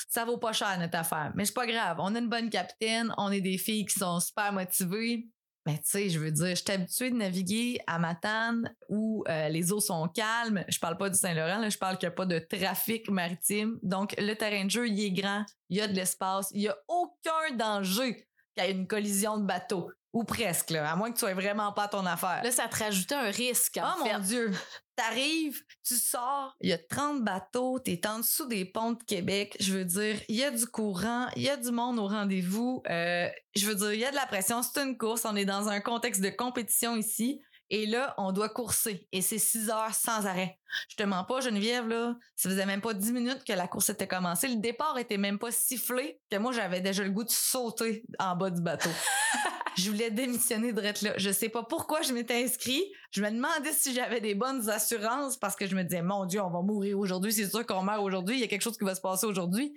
ça 0.08 0.26
vaut 0.26 0.38
pas 0.38 0.54
cher 0.54 0.78
notre 0.80 0.98
affaire. 0.98 1.32
Mais 1.36 1.46
c'est 1.46 1.54
pas 1.54 1.68
grave. 1.68 1.98
On 2.00 2.16
a 2.16 2.20
une 2.20 2.30
bonne 2.30 2.50
capitaine, 2.50 3.14
on 3.18 3.32
est 3.32 3.42
des 3.42 3.58
filles 3.58 3.86
qui 3.86 4.00
sont 4.00 4.20
super 4.20 4.54
motivées. 4.54 5.28
Mais 5.66 5.78
tu 5.80 5.84
sais, 5.84 6.10
je 6.10 6.18
veux 6.18 6.32
dire, 6.32 6.52
je 6.52 6.56
suis 6.56 6.72
habituée 6.72 7.12
de 7.12 7.18
naviguer 7.18 7.82
à 7.88 8.00
Matane 8.00 8.74
où 8.88 9.26
euh, 9.28 9.50
les 9.50 9.74
eaux 9.74 9.82
sont 9.82 10.08
calmes. 10.08 10.64
Je 10.70 10.80
parle 10.80 10.96
pas 10.96 11.10
du 11.10 11.18
Saint-Laurent, 11.18 11.70
je 11.70 11.78
parle 11.78 11.98
qu'il 11.98 12.08
n'y 12.08 12.14
a 12.14 12.16
pas 12.16 12.26
de 12.26 12.40
trafic 12.40 13.10
maritime. 13.10 13.78
Donc, 13.84 14.16
le 14.18 14.34
terrain 14.36 14.64
de 14.64 14.72
jeu, 14.72 14.88
il 14.88 14.98
est 15.04 15.12
grand, 15.12 15.44
il 15.70 15.78
y 15.78 15.82
a 15.82 15.90
de 15.90 15.94
l'espace, 15.94 16.48
il 16.52 16.62
n'y 16.62 16.70
a 16.70 16.78
aucun 16.88 17.54
danger 17.58 18.30
qu'il 18.56 18.64
y 18.64 18.68
ait 18.68 18.72
une 18.72 18.88
collision 18.88 19.38
de 19.38 19.46
bateau. 19.46 19.92
Ou 20.14 20.24
presque, 20.24 20.70
là, 20.70 20.90
à 20.90 20.96
moins 20.96 21.10
que 21.10 21.16
tu 21.16 21.20
sois 21.20 21.34
vraiment 21.34 21.72
pas 21.74 21.88
ton 21.88 22.06
affaire. 22.06 22.42
Là, 22.44 22.52
ça 22.52 22.68
te 22.68 22.78
rajoutait 22.78 23.16
un 23.16 23.30
risque. 23.30 23.78
En 23.78 23.94
oh 24.00 24.06
mon 24.06 24.20
Dieu! 24.20 24.52
T'arrives, 24.96 25.62
tu 25.86 25.96
sors, 25.96 26.56
il 26.60 26.70
y 26.70 26.74
a 26.74 26.80
30 26.80 27.24
bateaux, 27.24 27.78
t'es 27.78 28.02
en 28.08 28.18
dessous 28.20 28.48
des 28.48 28.66
ponts 28.66 28.94
de 28.94 29.04
Québec. 29.04 29.56
Je 29.60 29.74
veux 29.74 29.86
dire, 29.86 30.20
il 30.28 30.38
y 30.38 30.44
a 30.44 30.50
du 30.50 30.66
courant, 30.66 31.28
il 31.36 31.44
y 31.44 31.50
a 31.50 31.58
du 31.58 31.70
monde 31.70 32.00
au 32.00 32.08
rendez-vous. 32.08 32.82
Euh, 32.90 33.30
je 33.56 33.68
veux 33.68 33.76
dire, 33.76 33.94
il 33.94 34.00
y 34.00 34.06
a 34.06 34.10
de 34.10 34.16
la 34.16 34.26
pression. 34.26 34.64
C'est 34.64 34.82
une 34.82 34.98
course, 34.98 35.24
on 35.26 35.36
est 35.36 35.46
dans 35.46 35.70
un 35.70 35.82
contexte 35.82 36.22
de 36.22 36.30
compétition 36.30 36.96
ici. 36.96 37.40
Et 37.70 37.86
là, 37.86 38.14
on 38.18 38.32
doit 38.32 38.50
courser. 38.50 39.08
Et 39.12 39.22
c'est 39.22 39.40
6 39.40 39.70
heures 39.70 39.94
sans 39.94 40.26
arrêt. 40.26 40.58
Je 40.90 40.96
te 40.96 41.04
mens 41.04 41.26
pas, 41.26 41.42
Geneviève, 41.42 41.88
là. 41.88 42.16
Ça 42.36 42.50
faisait 42.50 42.66
même 42.66 42.82
pas 42.82 42.94
10 42.94 43.12
minutes 43.12 43.44
que 43.44 43.54
la 43.54 43.68
course 43.68 43.90
était 43.90 44.08
commencée. 44.08 44.48
Le 44.48 44.56
départ 44.56 44.98
était 44.98 45.18
même 45.18 45.38
pas 45.38 45.52
sifflé 45.52 46.20
que 46.32 46.38
moi, 46.38 46.54
j'avais 46.54 46.80
déjà 46.82 47.04
le 47.04 47.12
goût 47.12 47.26
de 47.26 47.30
sauter 47.30 48.04
en 48.20 48.36
bas 48.36 48.50
du 48.50 48.62
bateau. 48.62 48.90
je 49.84 49.90
voulais 49.90 50.12
démissionner 50.12 50.74
de 50.74 50.82
là. 50.82 50.94
Je 51.18 51.32
sais 51.32 51.50
pas 51.50 51.64
pourquoi 51.64 52.02
je 52.02 52.14
m'étais 52.14 52.44
inscrit. 52.44 52.84
Je 53.12 53.22
me 53.22 53.30
demandais 53.30 53.74
si 53.74 53.94
j'avais 53.94 54.22
des 54.22 54.36
bonnes 54.36 54.70
assurances 54.70 55.38
parce 55.38 55.56
que 55.56 55.68
je 55.68 55.76
me 55.76 55.84
disais, 55.84 56.02
mon 56.02 56.26
Dieu, 56.26 56.42
on 56.42 56.50
va 56.50 56.62
mourir 56.62 56.98
aujourd'hui. 57.00 57.34
C'est 57.34 57.50
sûr 57.50 57.66
qu'on 57.66 57.84
meurt 57.84 58.02
aujourd'hui. 58.02 58.36
Il 58.36 58.42
y 58.42 58.44
a 58.44 58.48
quelque 58.48 58.64
chose 58.64 58.78
qui 58.78 58.86
va 58.86 58.96
se 58.96 59.02
passer 59.02 59.26
aujourd'hui. 59.26 59.74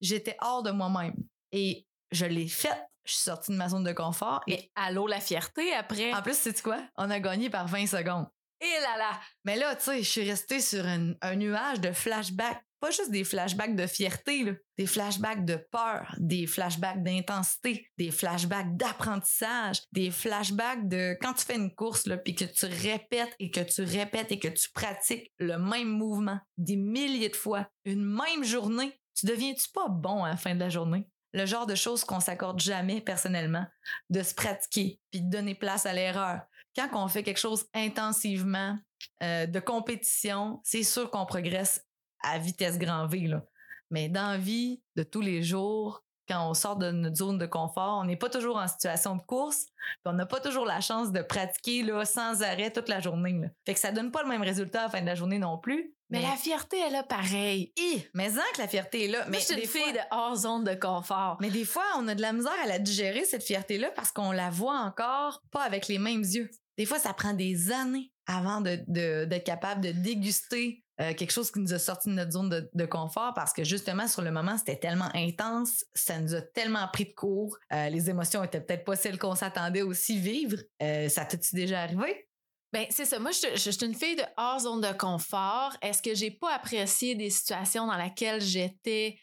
J'étais 0.00 0.36
hors 0.40 0.62
de 0.62 0.70
moi-même. 0.70 1.14
Et 1.52 1.86
je 2.10 2.24
l'ai 2.24 2.48
faite 2.48 2.82
je 3.04 3.12
suis 3.12 3.22
sortie 3.22 3.52
de 3.52 3.56
ma 3.56 3.68
zone 3.68 3.84
de 3.84 3.92
confort. 3.92 4.42
Et 4.46 4.70
allô, 4.74 5.06
la 5.06 5.20
fierté 5.20 5.72
après? 5.74 6.12
En 6.12 6.22
plus, 6.22 6.36
c'est 6.36 6.60
quoi? 6.62 6.78
On 6.96 7.10
a 7.10 7.20
gagné 7.20 7.50
par 7.50 7.66
20 7.66 7.86
secondes. 7.86 8.26
Et 8.60 8.80
là 8.80 8.96
là! 8.96 9.20
Mais 9.44 9.56
là, 9.56 9.74
tu 9.74 9.84
sais, 9.84 10.02
je 10.02 10.08
suis 10.08 10.28
restée 10.28 10.60
sur 10.60 10.84
un, 10.86 11.34
nuage 11.34 11.80
de 11.80 11.92
flashbacks. 11.92 12.64
Pas 12.82 12.90
juste 12.90 13.12
des 13.12 13.22
flashbacks 13.22 13.76
de 13.76 13.86
fierté, 13.86 14.44
des 14.76 14.86
flashbacks 14.88 15.44
de 15.44 15.54
peur, 15.54 16.16
des 16.18 16.48
flashbacks 16.48 17.00
d'intensité, 17.04 17.86
des 17.96 18.10
flashbacks 18.10 18.76
d'apprentissage, 18.76 19.82
des 19.92 20.10
flashbacks 20.10 20.88
de 20.88 21.16
quand 21.22 21.32
tu 21.34 21.44
fais 21.44 21.54
une 21.54 21.72
course, 21.72 22.08
puis 22.24 22.34
que 22.34 22.44
tu 22.44 22.66
répètes 22.66 23.36
et 23.38 23.52
que 23.52 23.60
tu 23.60 23.82
répètes 23.82 24.32
et 24.32 24.40
que 24.40 24.48
tu 24.48 24.68
pratiques 24.74 25.32
le 25.38 25.58
même 25.58 25.90
mouvement 25.90 26.40
des 26.58 26.74
milliers 26.74 27.28
de 27.28 27.36
fois, 27.36 27.68
une 27.84 28.04
même 28.04 28.42
journée, 28.42 29.00
tu 29.14 29.26
deviens-tu 29.26 29.70
pas 29.72 29.86
bon 29.88 30.24
à 30.24 30.30
la 30.30 30.36
fin 30.36 30.56
de 30.56 30.60
la 30.60 30.68
journée? 30.68 31.06
le 31.34 31.46
genre 31.46 31.66
de 31.66 31.74
choses 31.74 32.04
qu'on 32.04 32.20
s'accorde 32.20 32.60
jamais 32.60 33.00
personnellement, 33.00 33.64
de 34.10 34.22
se 34.22 34.34
pratiquer 34.34 35.00
puis 35.10 35.22
de 35.22 35.30
donner 35.30 35.54
place 35.54 35.86
à 35.86 35.94
l'erreur. 35.94 36.42
Quand 36.76 36.88
on 36.92 37.08
fait 37.08 37.22
quelque 37.22 37.40
chose 37.40 37.64
intensivement, 37.72 38.78
euh, 39.22 39.46
de 39.46 39.60
compétition, 39.60 40.60
c'est 40.62 40.82
sûr 40.82 41.10
qu'on 41.10 41.24
progresse 41.24 41.82
à 42.22 42.38
vitesse 42.38 42.78
grand 42.78 43.06
V. 43.06 43.26
Là. 43.26 43.44
Mais 43.90 44.08
dans 44.08 44.32
la 44.32 44.38
vie 44.38 44.82
de 44.96 45.02
tous 45.02 45.20
les 45.20 45.42
jours, 45.42 46.02
quand 46.28 46.48
on 46.48 46.54
sort 46.54 46.76
de 46.76 46.90
notre 46.90 47.16
zone 47.16 47.38
de 47.38 47.46
confort, 47.46 47.98
on 48.00 48.04
n'est 48.04 48.16
pas 48.16 48.30
toujours 48.30 48.56
en 48.56 48.68
situation 48.68 49.16
de 49.16 49.22
course, 49.22 49.66
on 50.04 50.12
n'a 50.12 50.26
pas 50.26 50.40
toujours 50.40 50.64
la 50.64 50.80
chance 50.80 51.12
de 51.12 51.20
pratiquer 51.20 51.82
là, 51.82 52.04
sans 52.04 52.42
arrêt 52.42 52.70
toute 52.70 52.88
la 52.88 53.00
journée. 53.00 53.32
Là. 53.32 53.48
Fait 53.66 53.74
que 53.74 53.80
ça 53.80 53.92
donne 53.92 54.10
pas 54.10 54.22
le 54.22 54.28
même 54.28 54.42
résultat 54.42 54.80
à 54.80 54.84
la 54.84 54.90
fin 54.90 55.00
de 55.00 55.06
la 55.06 55.14
journée 55.14 55.38
non 55.38 55.58
plus. 55.58 55.94
Mais, 56.10 56.20
la 56.20 56.36
fierté, 56.36 56.78
elle 56.78 56.94
a 56.94 57.02
pareil. 57.02 57.72
mais 58.12 58.28
en 58.28 58.54
que 58.54 58.60
la 58.60 58.68
fierté 58.68 59.06
est 59.06 59.08
là. 59.08 59.24
Mais 59.30 59.40
c'est 59.40 59.58
une 59.58 59.66
fille 59.66 59.94
de 59.94 59.98
hors 60.10 60.36
zone 60.36 60.62
de 60.62 60.74
confort. 60.74 61.38
Mais 61.40 61.48
des 61.48 61.64
fois, 61.64 61.84
on 61.96 62.06
a 62.06 62.14
de 62.14 62.20
la 62.20 62.34
misère 62.34 62.52
à 62.62 62.66
la 62.66 62.78
digérer, 62.78 63.24
cette 63.24 63.42
fierté-là, 63.42 63.90
parce 63.96 64.12
qu'on 64.12 64.30
la 64.30 64.50
voit 64.50 64.78
encore 64.78 65.42
pas 65.50 65.62
avec 65.62 65.88
les 65.88 65.98
mêmes 65.98 66.20
yeux. 66.20 66.50
Des 66.76 66.84
fois, 66.84 66.98
ça 66.98 67.14
prend 67.14 67.32
des 67.32 67.72
années 67.72 68.12
avant 68.26 68.60
d'être 68.60 68.84
de, 68.88 69.38
capable 69.38 69.80
de 69.80 69.92
déguster 69.92 70.81
euh, 71.00 71.14
quelque 71.14 71.30
chose 71.32 71.50
qui 71.50 71.60
nous 71.60 71.72
a 71.72 71.78
sorti 71.78 72.08
de 72.08 72.14
notre 72.14 72.32
zone 72.32 72.68
de, 72.72 72.86
confort 72.86 73.32
parce 73.34 73.52
que 73.52 73.64
justement, 73.64 74.06
sur 74.06 74.22
le 74.22 74.30
moment, 74.30 74.58
c'était 74.58 74.76
tellement 74.76 75.08
intense, 75.14 75.86
ça 75.94 76.18
nous 76.20 76.34
a 76.34 76.42
tellement 76.42 76.86
pris 76.92 77.06
de 77.06 77.14
court, 77.14 77.56
euh, 77.72 77.88
les 77.88 78.10
émotions 78.10 78.44
étaient 78.44 78.60
peut-être 78.60 78.84
pas 78.84 78.96
celles 78.96 79.18
qu'on 79.18 79.34
s'attendait 79.34 79.82
aussi 79.82 80.18
vivre. 80.18 80.58
Euh, 80.82 81.08
ça 81.08 81.24
t'est-tu 81.24 81.54
déjà 81.54 81.82
arrivé? 81.82 82.28
Ben, 82.72 82.86
c'est 82.90 83.04
ça. 83.04 83.18
Moi, 83.18 83.30
je, 83.32 83.70
suis 83.70 83.84
une 83.84 83.94
fille 83.94 84.16
de 84.16 84.22
hors 84.36 84.60
zone 84.60 84.80
de 84.80 84.92
confort. 84.96 85.76
Est-ce 85.82 86.02
que 86.02 86.14
j'ai 86.14 86.30
pas 86.30 86.54
apprécié 86.54 87.14
des 87.14 87.30
situations 87.30 87.86
dans 87.86 87.96
lesquelles 87.96 88.40
j'étais? 88.40 89.18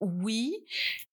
Oui. 0.00 0.64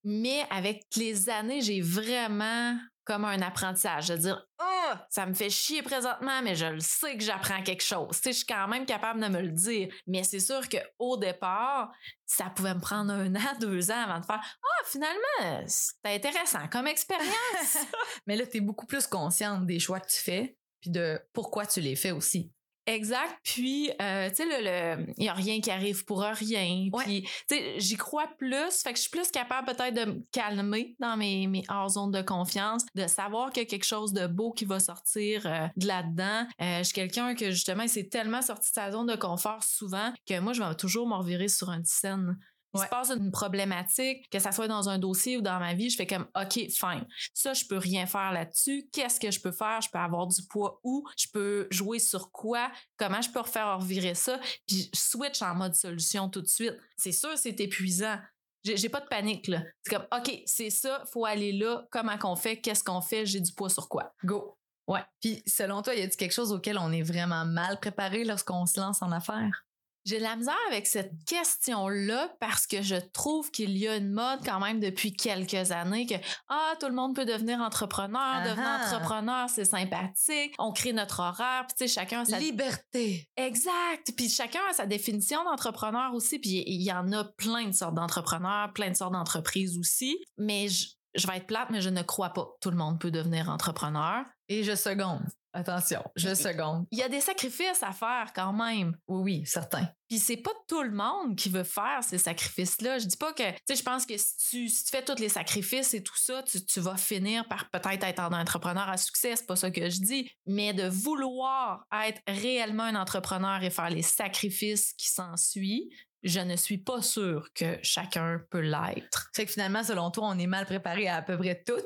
Mais 0.04 0.46
avec 0.50 0.84
les 0.96 1.30
années, 1.30 1.62
j'ai 1.62 1.82
vraiment 1.82 2.78
comme 3.06 3.26
un 3.26 3.42
apprentissage. 3.42 4.08
De 4.08 4.18
dire, 4.18 4.48
oh, 4.62 4.94
ça 5.10 5.26
me 5.26 5.34
fait 5.34 5.50
chier 5.50 5.82
présentement, 5.82 6.42
mais 6.44 6.56
je 6.56 6.66
le 6.66 6.80
sais 6.80 7.18
que 7.18 7.24
j'apprends 7.24 7.62
quelque 7.64 7.84
chose. 7.84 8.16
Tu 8.16 8.22
sais, 8.24 8.32
je 8.32 8.38
suis 8.38 8.46
quand 8.46 8.68
même 8.68 8.86
capable 8.86 9.22
de 9.22 9.28
me 9.28 9.42
le 9.42 9.52
dire. 9.52 9.94
Mais 10.08 10.24
c'est 10.24 10.40
sûr 10.40 10.62
qu'au 10.70 11.18
départ, 11.18 11.92
ça 12.26 12.50
pouvait 12.50 12.74
me 12.74 12.82
prendre 12.82 13.14
un 13.14 13.36
an, 13.36 13.58
deux 13.60 13.92
ans 13.92 14.04
avant 14.04 14.20
de 14.20 14.26
faire, 14.26 14.42
ah, 14.42 14.84
finalement, 14.86 15.66
c'est 15.68 15.96
intéressant 16.06 16.68
comme 16.72 16.88
expérience. 16.88 17.78
mais 18.28 18.36
là, 18.36 18.46
tu 18.46 18.58
es 18.58 18.62
beaucoup 18.62 18.86
plus 18.86 19.08
consciente 19.08 19.66
des 19.66 19.80
choix 19.80 20.00
que 20.00 20.10
tu 20.10 20.20
fais 20.20 20.58
puis 20.84 20.92
de 20.92 21.18
pourquoi 21.32 21.66
tu 21.66 21.80
les 21.80 21.96
fais 21.96 22.12
aussi. 22.12 22.52
Exact. 22.86 23.38
Puis, 23.44 23.92
euh, 24.02 24.30
tu 24.30 24.36
sais, 24.36 25.06
il 25.18 25.24
n'y 25.24 25.30
a 25.30 25.34
rien 25.34 25.62
qui 25.62 25.72
arrive 25.72 26.04
pour 26.04 26.22
rien. 26.22 26.90
Puis, 27.00 27.22
tu 27.22 27.56
sais, 27.56 27.80
j'y 27.80 27.96
crois 27.96 28.28
plus. 28.38 28.82
Fait 28.84 28.92
que 28.92 28.98
je 28.98 29.04
suis 29.04 29.10
plus 29.10 29.32
capable 29.32 29.68
peut-être 29.74 29.94
de 29.94 30.12
me 30.12 30.22
calmer 30.32 30.96
dans 31.00 31.16
mes, 31.16 31.48
mes 31.48 31.64
hors 31.70 31.90
zones 31.90 32.12
de 32.12 32.22
confiance, 32.22 32.84
de 32.96 33.08
savoir 33.08 33.52
qu'il 33.52 33.64
y 33.64 33.66
a 33.66 33.70
quelque 33.70 33.86
chose 33.86 34.12
de 34.12 34.28
beau 34.28 34.52
qui 34.52 34.66
va 34.66 34.80
sortir 34.80 35.46
euh, 35.46 35.68
de 35.78 35.88
là-dedans. 35.88 36.46
Euh, 36.62 36.80
je 36.80 36.84
suis 36.84 36.94
quelqu'un 36.94 37.36
que, 37.36 37.52
justement, 37.52 37.88
c'est 37.88 38.10
tellement 38.10 38.42
sorti 38.42 38.70
de 38.70 38.74
sa 38.74 38.92
zone 38.92 39.08
de 39.08 39.16
confort 39.16 39.64
souvent 39.64 40.12
que 40.28 40.40
moi, 40.40 40.52
je 40.54 40.62
vais 40.62 40.76
toujours 40.76 41.08
m'en 41.08 41.20
revirer 41.20 41.48
sur 41.48 41.72
une 41.72 41.86
scène 41.86 42.38
il 42.74 42.80
se 42.80 42.88
passe 42.88 43.12
une 43.12 43.32
problématique, 43.32 44.30
que 44.30 44.40
ça 44.40 44.52
soit 44.52 44.68
dans 44.68 44.90
un 44.90 44.98
dossier 44.98 45.38
ou 45.38 45.42
dans 45.42 45.60
ma 45.60 45.74
vie, 45.74 45.90
je 45.90 45.98
fais 45.98 46.08
comme 46.08 46.28
OK, 46.36 46.54
fine. 46.70 47.06
Ça, 47.34 47.54
je 47.54 47.66
peux 47.66 47.78
rien 47.78 48.06
faire 48.06 48.32
là-dessus. 48.32 48.90
Qu'est-ce 48.92 49.20
que 49.20 49.32
je 49.32 49.40
peux 49.40 49.52
faire? 49.52 49.82
Je 49.82 49.90
peux 49.90 50.00
avoir 50.00 50.28
du 50.28 50.42
poids 50.50 50.80
où? 50.84 51.08
Je 51.18 51.28
peux 51.32 51.68
jouer 51.72 52.00
sur 52.00 52.32
quoi? 52.32 52.72
Comment 52.98 53.22
je 53.22 53.30
peux 53.30 53.40
refaire 53.42 53.78
revirer 53.80 54.16
ça? 54.16 54.40
Puis 54.68 54.90
je 54.94 55.00
switch 55.00 55.42
en 55.42 55.56
mode 55.56 55.76
solution 55.76 56.30
tout 56.30 56.42
de 56.42 56.48
suite. 56.48 56.78
C'est 56.98 57.12
sûr, 57.12 57.38
c'est 57.38 57.60
épuisant. 57.60 58.18
J'ai 58.64 58.90
pas 58.90 59.02
de 59.02 59.08
panique, 59.08 59.48
là. 59.48 59.62
C'est 59.84 59.96
comme 59.96 60.08
OK, 60.18 60.42
c'est 60.46 60.70
ça, 60.70 61.04
faut 61.12 61.26
aller 61.26 61.52
là. 61.52 61.86
Comment 61.92 62.18
qu'on 62.18 62.36
fait? 62.36 62.62
Qu'est-ce 62.62 62.84
qu'on 62.84 63.02
fait? 63.02 63.26
J'ai 63.26 63.42
du 63.42 63.52
poids 63.52 63.70
sur 63.70 63.90
quoi? 63.90 64.14
Go. 64.24 64.58
Ouais. 64.88 65.04
Puis 65.22 65.44
selon 65.46 65.82
toi, 65.82 65.94
y 65.96 66.02
a-t-il 66.02 66.18
quelque 66.18 66.34
chose 66.34 66.52
auquel 66.52 66.78
on 66.78 66.92
est 66.92 67.02
vraiment 67.02 67.46
mal 67.46 67.80
préparé 67.80 68.24
lorsqu'on 68.24 68.66
se 68.66 68.80
lance 68.80 69.02
en 69.02 69.12
affaires? 69.12 69.66
J'ai 70.06 70.18
de 70.18 70.24
la 70.24 70.36
misère 70.36 70.58
avec 70.70 70.86
cette 70.86 71.12
question-là 71.26 72.36
parce 72.40 72.68
que 72.68 72.82
je 72.82 72.96
trouve 72.96 73.52
qu'il 73.52 73.78
y 73.78 73.88
a 73.88 73.96
une 73.96 74.12
mode 74.12 74.40
quand 74.46 74.60
même 74.60 74.80
depuis 74.80 75.14
quelques 75.14 75.72
années 75.72 76.06
que 76.06 76.16
ah 76.50 76.74
tout 76.80 76.88
le 76.88 76.94
monde 76.94 77.16
peut 77.16 77.26
devenir 77.26 77.60
entrepreneur, 77.60 78.44
devenir 78.44 78.66
Ah 78.68 78.82
ah. 78.82 78.86
entrepreneur 78.86 79.50
c'est 79.50 79.66
sympathique, 79.66 80.54
on 80.60 80.74
crée 80.74 80.92
notre 80.92 81.22
horaire, 81.22 81.66
puis 81.68 81.76
tu 81.78 81.88
sais 81.88 81.94
chacun 81.94 82.22
a 82.22 82.26
sa 82.26 82.40
Liberté. 82.40 83.30
Exact. 83.38 84.12
Puis 84.16 84.30
chacun 84.30 84.60
a 84.70 84.74
sa 84.74 84.86
définition 84.86 85.44
d'entrepreneur 85.44 86.14
aussi. 86.14 86.40
Puis 86.40 86.64
il 86.68 86.82
y 86.82 86.92
en 86.92 87.12
a 87.14 87.24
plein 87.24 87.68
de 87.68 87.74
sortes 87.74 87.96
d'entrepreneurs, 87.96 88.74
plein 88.74 88.90
de 88.90 88.96
sortes 88.96 89.14
d'entreprises 89.14 89.78
aussi. 89.78 90.18
Mais 90.38 90.68
je, 90.68 90.90
je 91.16 91.28
vais 91.28 91.38
être 91.38 91.48
plate, 91.48 91.70
mais 91.70 91.82
je 91.82 91.90
ne 91.90 92.02
crois 92.02 92.30
pas 92.30 92.44
que 92.46 92.60
tout 92.62 92.72
le 92.72 92.78
monde 92.78 93.00
peut 93.00 93.12
devenir 93.12 93.50
entrepreneur. 93.50 94.26
Et 94.50 94.64
je 94.64 94.76
seconde. 94.76 95.24
Attention, 95.54 96.04
je 96.16 96.34
seconde. 96.34 96.88
Il 96.92 96.98
y 96.98 97.04
a 97.04 97.10
des 97.10 97.22
sacrifices 97.22 97.84
à 97.84 97.92
faire 97.92 98.32
quand 98.36 98.54
même. 98.54 98.98
Oui, 99.08 99.22
oui, 99.22 99.46
certain. 99.46 99.88
Puis 100.10 100.18
c'est 100.18 100.38
pas 100.38 100.52
tout 100.68 100.82
le 100.82 100.92
monde 100.92 101.36
qui 101.36 101.50
veut 101.50 101.64
faire 101.64 102.00
ces 102.04 102.18
sacrifices-là. 102.18 102.98
Je 102.98 103.06
dis 103.06 103.18
pas 103.18 103.34
que, 103.34 103.52
tu 103.52 103.60
sais, 103.68 103.76
je 103.76 103.84
pense 103.84 104.06
que 104.06 104.18
si 104.18 104.38
tu, 104.50 104.68
si 104.68 104.86
tu 104.86 104.92
fais 104.92 105.04
tous 105.04 105.20
les 105.20 105.30
sacrifices 105.30 105.94
et 105.94 106.02
tout 106.02 106.18
ça, 106.18 106.42
tu, 106.44 106.66
tu 106.66 106.80
vas 106.80 106.98
finir 106.98 107.48
par 107.48 107.70
peut-être 107.70 108.04
être 108.04 108.20
un 108.20 108.34
entrepreneur 108.34 108.90
à 108.90 108.98
succès. 108.98 109.36
C'est 109.36 109.46
pas 109.46 109.56
ça 109.56 109.70
que 109.70 109.90
je 109.90 110.00
dis. 110.02 110.32
Mais 110.48 110.74
de 110.74 110.88
vouloir 110.88 111.86
être 112.04 112.22
réellement 112.28 112.84
un 112.84 112.96
entrepreneur 112.96 113.64
et 113.64 113.70
faire 113.70 113.92
les 113.92 114.02
sacrifices 114.02 114.94
qui 114.94 115.08
s'ensuivent, 115.08 115.92
je 116.24 116.40
ne 116.40 116.56
suis 116.56 116.78
pas 116.78 117.02
sûre 117.02 117.50
que 117.54 117.78
chacun 117.84 118.42
peut 118.50 118.62
l'être. 118.62 119.30
Fait 119.36 119.46
que 119.46 119.52
finalement, 119.52 119.84
selon 119.84 120.10
toi, 120.10 120.30
on 120.30 120.40
est 120.40 120.48
mal 120.48 120.66
préparé 120.66 121.08
à 121.08 121.18
à 121.18 121.22
peu 121.22 121.38
près 121.38 121.62
tout. 121.64 121.86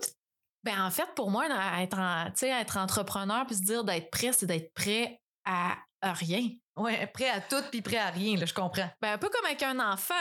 Ben 0.63 0.83
en 0.85 0.91
fait, 0.91 1.07
pour 1.15 1.29
moi, 1.31 1.45
être, 1.81 1.97
en- 1.99 2.31
être 2.41 2.77
entrepreneur 2.77 3.45
puis 3.45 3.55
se 3.55 3.61
dire 3.61 3.83
d'être 3.83 4.09
prêt, 4.11 4.33
c'est 4.33 4.45
d'être 4.45 4.73
prêt 4.73 5.21
à, 5.45 5.77
à 6.01 6.13
rien. 6.13 6.49
Ouais, 6.75 7.07
prêt 7.07 7.29
à 7.29 7.41
tout 7.41 7.61
puis 7.71 7.81
prêt 7.81 7.97
à 7.97 8.09
rien, 8.09 8.37
là, 8.37 8.45
je 8.45 8.53
comprends. 8.53 8.89
Ben, 9.01 9.13
un 9.13 9.17
peu 9.17 9.29
comme 9.29 9.45
avec 9.45 9.63
un 9.63 9.79
enfant. 9.79 10.13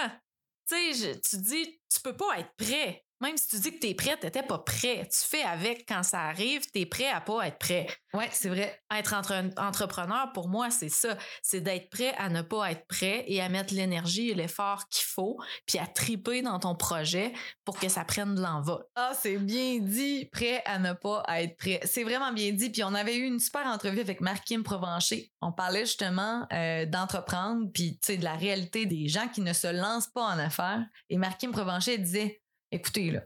Je- 0.71 1.19
tu 1.21 1.37
dis, 1.39 1.81
tu 1.93 2.01
peux 2.01 2.17
pas 2.17 2.39
être 2.39 2.53
prêt. 2.57 3.05
Même 3.21 3.37
si 3.37 3.49
tu 3.49 3.59
dis 3.61 3.73
que 3.73 3.79
tu 3.79 3.89
es 3.89 3.95
prêt, 3.95 4.19
tu 4.21 4.43
pas 4.43 4.59
prêt. 4.59 5.09
Tu 5.11 5.27
fais 5.27 5.43
avec 5.43 5.87
quand 5.89 6.03
ça 6.03 6.21
arrive, 6.21 6.63
tu 6.71 6.81
es 6.81 6.87
prêt 6.87 7.09
à 7.09 7.21
pas 7.21 7.47
être 7.47 7.59
prêt. 7.59 7.87
Ouais, 8.13 8.29
c'est 8.33 8.49
vrai. 8.49 8.83
Être 8.95 9.15
entre- 9.15 9.51
entrepreneur, 9.57 10.33
pour 10.33 10.49
moi, 10.49 10.71
c'est 10.71 10.89
ça. 10.89 11.17
C'est 11.43 11.61
d'être 11.61 11.91
prêt 11.91 12.15
à 12.19 12.29
ne 12.29 12.43
pas 12.43 12.71
être 12.71 12.87
prêt 12.87 13.25
et 13.27 13.41
à 13.41 13.49
mettre 13.49 13.75
l'énergie 13.75 14.31
et 14.31 14.35
l'effort 14.35 14.89
qu'il 14.89 15.05
faut, 15.05 15.39
puis 15.67 15.79
à 15.79 15.87
triper 15.87 16.43
dans 16.43 16.59
ton 16.59 16.75
projet 16.75 17.33
pour 17.65 17.79
que 17.79 17.89
ça 17.89 18.05
prenne 18.05 18.35
de 18.35 18.41
l'envol. 18.41 18.85
Ah, 18.95 19.13
c'est 19.19 19.39
bien 19.39 19.79
dit, 19.81 20.27
prêt 20.27 20.63
à 20.67 20.79
ne 20.79 20.93
pas 20.93 21.23
être 21.29 21.57
prêt. 21.57 21.81
C'est 21.85 22.05
vraiment 22.05 22.33
bien 22.33 22.53
dit. 22.53 22.71
Puis 22.71 22.85
on 22.85 22.95
avait 22.95 23.17
eu 23.17 23.27
une 23.27 23.41
super 23.41 23.67
entrevue 23.67 24.01
avec 24.01 24.21
Marc-Kim 24.21 24.63
Provencher. 24.63 25.31
On 25.41 25.53
parlait 25.53 25.87
justement 25.87 26.47
euh, 26.53 26.85
d'entreprendre, 26.87 27.67
puis 27.73 27.99
tu 27.99 28.13
sais, 28.13 28.17
de 28.19 28.25
la 28.25 28.35
réalité 28.35 28.87
des 28.87 29.09
gens 29.09 29.29
qui 29.29 29.41
ne 29.41 29.53
se 29.53 29.69
lancent 29.69 30.09
pas 30.09 30.23
en 30.25 30.39
affaires. 30.39 30.85
Et 31.09 31.19
Marc-Kim 31.19 31.53
Provencher 31.53 31.99
disait, 31.99 32.43
écoutez, 32.71 33.11
là, 33.11 33.23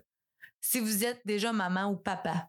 si 0.61 0.81
vous 0.81 1.05
êtes 1.05 1.21
déjà 1.25 1.53
maman 1.53 1.91
ou 1.91 1.97
papa, 1.97 2.49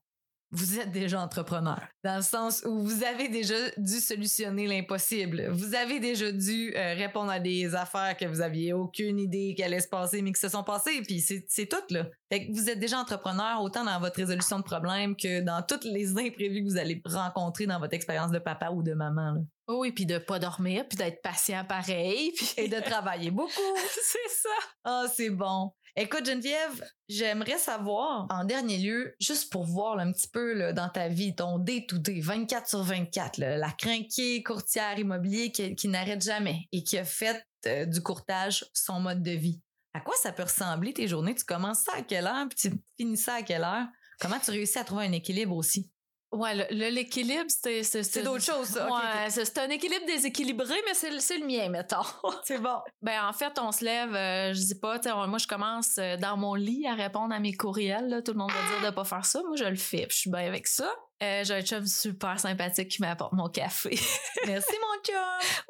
vous 0.52 0.80
êtes 0.80 0.92
déjà 0.92 1.22
entrepreneur. 1.22 1.80
Dans 2.04 2.18
le 2.18 2.22
sens 2.22 2.64
où 2.66 2.82
vous 2.82 3.04
avez 3.04 3.30
déjà 3.30 3.56
dû 3.78 4.00
solutionner 4.02 4.68
l'impossible. 4.68 5.48
Vous 5.52 5.76
avez 5.76 6.02
déjà 6.02 6.32
dû 6.32 6.74
euh, 6.76 6.94
répondre 6.94 7.32
à 7.32 7.40
des 7.40 7.74
affaires 7.74 8.18
que 8.18 8.26
vous 8.26 8.42
aviez 8.42 8.74
aucune 8.74 9.18
idée 9.18 9.56
qu'elles 9.56 9.68
allaient 9.68 9.80
se 9.80 9.88
passer, 9.88 10.22
mais 10.22 10.34
qui 10.34 10.42
se 10.42 10.50
sont 10.50 10.64
passées. 10.64 11.02
Puis 11.04 11.22
c'est 11.22 11.68
tout, 11.68 11.78
là. 11.90 12.08
Fait 12.30 12.48
que 12.48 12.52
vous 12.52 12.70
êtes 12.70 12.80
déjà 12.80 13.00
entrepreneur 13.00 13.62
autant 13.62 13.86
dans 13.86 14.00
votre 14.00 14.18
résolution 14.18 14.60
de 14.60 14.64
problèmes 14.64 15.16
que 15.16 15.40
dans 15.40 15.62
tous 15.62 15.86
les 15.86 16.12
imprévus 16.18 16.64
que 16.64 16.70
vous 16.70 16.78
allez 16.78 17.02
rencontrer 17.06 17.66
dans 17.66 17.80
votre 17.80 17.94
expérience 17.94 18.32
de 18.32 18.40
papa 18.40 18.72
ou 18.72 18.84
de 18.84 18.94
maman. 18.94 19.32
là. 19.36 19.42
Oh 19.68 19.78
oui, 19.80 19.94
puis 19.94 20.06
de 20.06 20.18
pas 20.18 20.38
dormir, 20.38 20.86
puis 20.90 20.98
d'être 20.98 21.22
patient 21.22 21.64
pareil, 21.64 22.34
puis 22.36 22.54
Et 22.58 22.68
de 22.68 22.82
travailler 22.82 23.32
beaucoup. 23.32 23.52
c'est 24.02 24.30
ça. 24.30 24.50
Ah, 24.84 25.06
c'est 25.16 25.30
bon. 25.30 25.72
Écoute, 25.98 26.26
Geneviève, 26.26 26.90
j'aimerais 27.10 27.58
savoir, 27.58 28.26
en 28.30 28.46
dernier 28.46 28.78
lieu, 28.78 29.14
juste 29.20 29.52
pour 29.52 29.66
voir 29.66 30.00
un 30.00 30.14
petit 30.14 30.30
peu 30.30 30.72
dans 30.72 30.88
ta 30.88 31.10
vie, 31.10 31.36
ton 31.36 31.60
day-to-day, 31.60 32.22
24 32.22 32.70
sur 32.70 32.82
24, 32.82 33.38
là, 33.38 33.58
la 33.58 33.72
crinquée 33.72 34.42
courtière 34.42 34.98
immobilier 34.98 35.52
qui, 35.52 35.76
qui 35.76 35.90
n'arrête 35.90 36.24
jamais 36.24 36.70
et 36.72 36.84
qui 36.84 36.98
a 36.98 37.04
fait 37.04 37.46
euh, 37.68 37.86
du 37.86 38.02
courtage 38.02 38.66
son 38.74 39.02
mode 39.02 39.22
de 39.22 39.32
vie. 39.32 39.60
À 39.94 40.00
quoi 40.00 40.16
ça 40.16 40.32
peut 40.32 40.44
ressembler 40.44 40.94
tes 40.94 41.10
journées? 41.10 41.36
Tu 41.36 41.44
commences 41.44 41.80
ça 41.80 41.92
à 41.98 42.02
quelle 42.04 42.26
heure 42.26 42.48
puis 42.50 42.58
tu 42.70 42.78
finis 42.98 43.18
ça 43.18 43.36
à 43.36 43.42
quelle 43.42 43.64
heure? 43.64 43.88
Comment 44.22 44.40
tu 44.40 44.52
réussis 44.52 44.80
à 44.80 44.86
trouver 44.86 45.08
un 45.08 45.12
équilibre 45.12 45.56
aussi? 45.56 45.92
Ouais, 46.32 46.68
l'équilibre, 46.72 47.46
c'est... 47.50 47.84
C'est 47.84 48.24
d'autres 48.24 48.44
choses, 48.44 48.68
ça. 48.68 48.86
Ouais, 48.88 49.30
c'est- 49.30 49.44
c'est 49.44 49.58
un 49.58 49.70
équilibre 49.70 50.06
déséquilibré, 50.06 50.76
mais 50.86 50.94
c'est 50.94 51.10
le- 51.10 51.46
mien, 51.46 51.68
mettons. 51.70 51.98
C'est 52.46 52.58
bon. 52.60 52.78
ben, 53.02 53.26
en 53.28 53.34
fait, 53.34 53.52
on 53.60 53.72
se 53.74 53.84
lève, 53.84 54.16
euh, 54.16 54.54
je 54.54 54.60
dis 54.60 54.76
pas, 54.76 55.00
on- 55.14 55.28
moi, 55.28 55.40
je 55.40 55.48
commence 55.48 55.98
euh, 55.98 56.16
dans 56.18 56.38
mon 56.38 56.56
lit 56.56 56.88
à 56.88 56.94
répondre 56.94 57.34
à 57.34 57.40
mes 57.40 57.54
courriels. 57.54 58.08
là. 58.08 58.22
Tout 58.22 58.32
le 58.32 58.38
monde 58.38 58.52
va 58.52 58.80
dire 58.80 58.90
de 58.90 58.96
pas 58.96 59.04
faire 59.04 59.26
ça. 59.26 59.42
Moi, 59.44 59.56
je 59.58 59.66
le 59.66 59.76
fais, 59.76 60.08
je 60.10 60.16
suis 60.16 60.30
bien 60.30 60.48
avec 60.48 60.68
ça. 60.68 60.90
Euh, 61.22 61.44
J'ai 61.44 61.54
un 61.56 61.62
chum 61.62 61.86
super 61.86 62.40
sympathique 62.40 62.88
qui 62.90 63.02
m'apporte 63.02 63.34
mon 63.34 63.50
café. 63.50 63.90
Merci, 64.48 64.74
mon 64.82 65.04
chum. 65.04 65.66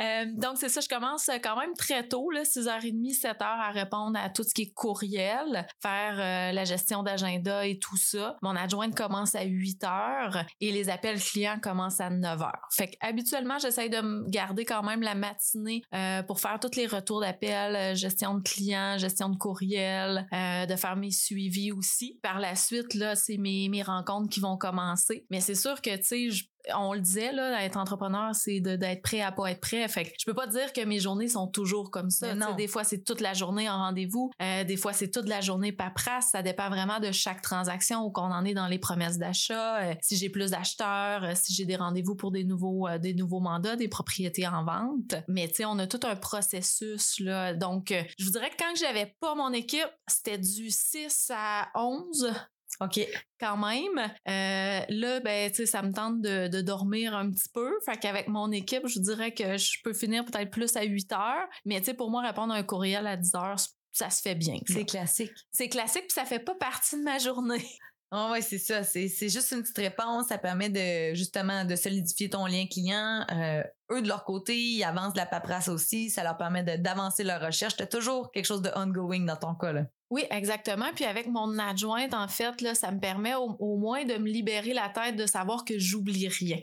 Euh, 0.00 0.24
donc, 0.36 0.56
c'est 0.58 0.68
ça, 0.68 0.80
je 0.80 0.88
commence 0.88 1.28
euh, 1.28 1.38
quand 1.42 1.56
même 1.58 1.74
très 1.74 2.06
tôt, 2.06 2.30
là, 2.30 2.42
6h30, 2.42 3.18
7h, 3.20 3.36
à 3.40 3.70
répondre 3.70 4.18
à 4.18 4.28
tout 4.30 4.42
ce 4.42 4.52
qui 4.54 4.62
est 4.62 4.72
courriel, 4.72 5.66
faire 5.80 6.14
euh, 6.18 6.52
la 6.52 6.64
gestion 6.64 7.02
d'agenda 7.02 7.66
et 7.66 7.78
tout 7.78 7.96
ça. 7.96 8.36
Mon 8.42 8.56
adjointe 8.56 8.94
commence 8.96 9.34
à 9.34 9.44
8h 9.44 10.44
et 10.60 10.72
les 10.72 10.88
appels 10.90 11.20
clients 11.20 11.58
commencent 11.60 12.00
à 12.00 12.10
9h. 12.10 12.50
Fait 12.72 12.88
que, 12.90 12.96
habituellement, 13.00 13.58
j'essaye 13.58 13.90
de 13.90 14.00
me 14.00 14.28
garder 14.28 14.64
quand 14.64 14.82
même 14.82 15.02
la 15.02 15.14
matinée 15.14 15.82
pour 16.26 16.40
faire 16.40 16.58
tous 16.60 16.76
les 16.76 16.86
retours 16.86 17.20
d'appels, 17.20 17.94
gestion 17.96 18.34
de 18.34 18.42
clients, 18.42 18.98
gestion 18.98 19.28
de 19.28 19.36
courriel, 19.36 20.26
de 20.32 20.76
faire 20.76 20.96
mes 20.96 21.10
suivis 21.10 21.72
aussi. 21.72 22.18
Par 22.22 22.38
la 22.40 22.56
suite, 22.56 22.94
là, 22.94 23.14
c'est 23.14 23.36
mes, 23.36 23.68
mes 23.68 23.82
rencontres 23.82 24.28
qui 24.28 24.40
vont 24.40 24.56
commencer. 24.56 25.26
Mais 25.30 25.40
c'est 25.40 25.54
sûr 25.54 25.80
que, 25.80 25.94
tu 25.96 26.04
sais, 26.04 26.30
je- 26.30 26.44
on 26.74 26.94
le 26.94 27.00
disait, 27.00 27.32
là, 27.32 27.62
être 27.64 27.76
entrepreneur, 27.76 28.34
c'est 28.34 28.60
d'être 28.60 29.02
prêt 29.02 29.20
à 29.20 29.32
pas 29.32 29.50
être 29.50 29.60
prêt. 29.60 29.86
Fait 29.88 30.04
que 30.04 30.10
je 30.18 30.24
peux 30.24 30.34
pas 30.34 30.46
dire 30.46 30.72
que 30.72 30.84
mes 30.84 31.00
journées 31.00 31.28
sont 31.28 31.46
toujours 31.46 31.90
comme 31.90 32.10
ça. 32.10 32.34
Non. 32.34 32.54
Des 32.54 32.68
fois, 32.68 32.84
c'est 32.84 33.04
toute 33.04 33.20
la 33.20 33.34
journée 33.34 33.68
en 33.68 33.78
rendez-vous. 33.78 34.30
Euh, 34.40 34.64
des 34.64 34.76
fois, 34.76 34.92
c'est 34.92 35.10
toute 35.10 35.28
la 35.28 35.40
journée 35.40 35.72
paperasse. 35.72 36.30
Ça 36.30 36.42
dépend 36.42 36.68
vraiment 36.68 37.00
de 37.00 37.12
chaque 37.12 37.42
transaction 37.42 38.04
où 38.04 38.10
qu'on 38.10 38.32
en 38.32 38.44
est 38.44 38.54
dans 38.54 38.66
les 38.66 38.78
promesses 38.78 39.18
d'achat. 39.18 39.82
Euh, 39.82 39.94
si 40.00 40.16
j'ai 40.16 40.30
plus 40.30 40.52
d'acheteurs, 40.52 41.24
euh, 41.24 41.32
si 41.34 41.52
j'ai 41.54 41.64
des 41.64 41.76
rendez-vous 41.76 42.14
pour 42.14 42.30
des 42.30 42.44
nouveaux, 42.44 42.88
des 42.98 43.14
nouveaux 43.14 43.40
mandats, 43.40 43.76
des 43.76 43.88
propriétés 43.88 44.46
en 44.46 44.64
vente. 44.64 45.14
Mais 45.28 45.48
tu 45.48 45.56
sais, 45.56 45.64
on 45.64 45.78
a 45.78 45.86
tout 45.86 46.00
un 46.04 46.16
processus, 46.16 47.20
là. 47.20 47.54
Donc, 47.54 47.92
je 48.18 48.24
vous 48.24 48.30
dirais 48.30 48.50
que 48.50 48.56
quand 48.58 48.74
j'avais 48.76 49.14
pas 49.20 49.34
mon 49.34 49.52
équipe, 49.52 49.88
c'était 50.06 50.38
du 50.38 50.70
6 50.70 51.30
à 51.34 51.68
11 51.74 52.32
OK. 52.80 53.00
quand 53.38 53.56
même. 53.56 53.98
Euh, 54.28 54.80
là, 54.88 55.20
ben, 55.20 55.50
tu 55.50 55.56
sais, 55.56 55.66
ça 55.66 55.82
me 55.82 55.92
tente 55.92 56.20
de, 56.20 56.48
de 56.48 56.60
dormir 56.60 57.14
un 57.14 57.30
petit 57.30 57.48
peu. 57.52 57.72
Fait 57.84 57.96
qu'avec 57.96 58.28
mon 58.28 58.50
équipe, 58.52 58.86
je 58.86 58.98
dirais 58.98 59.32
que 59.32 59.56
je 59.56 59.82
peux 59.82 59.92
finir 59.92 60.24
peut-être 60.24 60.50
plus 60.50 60.76
à 60.76 60.82
8 60.82 61.12
heures. 61.12 61.48
Mais 61.64 61.80
tu 61.80 61.86
sais, 61.86 61.94
pour 61.94 62.10
moi, 62.10 62.22
répondre 62.22 62.52
à 62.52 62.56
un 62.56 62.62
courriel 62.62 63.06
à 63.06 63.16
10 63.16 63.34
heures, 63.34 63.56
ça 63.92 64.10
se 64.10 64.20
fait 64.20 64.34
bien. 64.34 64.58
C'est 64.66 64.84
classique. 64.84 65.32
C'est 65.52 65.68
classique, 65.68 66.06
puis 66.08 66.14
ça 66.14 66.24
fait 66.24 66.40
pas 66.40 66.54
partie 66.54 66.96
de 66.98 67.02
ma 67.02 67.18
journée. 67.18 67.64
Ah 68.16 68.30
ouais, 68.30 68.42
c'est 68.42 68.58
ça. 68.58 68.84
C'est, 68.84 69.08
juste 69.08 69.50
une 69.50 69.62
petite 69.62 69.78
réponse. 69.78 70.28
Ça 70.28 70.38
permet 70.38 70.70
de 70.70 71.16
justement 71.16 71.64
de 71.64 71.74
solidifier 71.74 72.30
ton 72.30 72.46
lien 72.46 72.64
client. 72.70 73.26
Euh, 73.32 73.64
eux, 73.90 74.02
de 74.02 74.06
leur 74.06 74.24
côté, 74.24 74.56
ils 74.56 74.84
avancent 74.84 75.14
de 75.14 75.18
la 75.18 75.26
paperasse 75.26 75.66
aussi. 75.66 76.10
Ça 76.10 76.22
leur 76.22 76.36
permet 76.36 76.62
d'avancer 76.78 77.24
leur 77.24 77.40
recherche. 77.40 77.74
T'as 77.74 77.86
toujours 77.86 78.30
quelque 78.30 78.44
chose 78.44 78.62
de 78.62 78.70
ongoing 78.76 79.24
dans 79.24 79.34
ton 79.34 79.56
cas. 79.56 79.72
Là. 79.72 79.86
Oui, 80.14 80.22
exactement. 80.30 80.86
Puis 80.94 81.04
avec 81.04 81.26
mon 81.26 81.58
adjointe, 81.58 82.14
en 82.14 82.28
fait, 82.28 82.60
là, 82.60 82.76
ça 82.76 82.92
me 82.92 83.00
permet 83.00 83.34
au, 83.34 83.56
au 83.58 83.76
moins 83.78 84.04
de 84.04 84.14
me 84.14 84.28
libérer 84.28 84.72
la 84.72 84.88
tête 84.88 85.16
de 85.16 85.26
savoir 85.26 85.64
que 85.64 85.76
j'oublie 85.76 86.28
rien. 86.28 86.60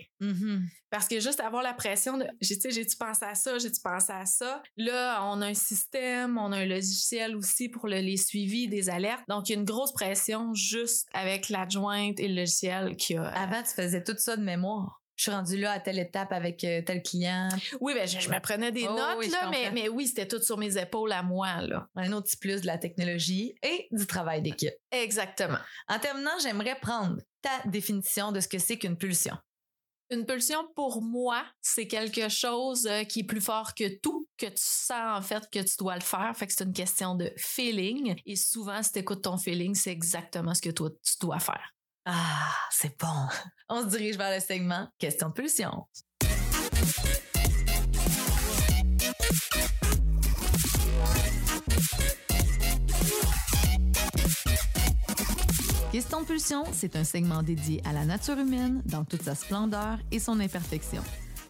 Parce 0.89 1.09
que 1.09 1.19
juste 1.19 1.41
avoir 1.41 1.61
la 1.61 1.73
pression 1.73 2.17
de, 2.17 2.25
tu 2.41 2.55
sais, 2.55 2.71
j'ai-tu 2.71 2.95
pensé 2.95 3.25
à 3.25 3.35
ça, 3.35 3.57
j'ai-tu 3.57 3.81
pensé 3.81 4.13
à 4.13 4.25
ça? 4.25 4.63
Là, 4.77 5.21
on 5.25 5.41
a 5.41 5.47
un 5.47 5.53
système, 5.53 6.37
on 6.37 6.53
a 6.53 6.59
un 6.59 6.65
logiciel 6.65 7.35
aussi 7.35 7.67
pour 7.67 7.87
le- 7.89 7.99
les 7.99 8.15
suivis 8.15 8.69
des 8.69 8.89
alertes. 8.89 9.23
Donc, 9.27 9.49
il 9.49 9.53
y 9.53 9.55
a 9.55 9.59
une 9.59 9.65
grosse 9.65 9.91
pression 9.91 10.53
juste 10.53 11.09
avec 11.13 11.49
l'adjointe 11.49 12.21
et 12.21 12.29
le 12.29 12.35
logiciel 12.35 12.95
qui 12.95 13.17
a. 13.17 13.27
Avant, 13.27 13.61
tu 13.63 13.73
faisais 13.75 14.01
tout 14.01 14.15
ça 14.17 14.37
de 14.37 14.43
mémoire. 14.43 15.00
Je 15.21 15.25
suis 15.29 15.31
rendue 15.37 15.57
là 15.57 15.73
à 15.73 15.79
telle 15.79 15.99
étape 15.99 16.31
avec 16.31 16.63
euh, 16.63 16.81
tel 16.81 17.03
client. 17.03 17.47
Oui, 17.79 17.93
ben, 17.93 18.07
je, 18.07 18.19
je 18.19 18.27
me 18.27 18.39
prenais 18.39 18.71
des 18.71 18.87
Oh, 18.89 18.95
notes, 18.95 19.17
oui, 19.19 19.29
là, 19.29 19.51
mais, 19.51 19.69
mais 19.69 19.87
oui, 19.87 20.07
c'était 20.07 20.27
tout 20.27 20.41
sur 20.41 20.57
mes 20.57 20.79
épaules 20.79 21.11
à 21.11 21.21
moi, 21.21 21.61
là. 21.61 21.87
Un 21.95 22.11
autre 22.13 22.25
petit 22.25 22.37
plus 22.37 22.61
de 22.61 22.65
la 22.65 22.79
technologie 22.79 23.53
et 23.61 23.87
du 23.91 24.07
travail 24.07 24.41
d'équipe. 24.41 24.73
Exactement. 24.91 25.59
En 25.87 25.99
terminant, 25.99 26.31
j'aimerais 26.41 26.75
prendre 26.81 27.17
ta 27.43 27.51
définition 27.69 28.31
de 28.31 28.39
ce 28.39 28.47
que 28.47 28.57
c'est 28.57 28.79
qu'une 28.79 28.97
pulsion. 28.97 29.37
Une 30.09 30.25
pulsion, 30.25 30.67
pour 30.75 31.03
moi, 31.03 31.45
c'est 31.61 31.85
quelque 31.85 32.27
chose 32.27 32.87
euh, 32.87 33.03
qui 33.03 33.19
est 33.19 33.23
plus 33.23 33.41
fort 33.41 33.75
que 33.75 33.99
tout, 33.99 34.27
que 34.39 34.47
tu 34.47 34.53
sens 34.57 35.19
en 35.19 35.21
fait 35.21 35.47
que 35.51 35.59
tu 35.59 35.75
dois 35.77 35.93
le 35.93 36.01
faire. 36.01 36.35
Fait 36.35 36.47
que 36.47 36.53
c'est 36.53 36.63
une 36.63 36.73
question 36.73 37.13
de 37.13 37.31
feeling. 37.37 38.15
Et 38.25 38.35
souvent, 38.35 38.81
si 38.81 38.91
tu 38.91 38.97
écoutes 38.97 39.21
ton 39.21 39.37
feeling, 39.37 39.75
c'est 39.75 39.91
exactement 39.91 40.55
ce 40.55 40.63
que 40.63 40.71
toi, 40.71 40.89
tu 40.89 41.13
dois 41.21 41.37
faire. 41.37 41.75
Ah, 42.05 42.51
c'est 42.71 42.99
bon. 42.99 43.27
On 43.69 43.81
se 43.81 43.87
dirige 43.95 44.17
vers 44.17 44.33
le 44.33 44.41
segment 44.41 44.87
Question 44.97 45.31
pulsion. 45.31 45.85
Question 55.91 56.23
pulsion, 56.23 56.63
c'est 56.71 56.95
un 56.95 57.03
segment 57.03 57.43
dédié 57.43 57.81
à 57.85 57.93
la 57.93 58.05
nature 58.05 58.39
humaine 58.39 58.81
dans 58.85 59.03
toute 59.03 59.23
sa 59.23 59.35
splendeur 59.35 59.99
et 60.11 60.19
son 60.19 60.39
imperfection. 60.39 61.03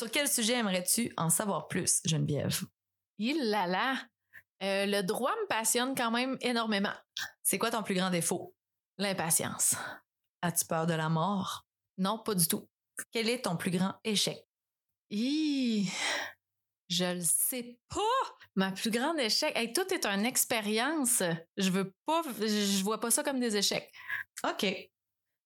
Sur 0.00 0.10
quel 0.10 0.28
sujet 0.28 0.54
aimerais-tu 0.54 1.12
en 1.18 1.28
savoir 1.28 1.68
plus, 1.68 2.00
Geneviève? 2.06 2.62
Il 3.18 3.50
là 3.50 3.66
là. 3.66 4.02
Euh, 4.62 4.86
le 4.86 5.02
droit 5.02 5.34
me 5.42 5.46
passionne 5.46 5.94
quand 5.94 6.10
même 6.10 6.38
énormément. 6.40 6.94
C'est 7.42 7.58
quoi 7.58 7.70
ton 7.70 7.82
plus 7.82 7.94
grand 7.94 8.08
défaut? 8.08 8.54
L'impatience. 8.96 9.74
As-tu 10.40 10.64
peur 10.64 10.86
de 10.86 10.94
la 10.94 11.10
mort? 11.10 11.66
Non, 11.98 12.18
pas 12.18 12.34
du 12.34 12.48
tout. 12.48 12.66
Quel 13.12 13.28
est 13.28 13.44
ton 13.44 13.58
plus 13.58 13.70
grand 13.70 13.92
échec? 14.02 14.42
Hi, 15.10 15.92
je 16.88 17.16
le 17.16 17.20
sais 17.20 17.78
pas. 17.90 18.00
Ma 18.54 18.72
plus 18.72 18.90
grande 18.90 19.20
échec, 19.20 19.52
hey, 19.54 19.70
tout 19.70 19.92
est 19.92 20.06
une 20.06 20.24
expérience. 20.24 21.22
Je 21.58 21.68
veux 21.68 21.92
pas, 22.06 22.22
je 22.38 22.82
vois 22.82 23.00
pas 23.00 23.10
ça 23.10 23.22
comme 23.22 23.38
des 23.38 23.54
échecs. 23.54 23.92
OK. 24.48 24.64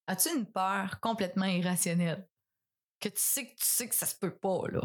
As-tu 0.07 0.29
une 0.29 0.47
peur 0.47 1.01
complètement 1.01 1.47
irrationnelle? 1.47 2.29
Que 3.05 3.15
tu 3.15 3.23
sais 3.23 3.47
que 3.47 3.55
tu 3.55 3.67
sais 3.67 3.89
que 3.89 3.95
ça 3.95 4.07
se 4.07 4.15
peut 4.17 4.35
pas, 4.35 4.63
là. 4.71 4.81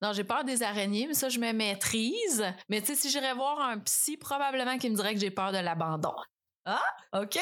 Non, 0.00 0.12
j'ai 0.12 0.24
peur 0.24 0.44
des 0.44 0.62
araignées, 0.62 1.06
mais 1.08 1.14
ça, 1.14 1.28
je 1.28 1.40
me 1.40 1.52
maîtrise. 1.52 2.44
Mais 2.68 2.80
tu 2.80 2.88
sais, 2.88 2.94
si 2.94 3.10
j'irais 3.10 3.34
voir 3.34 3.60
un 3.60 3.78
psy, 3.80 4.16
probablement 4.16 4.78
qu'il 4.78 4.92
me 4.92 4.96
dirait 4.96 5.12
que 5.14 5.20
j'ai 5.20 5.30
peur 5.30 5.50
de 5.50 5.58
l'abandon. 5.58 6.14
Ah, 6.64 6.80
OK. 7.14 7.38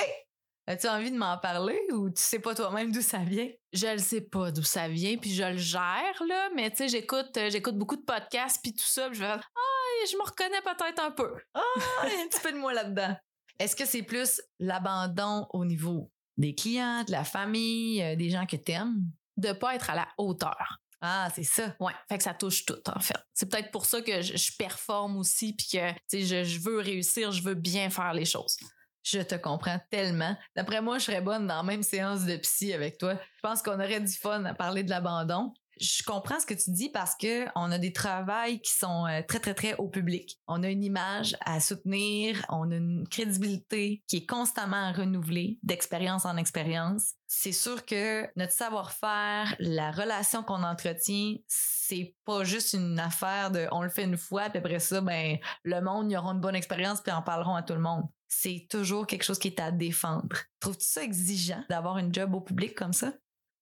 As-tu 0.69 0.89
envie 0.89 1.13
de 1.13 1.17
m'en 1.17 1.39
parler 1.39 1.79
ou 1.93 2.11
tu 2.11 2.21
sais 2.21 2.41
pas 2.41 2.55
toi-même 2.55 2.91
d'où 2.91 3.03
ça 3.03 3.19
vient? 3.19 3.49
Je 3.73 3.87
le 3.87 3.99
sais 3.99 4.23
pas 4.23 4.51
d'où 4.51 4.63
ça 4.63 4.89
vient, 4.89 5.17
puis 5.17 5.33
je 5.33 5.45
le 5.45 5.59
gère, 5.59 6.23
là, 6.27 6.51
mais 6.57 6.71
tu 6.71 6.79
sais, 6.79 6.89
j'écoute, 6.89 7.37
euh, 7.37 7.51
j'écoute 7.51 7.77
beaucoup 7.77 7.95
de 7.95 8.03
podcasts, 8.03 8.61
puis 8.63 8.73
tout 8.73 8.85
ça, 8.85 9.09
puis 9.09 9.19
je 9.19 9.23
vais 9.23 9.29
ah, 9.29 10.07
je 10.11 10.17
me 10.17 10.23
reconnais 10.23 10.61
peut-être 10.63 11.01
un 11.01 11.13
peu. 11.13 11.37
Ah, 11.55 11.63
il 12.05 12.13
y 12.13 12.17
a 12.17 12.25
un 12.25 12.29
petit 12.29 12.41
peu 12.41 12.53
de 12.53 12.59
moi 12.59 12.73
là-dedans. 12.73 13.17
Est-ce 13.61 13.77
que 13.77 13.85
c'est 13.85 14.03
plus 14.03 14.41
l'abandon 14.59 15.47
au 15.51 15.65
niveau 15.65 16.11
des 16.37 16.55
clients, 16.55 17.05
de 17.05 17.13
la 17.13 17.25
famille, 17.25 18.03
euh, 18.03 18.17
des 18.17 18.31
gens 18.31 18.47
que 18.47 18.57
t'aimes? 18.57 19.05
De 19.37 19.53
pas 19.53 19.75
être 19.75 19.91
à 19.91 19.95
la 19.95 20.09
hauteur. 20.19 20.81
Ah, 21.01 21.29
c'est 21.35 21.45
ça. 21.45 21.75
Ouais, 21.79 21.93
fait 22.09 22.19
que 22.19 22.25
ça 22.25 22.35
touche 22.35 22.65
tout 22.65 22.81
en 22.89 23.01
fait. 23.01 23.19
C'est 23.35 23.51
peut-être 23.51 23.71
pour 23.71 23.85
ça 23.85 24.01
que 24.01 24.23
je, 24.23 24.57
performe 24.57 25.19
aussi 25.19 25.53
puis 25.55 25.69
que 25.73 26.19
je, 26.19 26.43
je 26.43 26.61
veux 26.61 26.81
réussir, 26.81 27.33
je 27.33 27.43
veux 27.43 27.55
bien 27.55 27.91
faire 27.91 28.15
les 28.15 28.25
choses. 28.25 28.57
Je 29.03 29.21
te 29.21 29.37
comprends 29.37 29.79
tellement. 29.91 30.37
D'après 30.57 30.81
moi, 30.81 30.99
je 30.99 31.05
serais 31.05 31.21
bonne 31.21 31.47
dans 31.47 31.59
la 31.59 31.63
même 31.63 31.83
séance 31.83 32.25
de 32.25 32.37
psy 32.39 32.73
avec 32.73 32.99
toi. 32.99 33.15
Je 33.15 33.41
pense 33.41 33.63
qu'on 33.63 33.75
aurait 33.75 34.01
du 34.01 34.13
fun 34.13 34.45
à 34.45 34.55
parler 34.55 34.83
de 34.83 34.91
l'abandon 34.91 35.55
je 35.81 36.03
comprends 36.03 36.41
ce 36.41 36.47
que 36.47 36.55
tu 36.55 36.71
dis 36.71 36.89
parce 36.89 37.15
que 37.15 37.47
on 37.55 37.71
a 37.71 37.79
des 37.79 37.93
travails 37.93 38.61
qui 38.61 38.73
sont 38.73 39.07
euh, 39.07 39.23
très 39.27 39.41
très 39.41 39.55
très 39.55 39.77
au 39.77 39.89
public. 39.89 40.39
On 40.47 40.63
a 40.63 40.69
une 40.69 40.85
image 40.85 41.37
à 41.45 41.61
soutenir, 41.61 42.45
on 42.49 42.71
a 42.71 42.77
une 42.77 43.07
crédibilité 43.09 44.03
qui 44.07 44.19
est 44.19 44.27
constamment 44.27 44.93
renouvelée 44.93 45.59
d'expérience 45.63 46.25
en 46.25 46.37
expérience. 46.37 47.13
C'est 47.27 47.53
sûr 47.53 47.85
que 47.85 48.27
notre 48.37 48.53
savoir-faire, 48.53 49.55
la 49.59 49.91
relation 49.91 50.43
qu'on 50.43 50.63
entretient, 50.63 51.37
c'est 51.47 52.15
pas 52.25 52.45
juste 52.45 52.73
une 52.73 52.99
affaire 52.99 53.51
de 53.51 53.67
on 53.73 53.83
le 53.83 53.91
fait 53.91 54.05
une 54.05 54.17
fois 54.17 54.49
puis 54.49 54.59
après 54.59 54.79
ça 54.79 55.01
ben 55.01 55.39
le 55.63 55.81
monde 55.81 56.11
y 56.11 56.17
aura 56.17 56.33
une 56.33 56.41
bonne 56.41 56.55
expérience 56.55 57.01
puis 57.01 57.13
en 57.13 57.23
parleront 57.23 57.55
à 57.55 57.63
tout 57.63 57.75
le 57.75 57.81
monde. 57.81 58.05
C'est 58.29 58.67
toujours 58.69 59.07
quelque 59.07 59.23
chose 59.23 59.39
qui 59.39 59.49
est 59.49 59.61
à 59.61 59.71
défendre. 59.71 60.37
Trouves-tu 60.61 60.85
ça 60.85 61.03
exigeant 61.03 61.63
d'avoir 61.71 61.99
une 61.99 62.13
job 62.13 62.35
au 62.35 62.41
public 62.41 62.75
comme 62.75 62.93
ça? 62.93 63.13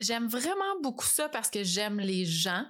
J'aime 0.00 0.26
vraiment 0.26 0.80
beaucoup 0.82 1.06
ça 1.06 1.28
parce 1.28 1.48
que 1.50 1.62
j'aime 1.62 1.98
les 1.98 2.24
gens. 2.24 2.64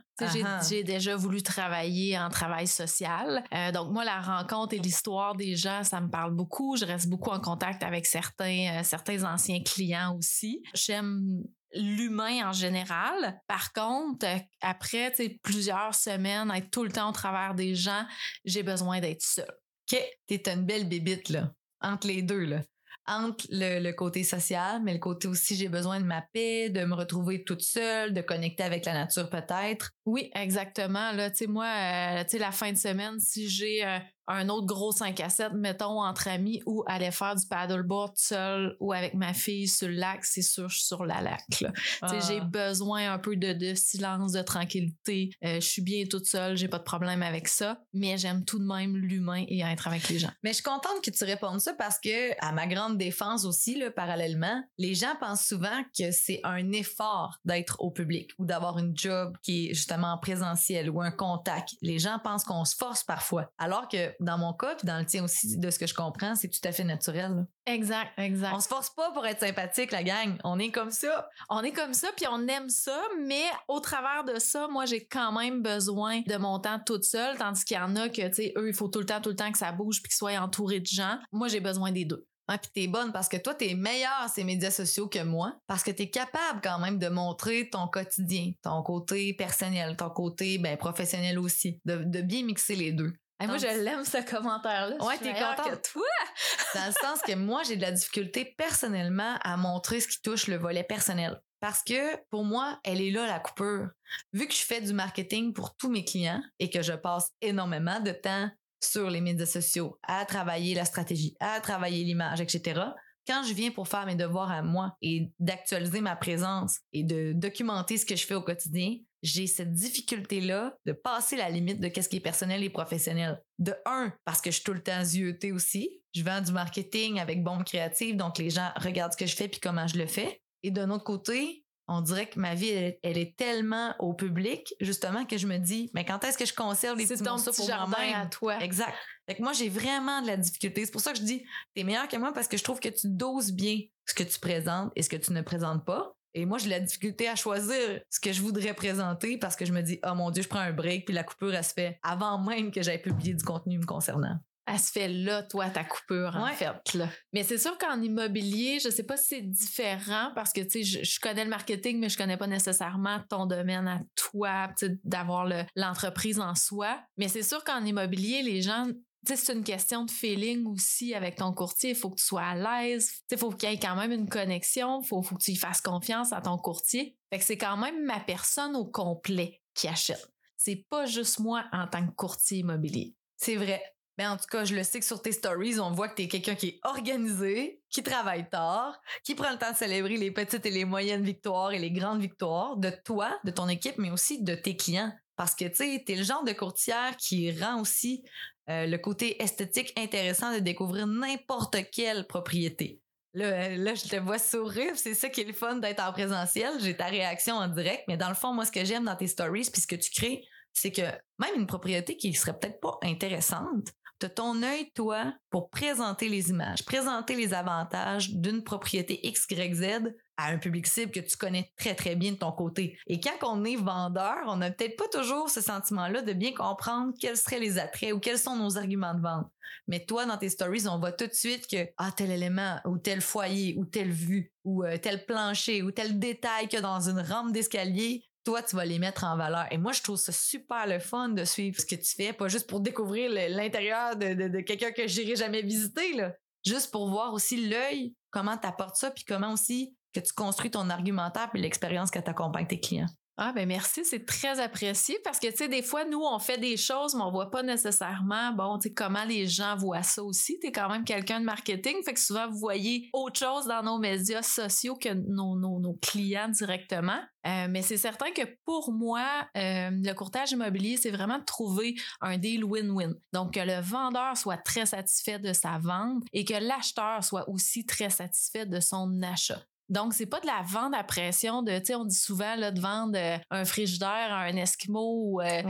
J'ai 0.68 0.84
déjà 0.84 1.16
voulu 1.16 1.42
travailler 1.42 2.18
en 2.18 2.28
travail 2.28 2.66
social. 2.66 3.42
Euh, 3.52 3.72
donc 3.72 3.92
moi, 3.92 4.04
la 4.04 4.20
rencontre 4.20 4.74
et 4.74 4.78
l'histoire 4.78 5.34
des 5.34 5.56
gens, 5.56 5.82
ça 5.84 6.00
me 6.00 6.10
parle 6.10 6.34
beaucoup. 6.34 6.76
Je 6.76 6.84
reste 6.84 7.08
beaucoup 7.08 7.30
en 7.30 7.40
contact 7.40 7.82
avec 7.82 8.06
certains, 8.06 8.78
euh, 8.78 8.82
certains 8.82 9.24
anciens 9.24 9.62
clients 9.62 10.16
aussi. 10.16 10.62
J'aime 10.74 11.42
l'humain 11.72 12.48
en 12.48 12.52
général. 12.52 13.40
Par 13.48 13.72
contre, 13.72 14.26
après 14.60 15.12
plusieurs 15.42 15.94
semaines, 15.94 16.50
être 16.54 16.70
tout 16.70 16.84
le 16.84 16.92
temps 16.92 17.08
au 17.08 17.12
travers 17.12 17.54
des 17.54 17.74
gens, 17.74 18.06
j'ai 18.44 18.62
besoin 18.62 19.00
d'être 19.00 19.22
seule. 19.22 19.50
OK, 19.92 20.00
t'es 20.26 20.42
une 20.52 20.64
belle 20.64 20.88
bébite, 20.88 21.30
là, 21.30 21.52
entre 21.80 22.06
les 22.06 22.22
deux, 22.22 22.44
là 22.44 22.60
entre 23.06 23.46
le, 23.50 23.92
côté 23.92 24.24
social, 24.24 24.82
mais 24.82 24.92
le 24.92 24.98
côté 24.98 25.28
aussi 25.28 25.56
j'ai 25.56 25.68
besoin 25.68 26.00
de 26.00 26.04
ma 26.04 26.22
paix, 26.22 26.70
de 26.70 26.84
me 26.84 26.94
retrouver 26.94 27.44
toute 27.44 27.62
seule, 27.62 28.12
de 28.12 28.20
connecter 28.20 28.62
avec 28.62 28.84
la 28.84 28.94
nature 28.94 29.30
peut-être. 29.30 29.93
Oui, 30.06 30.30
exactement. 30.34 31.12
Là, 31.12 31.30
tu 31.30 31.38
sais, 31.38 31.46
moi, 31.46 31.66
euh, 31.66 32.24
tu 32.24 32.30
sais, 32.30 32.38
la 32.38 32.52
fin 32.52 32.72
de 32.72 32.76
semaine, 32.76 33.18
si 33.20 33.48
j'ai 33.48 33.84
euh, 33.84 33.98
un 34.26 34.48
autre 34.48 34.66
gros 34.66 34.92
5 34.92 35.18
à 35.20 35.28
7, 35.28 35.52
mettons, 35.54 36.02
entre 36.02 36.28
amis, 36.28 36.62
ou 36.66 36.82
aller 36.86 37.10
faire 37.10 37.34
du 37.36 37.46
paddleboard 37.46 38.12
seul 38.16 38.76
ou 38.80 38.92
avec 38.92 39.14
ma 39.14 39.34
fille 39.34 39.68
sur 39.68 39.88
le 39.88 39.94
lac, 39.94 40.24
c'est 40.24 40.42
sûr, 40.42 40.68
je 40.68 40.76
suis 40.76 40.86
sur 40.86 41.04
la 41.04 41.20
lac. 41.20 41.42
J'ai 41.50 42.38
ah. 42.40 42.44
besoin 42.44 43.12
un 43.12 43.18
peu 43.18 43.36
de, 43.36 43.52
de 43.52 43.74
silence, 43.74 44.32
de 44.32 44.42
tranquillité. 44.42 45.30
Euh, 45.44 45.56
je 45.56 45.66
suis 45.66 45.82
bien 45.82 46.04
toute 46.04 46.26
seule, 46.26 46.56
j'ai 46.56 46.68
pas 46.68 46.78
de 46.78 46.84
problème 46.84 47.22
avec 47.22 47.48
ça, 47.48 47.80
mais 47.92 48.16
j'aime 48.18 48.44
tout 48.44 48.58
de 48.58 48.64
même 48.64 48.96
l'humain 48.96 49.44
et 49.48 49.60
être 49.60 49.88
avec 49.88 50.08
les 50.08 50.18
gens. 50.18 50.30
Mais 50.42 50.50
je 50.50 50.56
suis 50.56 50.62
contente 50.62 51.02
que 51.02 51.10
tu 51.10 51.24
répondes 51.24 51.60
ça 51.60 51.74
parce 51.74 51.98
que, 51.98 52.32
à 52.44 52.52
ma 52.52 52.66
grande 52.66 52.98
défense 52.98 53.44
aussi, 53.44 53.78
là, 53.78 53.90
parallèlement, 53.90 54.62
les 54.78 54.94
gens 54.94 55.14
pensent 55.20 55.46
souvent 55.46 55.82
que 55.96 56.10
c'est 56.12 56.40
un 56.44 56.72
effort 56.72 57.38
d'être 57.44 57.80
au 57.80 57.90
public 57.90 58.30
ou 58.38 58.46
d'avoir 58.46 58.78
une 58.78 58.96
job 58.96 59.36
qui 59.42 59.68
est 59.68 59.74
justement 59.74 59.93
présentiel 60.20 60.90
ou 60.90 61.00
un 61.00 61.10
contact. 61.10 61.70
Les 61.82 61.98
gens 61.98 62.18
pensent 62.22 62.44
qu'on 62.44 62.64
se 62.64 62.76
force 62.76 63.04
parfois, 63.04 63.50
alors 63.58 63.88
que 63.88 64.14
dans 64.20 64.38
mon 64.38 64.52
cas, 64.52 64.74
puis 64.74 64.86
dans 64.86 64.98
le 64.98 65.06
tien 65.06 65.24
aussi, 65.24 65.58
de 65.58 65.70
ce 65.70 65.78
que 65.78 65.86
je 65.86 65.94
comprends, 65.94 66.34
c'est 66.34 66.48
tout 66.48 66.60
à 66.64 66.72
fait 66.72 66.84
naturel. 66.84 67.46
Exact, 67.66 68.10
exact. 68.18 68.52
On 68.54 68.60
se 68.60 68.68
force 68.68 68.90
pas 68.90 69.10
pour 69.12 69.26
être 69.26 69.40
sympathique, 69.40 69.90
la 69.90 70.02
gang. 70.02 70.36
On 70.44 70.58
est 70.58 70.70
comme 70.70 70.90
ça. 70.90 71.28
On 71.48 71.62
est 71.62 71.72
comme 71.72 71.94
ça, 71.94 72.08
puis 72.16 72.26
on 72.30 72.46
aime 72.46 72.68
ça, 72.68 73.00
mais 73.26 73.44
au 73.68 73.80
travers 73.80 74.24
de 74.24 74.38
ça, 74.38 74.68
moi, 74.68 74.84
j'ai 74.84 75.06
quand 75.06 75.32
même 75.32 75.62
besoin 75.62 76.20
de 76.26 76.36
mon 76.36 76.58
temps 76.58 76.78
toute 76.84 77.04
seule, 77.04 77.38
tandis 77.38 77.64
qu'il 77.64 77.76
y 77.76 77.80
en 77.80 77.96
a 77.96 78.08
que, 78.08 78.28
tu 78.28 78.34
sais, 78.34 78.52
eux, 78.56 78.68
il 78.68 78.74
faut 78.74 78.88
tout 78.88 79.00
le 79.00 79.06
temps, 79.06 79.20
tout 79.20 79.30
le 79.30 79.36
temps 79.36 79.50
que 79.50 79.58
ça 79.58 79.72
bouge, 79.72 80.02
puis 80.02 80.10
qu'ils 80.10 80.16
soient 80.16 80.38
entourés 80.38 80.80
de 80.80 80.86
gens. 80.86 81.18
Moi, 81.32 81.48
j'ai 81.48 81.60
besoin 81.60 81.90
des 81.90 82.04
deux. 82.04 82.26
Ah, 82.46 82.58
puis 82.58 82.70
t'es 82.74 82.86
bonne 82.86 83.12
parce 83.12 83.28
que 83.28 83.36
toi, 83.36 83.54
t'es 83.54 83.74
meilleure 83.74 84.28
ces 84.32 84.44
médias 84.44 84.70
sociaux 84.70 85.08
que 85.08 85.22
moi 85.22 85.56
parce 85.66 85.82
que 85.82 85.90
t'es 85.90 86.10
capable 86.10 86.60
quand 86.62 86.78
même 86.78 86.98
de 86.98 87.08
montrer 87.08 87.70
ton 87.70 87.88
quotidien, 87.88 88.52
ton 88.62 88.82
côté 88.82 89.32
personnel, 89.34 89.96
ton 89.96 90.10
côté 90.10 90.58
ben, 90.58 90.76
professionnel 90.76 91.38
aussi, 91.38 91.80
de, 91.84 91.96
de 92.04 92.20
bien 92.20 92.44
mixer 92.44 92.76
les 92.76 92.92
deux 92.92 93.12
moi, 93.46 93.58
je 93.58 93.66
l'aime 93.66 94.04
ce 94.04 94.18
commentaire-là. 94.18 94.96
Ouais, 95.04 95.18
t'es 95.18 95.32
contente. 95.32 95.70
que 95.70 95.92
toi. 95.92 96.02
Dans 96.74 96.86
le 96.86 96.92
sens 96.92 97.20
que 97.22 97.34
moi, 97.34 97.62
j'ai 97.62 97.76
de 97.76 97.82
la 97.82 97.92
difficulté 97.92 98.54
personnellement 98.56 99.36
à 99.42 99.56
montrer 99.56 100.00
ce 100.00 100.08
qui 100.08 100.22
touche 100.22 100.46
le 100.46 100.56
volet 100.56 100.84
personnel. 100.84 101.40
Parce 101.60 101.82
que 101.82 102.16
pour 102.30 102.44
moi, 102.44 102.78
elle 102.84 103.00
est 103.00 103.10
là 103.10 103.26
la 103.26 103.40
coupure. 103.40 103.88
Vu 104.32 104.46
que 104.46 104.54
je 104.54 104.62
fais 104.64 104.80
du 104.80 104.92
marketing 104.92 105.52
pour 105.52 105.76
tous 105.76 105.90
mes 105.90 106.04
clients 106.04 106.42
et 106.58 106.68
que 106.68 106.82
je 106.82 106.92
passe 106.92 107.30
énormément 107.40 108.00
de 108.00 108.12
temps 108.12 108.50
sur 108.84 109.10
les 109.10 109.20
médias 109.20 109.46
sociaux 109.46 109.98
à 110.02 110.24
travailler 110.24 110.74
la 110.74 110.84
stratégie, 110.84 111.36
à 111.40 111.60
travailler 111.60 112.04
l'image, 112.04 112.40
etc. 112.40 112.80
Quand 113.26 113.42
je 113.42 113.54
viens 113.54 113.70
pour 113.70 113.88
faire 113.88 114.04
mes 114.04 114.16
devoirs 114.16 114.50
à 114.50 114.62
moi 114.62 114.96
et 115.00 115.30
d'actualiser 115.38 116.02
ma 116.02 116.14
présence 116.14 116.80
et 116.92 117.04
de 117.04 117.32
documenter 117.32 117.96
ce 117.96 118.04
que 118.04 118.16
je 118.16 118.26
fais 118.26 118.34
au 118.34 118.42
quotidien, 118.42 118.96
j'ai 119.22 119.46
cette 119.46 119.72
difficulté-là 119.72 120.76
de 120.84 120.92
passer 120.92 121.36
la 121.36 121.48
limite 121.48 121.80
de 121.80 121.88
qu'est-ce 121.88 122.10
qui 122.10 122.16
est 122.16 122.20
personnel 122.20 122.62
et 122.62 122.68
professionnel. 122.68 123.42
De 123.58 123.74
un, 123.86 124.12
parce 124.26 124.42
que 124.42 124.50
je 124.50 124.56
suis 124.56 124.64
tout 124.64 124.74
le 124.74 124.82
temps 124.82 125.02
zioté 125.02 125.52
aussi. 125.52 126.02
Je 126.14 126.22
vends 126.22 126.42
du 126.42 126.52
marketing 126.52 127.18
avec 127.18 127.42
bombe 127.42 127.64
créative, 127.64 128.16
donc 128.16 128.36
les 128.36 128.50
gens 128.50 128.70
regardent 128.76 129.12
ce 129.12 129.16
que 129.16 129.26
je 129.26 129.34
fais 129.34 129.48
puis 129.48 129.60
comment 129.60 129.86
je 129.86 129.96
le 129.96 130.06
fais. 130.06 130.42
Et 130.62 130.70
d'un 130.70 130.90
autre 130.90 131.04
côté, 131.04 131.63
on 131.86 132.00
dirait 132.00 132.28
que 132.28 132.38
ma 132.38 132.54
vie, 132.54 132.70
elle, 133.02 133.18
est 133.18 133.36
tellement 133.36 133.94
au 133.98 134.14
public, 134.14 134.74
justement, 134.80 135.24
que 135.24 135.36
je 135.36 135.46
me 135.46 135.58
dis, 135.58 135.90
mais 135.94 136.04
quand 136.04 136.22
est-ce 136.24 136.38
que 136.38 136.46
je 136.46 136.54
conserve 136.54 136.98
les 136.98 137.06
petits 137.06 137.22
morceaux 137.22 137.52
pour 137.52 137.66
moi-même? 137.66 138.14
à 138.14 138.26
toi. 138.26 138.58
Exact. 138.62 138.94
Fait 139.28 139.34
que 139.34 139.42
moi, 139.42 139.52
j'ai 139.52 139.68
vraiment 139.68 140.22
de 140.22 140.26
la 140.26 140.36
difficulté. 140.36 140.84
C'est 140.84 140.92
pour 140.92 141.00
ça 141.00 141.12
que 141.12 141.18
je 141.18 141.24
dis, 141.24 141.44
t'es 141.74 141.84
meilleur 141.84 142.08
que 142.08 142.16
moi 142.16 142.32
parce 142.32 142.48
que 142.48 142.56
je 142.56 142.64
trouve 142.64 142.80
que 142.80 142.88
tu 142.88 143.08
doses 143.08 143.52
bien 143.52 143.80
ce 144.06 144.14
que 144.14 144.22
tu 144.22 144.38
présentes 144.38 144.92
et 144.96 145.02
ce 145.02 145.08
que 145.08 145.16
tu 145.16 145.32
ne 145.32 145.42
présentes 145.42 145.84
pas. 145.84 146.14
Et 146.34 146.46
moi, 146.46 146.58
j'ai 146.58 146.68
la 146.68 146.80
difficulté 146.80 147.28
à 147.28 147.36
choisir 147.36 148.00
ce 148.10 148.18
que 148.18 148.32
je 148.32 148.42
voudrais 148.42 148.74
présenter 148.74 149.38
parce 149.38 149.54
que 149.54 149.64
je 149.64 149.72
me 149.72 149.82
dis, 149.82 150.00
oh 150.04 150.14
mon 150.14 150.30
Dieu, 150.30 150.42
je 150.42 150.48
prends 150.48 150.58
un 150.58 150.72
break, 150.72 151.04
puis 151.04 151.14
la 151.14 151.22
coupure, 151.22 151.54
elle 151.54 151.64
se 151.64 151.72
fait 151.72 151.98
avant 152.02 152.42
même 152.42 152.72
que 152.72 152.82
j'aie 152.82 152.98
publié 152.98 153.34
du 153.34 153.44
contenu 153.44 153.78
me 153.78 153.86
concernant. 153.86 154.38
Elle 154.66 154.78
se 154.78 154.92
fait 154.92 155.08
là, 155.08 155.42
toi, 155.42 155.68
ta 155.68 155.84
coupure, 155.84 156.36
en 156.36 156.46
fait. 156.48 156.94
Là. 156.94 157.08
Mais 157.32 157.42
c'est 157.42 157.58
sûr 157.58 157.76
qu'en 157.78 158.00
immobilier, 158.00 158.78
je 158.82 158.88
sais 158.88 159.02
pas 159.02 159.16
si 159.16 159.26
c'est 159.28 159.42
différent 159.42 160.30
parce 160.34 160.52
que, 160.52 160.62
tu 160.62 160.84
sais, 160.84 161.02
je, 161.04 161.20
connais 161.20 161.44
le 161.44 161.50
marketing, 161.50 161.98
mais 161.98 162.08
je 162.08 162.16
connais 162.16 162.36
pas 162.36 162.46
nécessairement 162.46 163.20
ton 163.28 163.46
domaine 163.46 163.86
à 163.86 164.00
toi, 164.14 164.68
d'avoir 165.04 165.46
l'entreprise 165.76 166.40
en 166.40 166.54
soi. 166.54 166.98
Mais 167.18 167.28
c'est 167.28 167.42
sûr 167.42 167.62
qu'en 167.64 167.84
immobilier, 167.84 168.42
les 168.42 168.62
gens 168.62 168.86
c'est 169.26 169.54
une 169.54 169.64
question 169.64 170.04
de 170.04 170.10
feeling 170.10 170.66
aussi 170.66 171.14
avec 171.14 171.36
ton 171.36 171.52
courtier. 171.52 171.90
Il 171.90 171.96
faut 171.96 172.10
que 172.10 172.16
tu 172.16 172.24
sois 172.24 172.42
à 172.42 172.54
l'aise. 172.54 173.10
Il 173.30 173.38
faut 173.38 173.50
qu'il 173.50 173.70
y 173.70 173.72
ait 173.72 173.78
quand 173.78 173.96
même 173.96 174.12
une 174.12 174.28
connexion. 174.28 175.00
Il 175.00 175.06
faut, 175.06 175.22
faut, 175.22 175.36
que 175.36 175.42
tu 175.42 175.52
y 175.52 175.56
fasses 175.56 175.80
confiance 175.80 176.32
à 176.32 176.40
ton 176.40 176.58
courtier. 176.58 177.16
Fait 177.30 177.38
que 177.38 177.44
c'est 177.44 177.56
quand 177.56 177.76
même 177.76 178.04
ma 178.04 178.20
personne 178.20 178.76
au 178.76 178.84
complet 178.84 179.62
qui 179.74 179.88
achète. 179.88 180.28
C'est 180.56 180.84
pas 180.88 181.06
juste 181.06 181.40
moi 181.40 181.64
en 181.72 181.86
tant 181.86 182.06
que 182.06 182.12
courtier 182.12 182.58
immobilier. 182.58 183.14
C'est 183.36 183.56
vrai. 183.56 183.82
Mais 184.18 184.26
en 184.26 184.36
tout 184.36 184.46
cas, 184.50 184.64
je 184.64 184.74
le 184.74 184.84
sais 184.84 185.00
que 185.00 185.06
sur 185.06 185.20
tes 185.20 185.32
stories, 185.32 185.80
on 185.80 185.90
voit 185.90 186.08
que 186.08 186.14
tu 186.14 186.22
es 186.22 186.28
quelqu'un 186.28 186.54
qui 186.54 186.68
est 186.68 186.80
organisé, 186.84 187.80
qui 187.90 188.02
travaille 188.02 188.48
tard, 188.48 189.00
qui 189.24 189.34
prend 189.34 189.50
le 189.50 189.58
temps 189.58 189.72
de 189.72 189.76
célébrer 189.76 190.16
les 190.16 190.30
petites 190.30 190.64
et 190.66 190.70
les 190.70 190.84
moyennes 190.84 191.24
victoires 191.24 191.72
et 191.72 191.78
les 191.78 191.90
grandes 191.90 192.20
victoires 192.20 192.76
de 192.76 192.90
toi, 193.04 193.36
de 193.44 193.50
ton 193.50 193.68
équipe, 193.68 193.98
mais 193.98 194.10
aussi 194.10 194.42
de 194.42 194.54
tes 194.54 194.76
clients. 194.76 195.12
Parce 195.36 195.54
que, 195.54 195.64
tu 195.64 195.76
sais, 195.76 196.02
t'es 196.06 196.14
le 196.14 196.22
genre 196.22 196.44
de 196.44 196.52
courtière 196.52 197.16
qui 197.16 197.50
rend 197.60 197.80
aussi 197.80 198.22
euh, 198.70 198.86
le 198.86 198.98
côté 198.98 199.42
esthétique 199.42 199.92
intéressant 199.96 200.54
de 200.54 200.60
découvrir 200.60 201.06
n'importe 201.06 201.76
quelle 201.90 202.26
propriété. 202.26 203.00
Là, 203.32 203.76
là, 203.76 203.94
je 203.96 204.04
te 204.04 204.14
vois 204.14 204.38
sourire, 204.38 204.92
c'est 204.94 205.14
ça 205.14 205.28
qui 205.28 205.40
est 205.40 205.44
le 205.44 205.52
fun 205.52 205.76
d'être 205.76 206.00
en 206.00 206.12
présentiel. 206.12 206.74
J'ai 206.78 206.96
ta 206.96 207.06
réaction 207.06 207.56
en 207.56 207.66
direct, 207.66 208.04
mais 208.06 208.16
dans 208.16 208.28
le 208.28 208.36
fond, 208.36 208.52
moi, 208.52 208.64
ce 208.64 208.70
que 208.70 208.84
j'aime 208.84 209.04
dans 209.04 209.16
tes 209.16 209.26
stories, 209.26 209.68
puis 209.72 209.82
ce 209.82 209.88
que 209.88 209.96
tu 209.96 210.10
crées, 210.12 210.44
c'est 210.72 210.92
que 210.92 211.02
même 211.38 211.54
une 211.56 211.66
propriété 211.66 212.16
qui 212.16 212.32
serait 212.32 212.56
peut-être 212.56 212.80
pas 212.80 212.96
intéressante, 213.02 213.88
tu 214.20 214.28
ton 214.30 214.62
œil, 214.62 214.90
toi, 214.94 215.34
pour 215.50 215.70
présenter 215.70 216.28
les 216.28 216.50
images, 216.50 216.84
présenter 216.84 217.34
les 217.34 217.54
avantages 217.54 218.30
d'une 218.30 218.62
propriété 218.62 219.26
X, 219.26 219.46
Y, 219.50 219.74
Z 219.74 220.14
à 220.36 220.48
un 220.48 220.58
public 220.58 220.86
cible 220.86 221.12
que 221.12 221.20
tu 221.20 221.36
connais 221.36 221.72
très, 221.76 221.94
très 221.94 222.16
bien 222.16 222.32
de 222.32 222.38
ton 222.38 222.52
côté. 222.52 222.98
Et 223.06 223.20
quand 223.20 223.36
on 223.42 223.64
est 223.64 223.76
vendeur, 223.76 224.38
on 224.46 224.56
n'a 224.56 224.70
peut-être 224.70 224.96
pas 224.96 225.08
toujours 225.08 225.48
ce 225.48 225.60
sentiment-là 225.60 226.22
de 226.22 226.32
bien 226.32 226.52
comprendre 226.52 227.12
quels 227.20 227.36
seraient 227.36 227.60
les 227.60 227.78
attraits 227.78 228.12
ou 228.12 228.18
quels 228.18 228.38
sont 228.38 228.56
nos 228.56 228.76
arguments 228.76 229.14
de 229.14 229.20
vente. 229.20 229.46
Mais 229.86 230.04
toi, 230.04 230.26
dans 230.26 230.36
tes 230.36 230.48
stories, 230.48 230.88
on 230.88 230.98
voit 230.98 231.12
tout 231.12 231.26
de 231.26 231.34
suite 231.34 231.66
que, 231.66 231.88
ah, 231.98 232.10
tel 232.16 232.30
élément, 232.30 232.78
ou 232.84 232.98
tel 232.98 233.20
foyer, 233.20 233.74
ou 233.76 233.84
telle 233.84 234.10
vue, 234.10 234.52
ou 234.64 234.82
euh, 234.84 234.96
tel 234.96 235.24
plancher, 235.26 235.82
ou 235.82 235.90
tel 235.90 236.18
détail 236.18 236.68
que 236.68 236.80
dans 236.80 237.08
une 237.08 237.20
rampe 237.20 237.52
d'escalier, 237.52 238.24
toi, 238.44 238.62
tu 238.62 238.76
vas 238.76 238.84
les 238.84 238.98
mettre 238.98 239.24
en 239.24 239.36
valeur. 239.36 239.66
Et 239.70 239.78
moi, 239.78 239.92
je 239.92 240.02
trouve 240.02 240.16
ça 240.16 240.32
super 240.32 240.86
le 240.86 240.98
fun 240.98 241.30
de 241.30 241.44
suivre 241.44 241.80
ce 241.80 241.86
que 241.86 241.94
tu 241.94 242.14
fais, 242.14 242.32
pas 242.32 242.48
juste 242.48 242.68
pour 242.68 242.80
découvrir 242.80 243.30
l'intérieur 243.50 244.16
de, 244.16 244.60
quelqu'un 244.60 244.92
que 244.92 245.06
j'irai 245.06 245.36
jamais 245.36 245.62
visiter, 245.62 246.14
là. 246.14 246.32
Juste 246.64 246.90
pour 246.90 247.10
voir 247.10 247.34
aussi 247.34 247.68
l'œil, 247.68 248.14
comment 248.30 248.56
tu 248.56 248.66
apportes 248.66 248.96
ça, 248.96 249.10
puis 249.10 249.24
comment 249.24 249.52
aussi 249.52 249.96
que 250.14 250.20
tu 250.20 250.32
construis 250.32 250.70
ton 250.70 250.88
argumentaire 250.90 251.50
puis 251.50 251.60
l'expérience 251.60 252.10
que 252.10 252.18
tu 252.18 252.30
accompagnes 252.30 252.66
tes 252.66 252.80
clients. 252.80 253.10
Ah 253.36 253.52
ben 253.52 253.66
merci, 253.66 254.04
c'est 254.04 254.24
très 254.24 254.60
apprécié 254.60 255.18
parce 255.24 255.40
que 255.40 255.48
tu 255.48 255.56
sais 255.56 255.68
des 255.68 255.82
fois 255.82 256.04
nous 256.04 256.20
on 256.20 256.38
fait 256.38 256.58
des 256.58 256.76
choses 256.76 257.16
mais 257.16 257.22
on 257.22 257.32
voit 257.32 257.50
pas 257.50 257.64
nécessairement 257.64 258.52
bon 258.52 258.78
tu 258.78 258.88
sais 258.88 258.94
comment 258.94 259.24
les 259.24 259.48
gens 259.48 259.76
voient 259.76 260.04
ça 260.04 260.22
aussi, 260.22 260.58
tu 260.60 260.68
es 260.68 260.72
quand 260.72 260.88
même 260.88 261.04
quelqu'un 261.04 261.40
de 261.40 261.44
marketing 261.44 261.96
fait 262.04 262.14
que 262.14 262.20
souvent 262.20 262.48
vous 262.48 262.58
voyez 262.58 263.08
autre 263.12 263.40
chose 263.40 263.66
dans 263.66 263.82
nos 263.82 263.98
médias 263.98 264.42
sociaux 264.42 264.94
que 264.94 265.12
nos, 265.12 265.56
nos, 265.56 265.94
clients 265.94 266.48
directement. 266.48 267.20
Euh, 267.46 267.66
mais 267.68 267.82
c'est 267.82 267.96
certain 267.96 268.30
que 268.30 268.42
pour 268.64 268.92
moi, 268.92 269.26
euh, 269.56 269.90
le 269.92 270.12
courtage 270.12 270.52
immobilier, 270.52 270.96
c'est 270.96 271.10
vraiment 271.10 271.38
de 271.38 271.44
trouver 271.44 271.94
un 272.20 272.38
deal 272.38 272.64
win-win. 272.64 273.14
Donc, 273.32 273.54
que 273.54 273.60
le 273.60 273.80
vendeur 273.80 274.36
soit 274.36 274.56
très 274.56 274.86
satisfait 274.86 275.38
de 275.38 275.52
sa 275.52 275.78
vente 275.78 276.22
et 276.32 276.44
que 276.44 276.54
l'acheteur 276.54 277.22
soit 277.22 277.48
aussi 277.48 277.84
très 277.84 278.10
satisfait 278.10 278.66
de 278.66 278.80
son 278.80 279.20
achat. 279.22 279.62
Donc, 279.88 280.14
c'est 280.14 280.26
pas 280.26 280.40
de 280.40 280.46
la 280.46 280.62
vente 280.62 280.94
à 280.94 281.04
pression 281.04 281.62
de, 281.62 281.78
tu 281.78 281.86
sais, 281.86 281.94
on 281.94 282.04
dit 282.04 282.16
souvent 282.16 282.56
là, 282.56 282.70
de 282.70 282.80
vendre 282.80 283.18
euh, 283.18 283.38
un 283.50 283.64
frigidaire 283.64 284.32
à 284.32 284.42
un 284.42 284.56
Esquimau 284.56 285.14
ou 285.24 285.40
euh, 285.40 285.62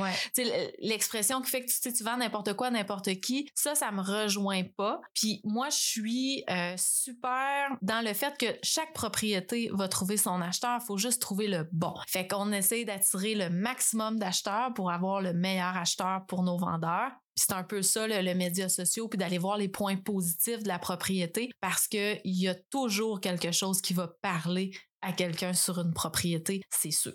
l'expression 0.79 1.41
qui 1.41 1.51
fait 1.51 1.65
que 1.65 1.71
tu, 1.71 1.93
tu 1.93 2.05
vends 2.05 2.17
n'importe 2.17 2.55
quoi, 2.55 2.71
n'importe 2.71 3.21
qui. 3.21 3.49
Ça, 3.55 3.75
ça 3.75 3.91
me 3.91 4.01
rejoint 4.01 4.63
pas. 4.77 5.01
Puis 5.15 5.41
moi, 5.45 5.69
je 5.71 5.77
suis 5.77 6.45
euh, 6.51 6.75
super 6.77 7.71
dans 7.83 8.05
le 8.05 8.13
fait 8.13 8.37
que 8.39 8.47
chaque 8.63 8.93
propriété 8.93 9.71
va 9.73 9.89
trouver 9.89 10.17
son 10.17 10.41
acheteur. 10.41 10.79
Il 10.83 10.87
faut 10.87 10.99
juste 10.99 11.21
trouver 11.21 11.49
le 11.49 11.69
bon. 11.73 11.95
Fait 12.07 12.27
qu'on 12.27 12.53
essaie 12.53 12.85
d'attirer 12.85 13.35
le 13.35 13.51
maximum 13.51 14.19
d'acheteurs 14.19 14.73
pour 14.75 14.91
avoir 14.91 15.21
le 15.21 15.33
meilleur 15.33 15.77
acheteur 15.77 16.25
pour 16.27 16.43
nos 16.43 16.59
vendeurs 16.59 17.11
c'est 17.37 17.53
un 17.53 17.65
peu 17.65 17.83
ça 17.83 18.07
le, 18.07 18.35
média 18.35 18.69
social, 18.69 19.09
puis 19.09 19.19
d'aller 19.19 19.39
voir 19.39 19.57
les 19.57 19.69
points 19.69 19.97
positifs 19.97 20.63
de 20.63 20.69
la 20.69 20.79
propriété 20.79 21.51
parce 21.61 21.89
qu'il 21.89 22.21
y 22.25 22.49
a 22.49 22.55
toujours 22.71 23.21
quelque 23.21 23.53
chose 23.53 23.81
qui 23.81 23.95
va 23.95 24.09
parler 24.23 24.77
à 25.03 25.13
quelqu'un 25.13 25.53
sur 25.53 25.79
une 25.79 25.93
propriété, 25.93 26.63
c'est 26.71 26.91
sûr. 26.91 27.13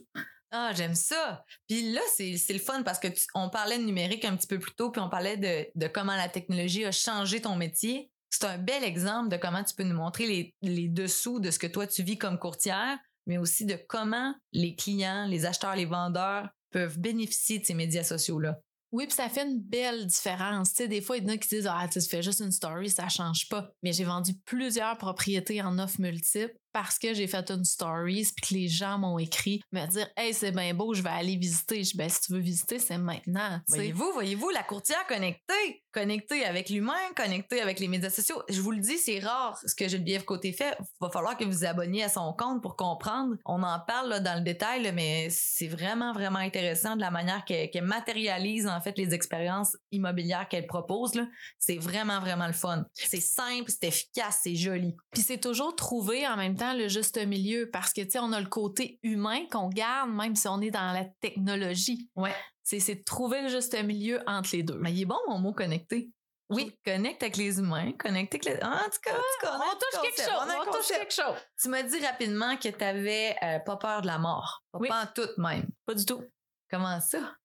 Ah, 0.51 0.71
j'aime 0.75 0.95
ça. 0.95 1.43
Puis 1.67 1.91
là, 1.91 2.01
c'est, 2.15 2.33
le 2.49 2.59
fun 2.59 2.81
parce 2.83 2.99
que 2.99 3.07
on 3.35 3.49
parlait 3.49 3.77
de 3.77 3.83
numérique 3.83 4.25
un 4.25 4.35
petit 4.35 4.47
peu 4.47 4.59
plus 4.59 4.73
tôt, 4.73 4.89
puis 4.91 5.01
on 5.01 5.09
parlait 5.09 5.37
de, 5.37 5.67
de 5.75 5.87
comment 5.87 6.15
la 6.15 6.29
technologie 6.29 6.85
a 6.85 6.91
changé 6.91 7.41
ton 7.41 7.55
métier. 7.55 8.11
C'est 8.31 8.45
un 8.45 8.57
bel 8.57 8.83
exemple 8.83 9.29
de 9.29 9.37
comment 9.37 9.63
tu 9.63 9.75
peux 9.75 9.83
nous 9.83 9.95
montrer 9.95 10.27
les, 10.27 10.55
les 10.61 10.87
dessous 10.87 11.39
de 11.39 11.51
ce 11.51 11.59
que 11.59 11.67
toi 11.67 11.87
tu 11.87 12.03
vis 12.03 12.17
comme 12.17 12.39
courtière, 12.39 12.97
mais 13.27 13.37
aussi 13.37 13.65
de 13.65 13.77
comment 13.87 14.33
les 14.51 14.75
clients, 14.75 15.25
les 15.27 15.45
acheteurs, 15.45 15.75
les 15.75 15.85
vendeurs 15.85 16.49
peuvent 16.71 16.99
bénéficier 16.99 17.59
de 17.59 17.65
ces 17.65 17.73
médias 17.73 18.03
sociaux-là. 18.03 18.59
Oui, 18.91 19.05
puis 19.05 19.15
ça 19.15 19.29
fait 19.29 19.45
une 19.45 19.59
belle 19.59 20.07
différence. 20.07 20.69
Tu 20.69 20.77
sais, 20.77 20.87
des 20.87 21.01
fois, 21.01 21.17
il 21.17 21.23
y 21.23 21.25
en 21.27 21.33
a 21.33 21.37
qui 21.37 21.47
disent 21.47 21.69
Ah, 21.71 21.87
tu 21.91 22.01
fais 22.01 22.23
juste 22.23 22.39
une 22.39 22.51
story, 22.51 22.89
ça 22.89 23.07
change 23.07 23.47
pas. 23.47 23.71
Mais 23.83 23.93
j'ai 23.93 24.03
vendu 24.03 24.33
plusieurs 24.45 24.97
propriétés 24.97 25.61
en 25.61 25.77
offres 25.77 26.01
multiples 26.01 26.58
parce 26.81 26.97
que 26.97 27.13
j'ai 27.13 27.27
fait 27.27 27.51
une 27.51 27.65
stories 27.65 28.31
puis 28.33 28.47
que 28.47 28.53
les 28.53 28.69
gens 28.69 28.97
m'ont 28.97 29.19
écrit 29.19 29.61
me 29.73 29.85
dire 29.87 30.07
hey 30.15 30.33
c'est 30.33 30.53
bien 30.53 30.73
beau 30.73 30.93
je 30.93 31.01
vais 31.01 31.09
aller 31.09 31.35
visiter 31.35 31.83
je 31.83 31.97
ben 31.97 32.07
si 32.07 32.21
tu 32.21 32.31
veux 32.31 32.39
visiter 32.39 32.79
c'est 32.79 32.97
maintenant 32.97 33.59
voyez-vous 33.67 34.13
voyez-vous 34.13 34.49
la 34.51 34.63
courtière 34.63 35.05
connectée 35.05 35.83
connectée 35.91 36.45
avec 36.45 36.69
l'humain 36.69 36.93
connectée 37.15 37.61
avec 37.61 37.79
les 37.79 37.87
médias 37.87 38.09
sociaux. 38.09 38.43
Je 38.49 38.61
vous 38.61 38.71
le 38.71 38.79
dis 38.79 38.97
c'est 38.97 39.19
rare 39.19 39.57
ce 39.65 39.73
que 39.75 39.87
Geneviève 39.87 40.23
Côté 40.23 40.53
fait. 40.53 40.77
Va 41.01 41.09
falloir 41.09 41.37
que 41.37 41.43
vous 41.43 41.51
vous 41.51 41.65
abonniez 41.65 42.03
à 42.03 42.09
son 42.09 42.33
compte 42.33 42.61
pour 42.61 42.75
comprendre. 42.75 43.35
On 43.45 43.63
en 43.63 43.79
parle 43.79 44.09
là, 44.09 44.19
dans 44.19 44.35
le 44.35 44.43
détail 44.43 44.91
mais 44.93 45.29
c'est 45.29 45.67
vraiment 45.67 46.13
vraiment 46.13 46.39
intéressant 46.39 46.95
de 46.95 47.01
la 47.01 47.11
manière 47.11 47.43
qu'elle 47.45 47.83
matérialise 47.83 48.67
en 48.67 48.79
fait 48.81 48.97
les 48.97 49.13
expériences 49.13 49.75
immobilières 49.91 50.47
qu'elle 50.47 50.67
propose 50.67 51.11
c'est 51.57 51.77
vraiment 51.77 52.19
vraiment 52.19 52.47
le 52.47 52.53
fun. 52.53 52.85
C'est 52.93 53.21
simple 53.21 53.69
c'est 53.69 53.87
efficace 53.87 54.39
c'est 54.43 54.55
joli. 54.55 54.95
Puis 55.11 55.23
c'est 55.23 55.39
toujours 55.39 55.75
trouvé 55.75 56.27
en 56.27 56.37
même 56.37 56.55
le 56.73 56.87
juste 56.87 57.17
milieu 57.25 57.69
parce 57.71 57.93
que, 57.93 58.01
tu 58.01 58.11
sais, 58.11 58.19
on 58.19 58.31
a 58.31 58.39
le 58.39 58.47
côté 58.47 58.99
humain 59.03 59.45
qu'on 59.51 59.69
garde 59.69 60.11
même 60.11 60.35
si 60.35 60.47
on 60.47 60.61
est 60.61 60.71
dans 60.71 60.91
la 60.91 61.05
technologie. 61.21 62.09
Ouais. 62.15 62.35
C'est 62.63 62.95
de 62.95 63.03
trouver 63.03 63.41
le 63.41 63.49
juste 63.49 63.81
milieu 63.83 64.21
entre 64.27 64.49
les 64.53 64.63
deux. 64.63 64.77
Mais 64.77 64.93
il 64.93 65.01
est 65.01 65.05
bon, 65.05 65.17
mon 65.27 65.39
mot 65.39 65.53
connecté. 65.53 66.11
Oui, 66.49 66.75
connecte 66.83 67.21
avec 67.21 67.37
les 67.37 67.59
humains, 67.59 67.91
connecte 67.93 68.33
avec 68.33 68.45
les... 68.45 68.57
Ah, 68.61 68.85
en 68.85 68.89
tout 68.89 68.99
cas, 69.03 69.11
on, 69.43 69.75
touche 69.75 70.01
quelque 70.01 70.21
chose, 70.21 70.53
on, 70.67 70.71
touche 70.71 70.87
quelque 70.87 71.13
chose. 71.13 71.35
Tu 71.61 71.69
m'as 71.69 71.83
dit 71.83 72.03
rapidement 72.03 72.57
que 72.57 72.69
tu 72.69 72.83
avais 72.83 73.35
euh, 73.43 73.59
pas 73.59 73.77
peur 73.77 74.01
de 74.01 74.07
la 74.07 74.17
mort. 74.17 74.63
Pas 74.71 75.03
en 75.03 75.07
tout 75.13 75.29
même. 75.37 75.67
Pas 75.85 75.93
du 75.93 76.05
tout. 76.05 76.23
Comment 76.69 76.99
ça? 77.01 77.35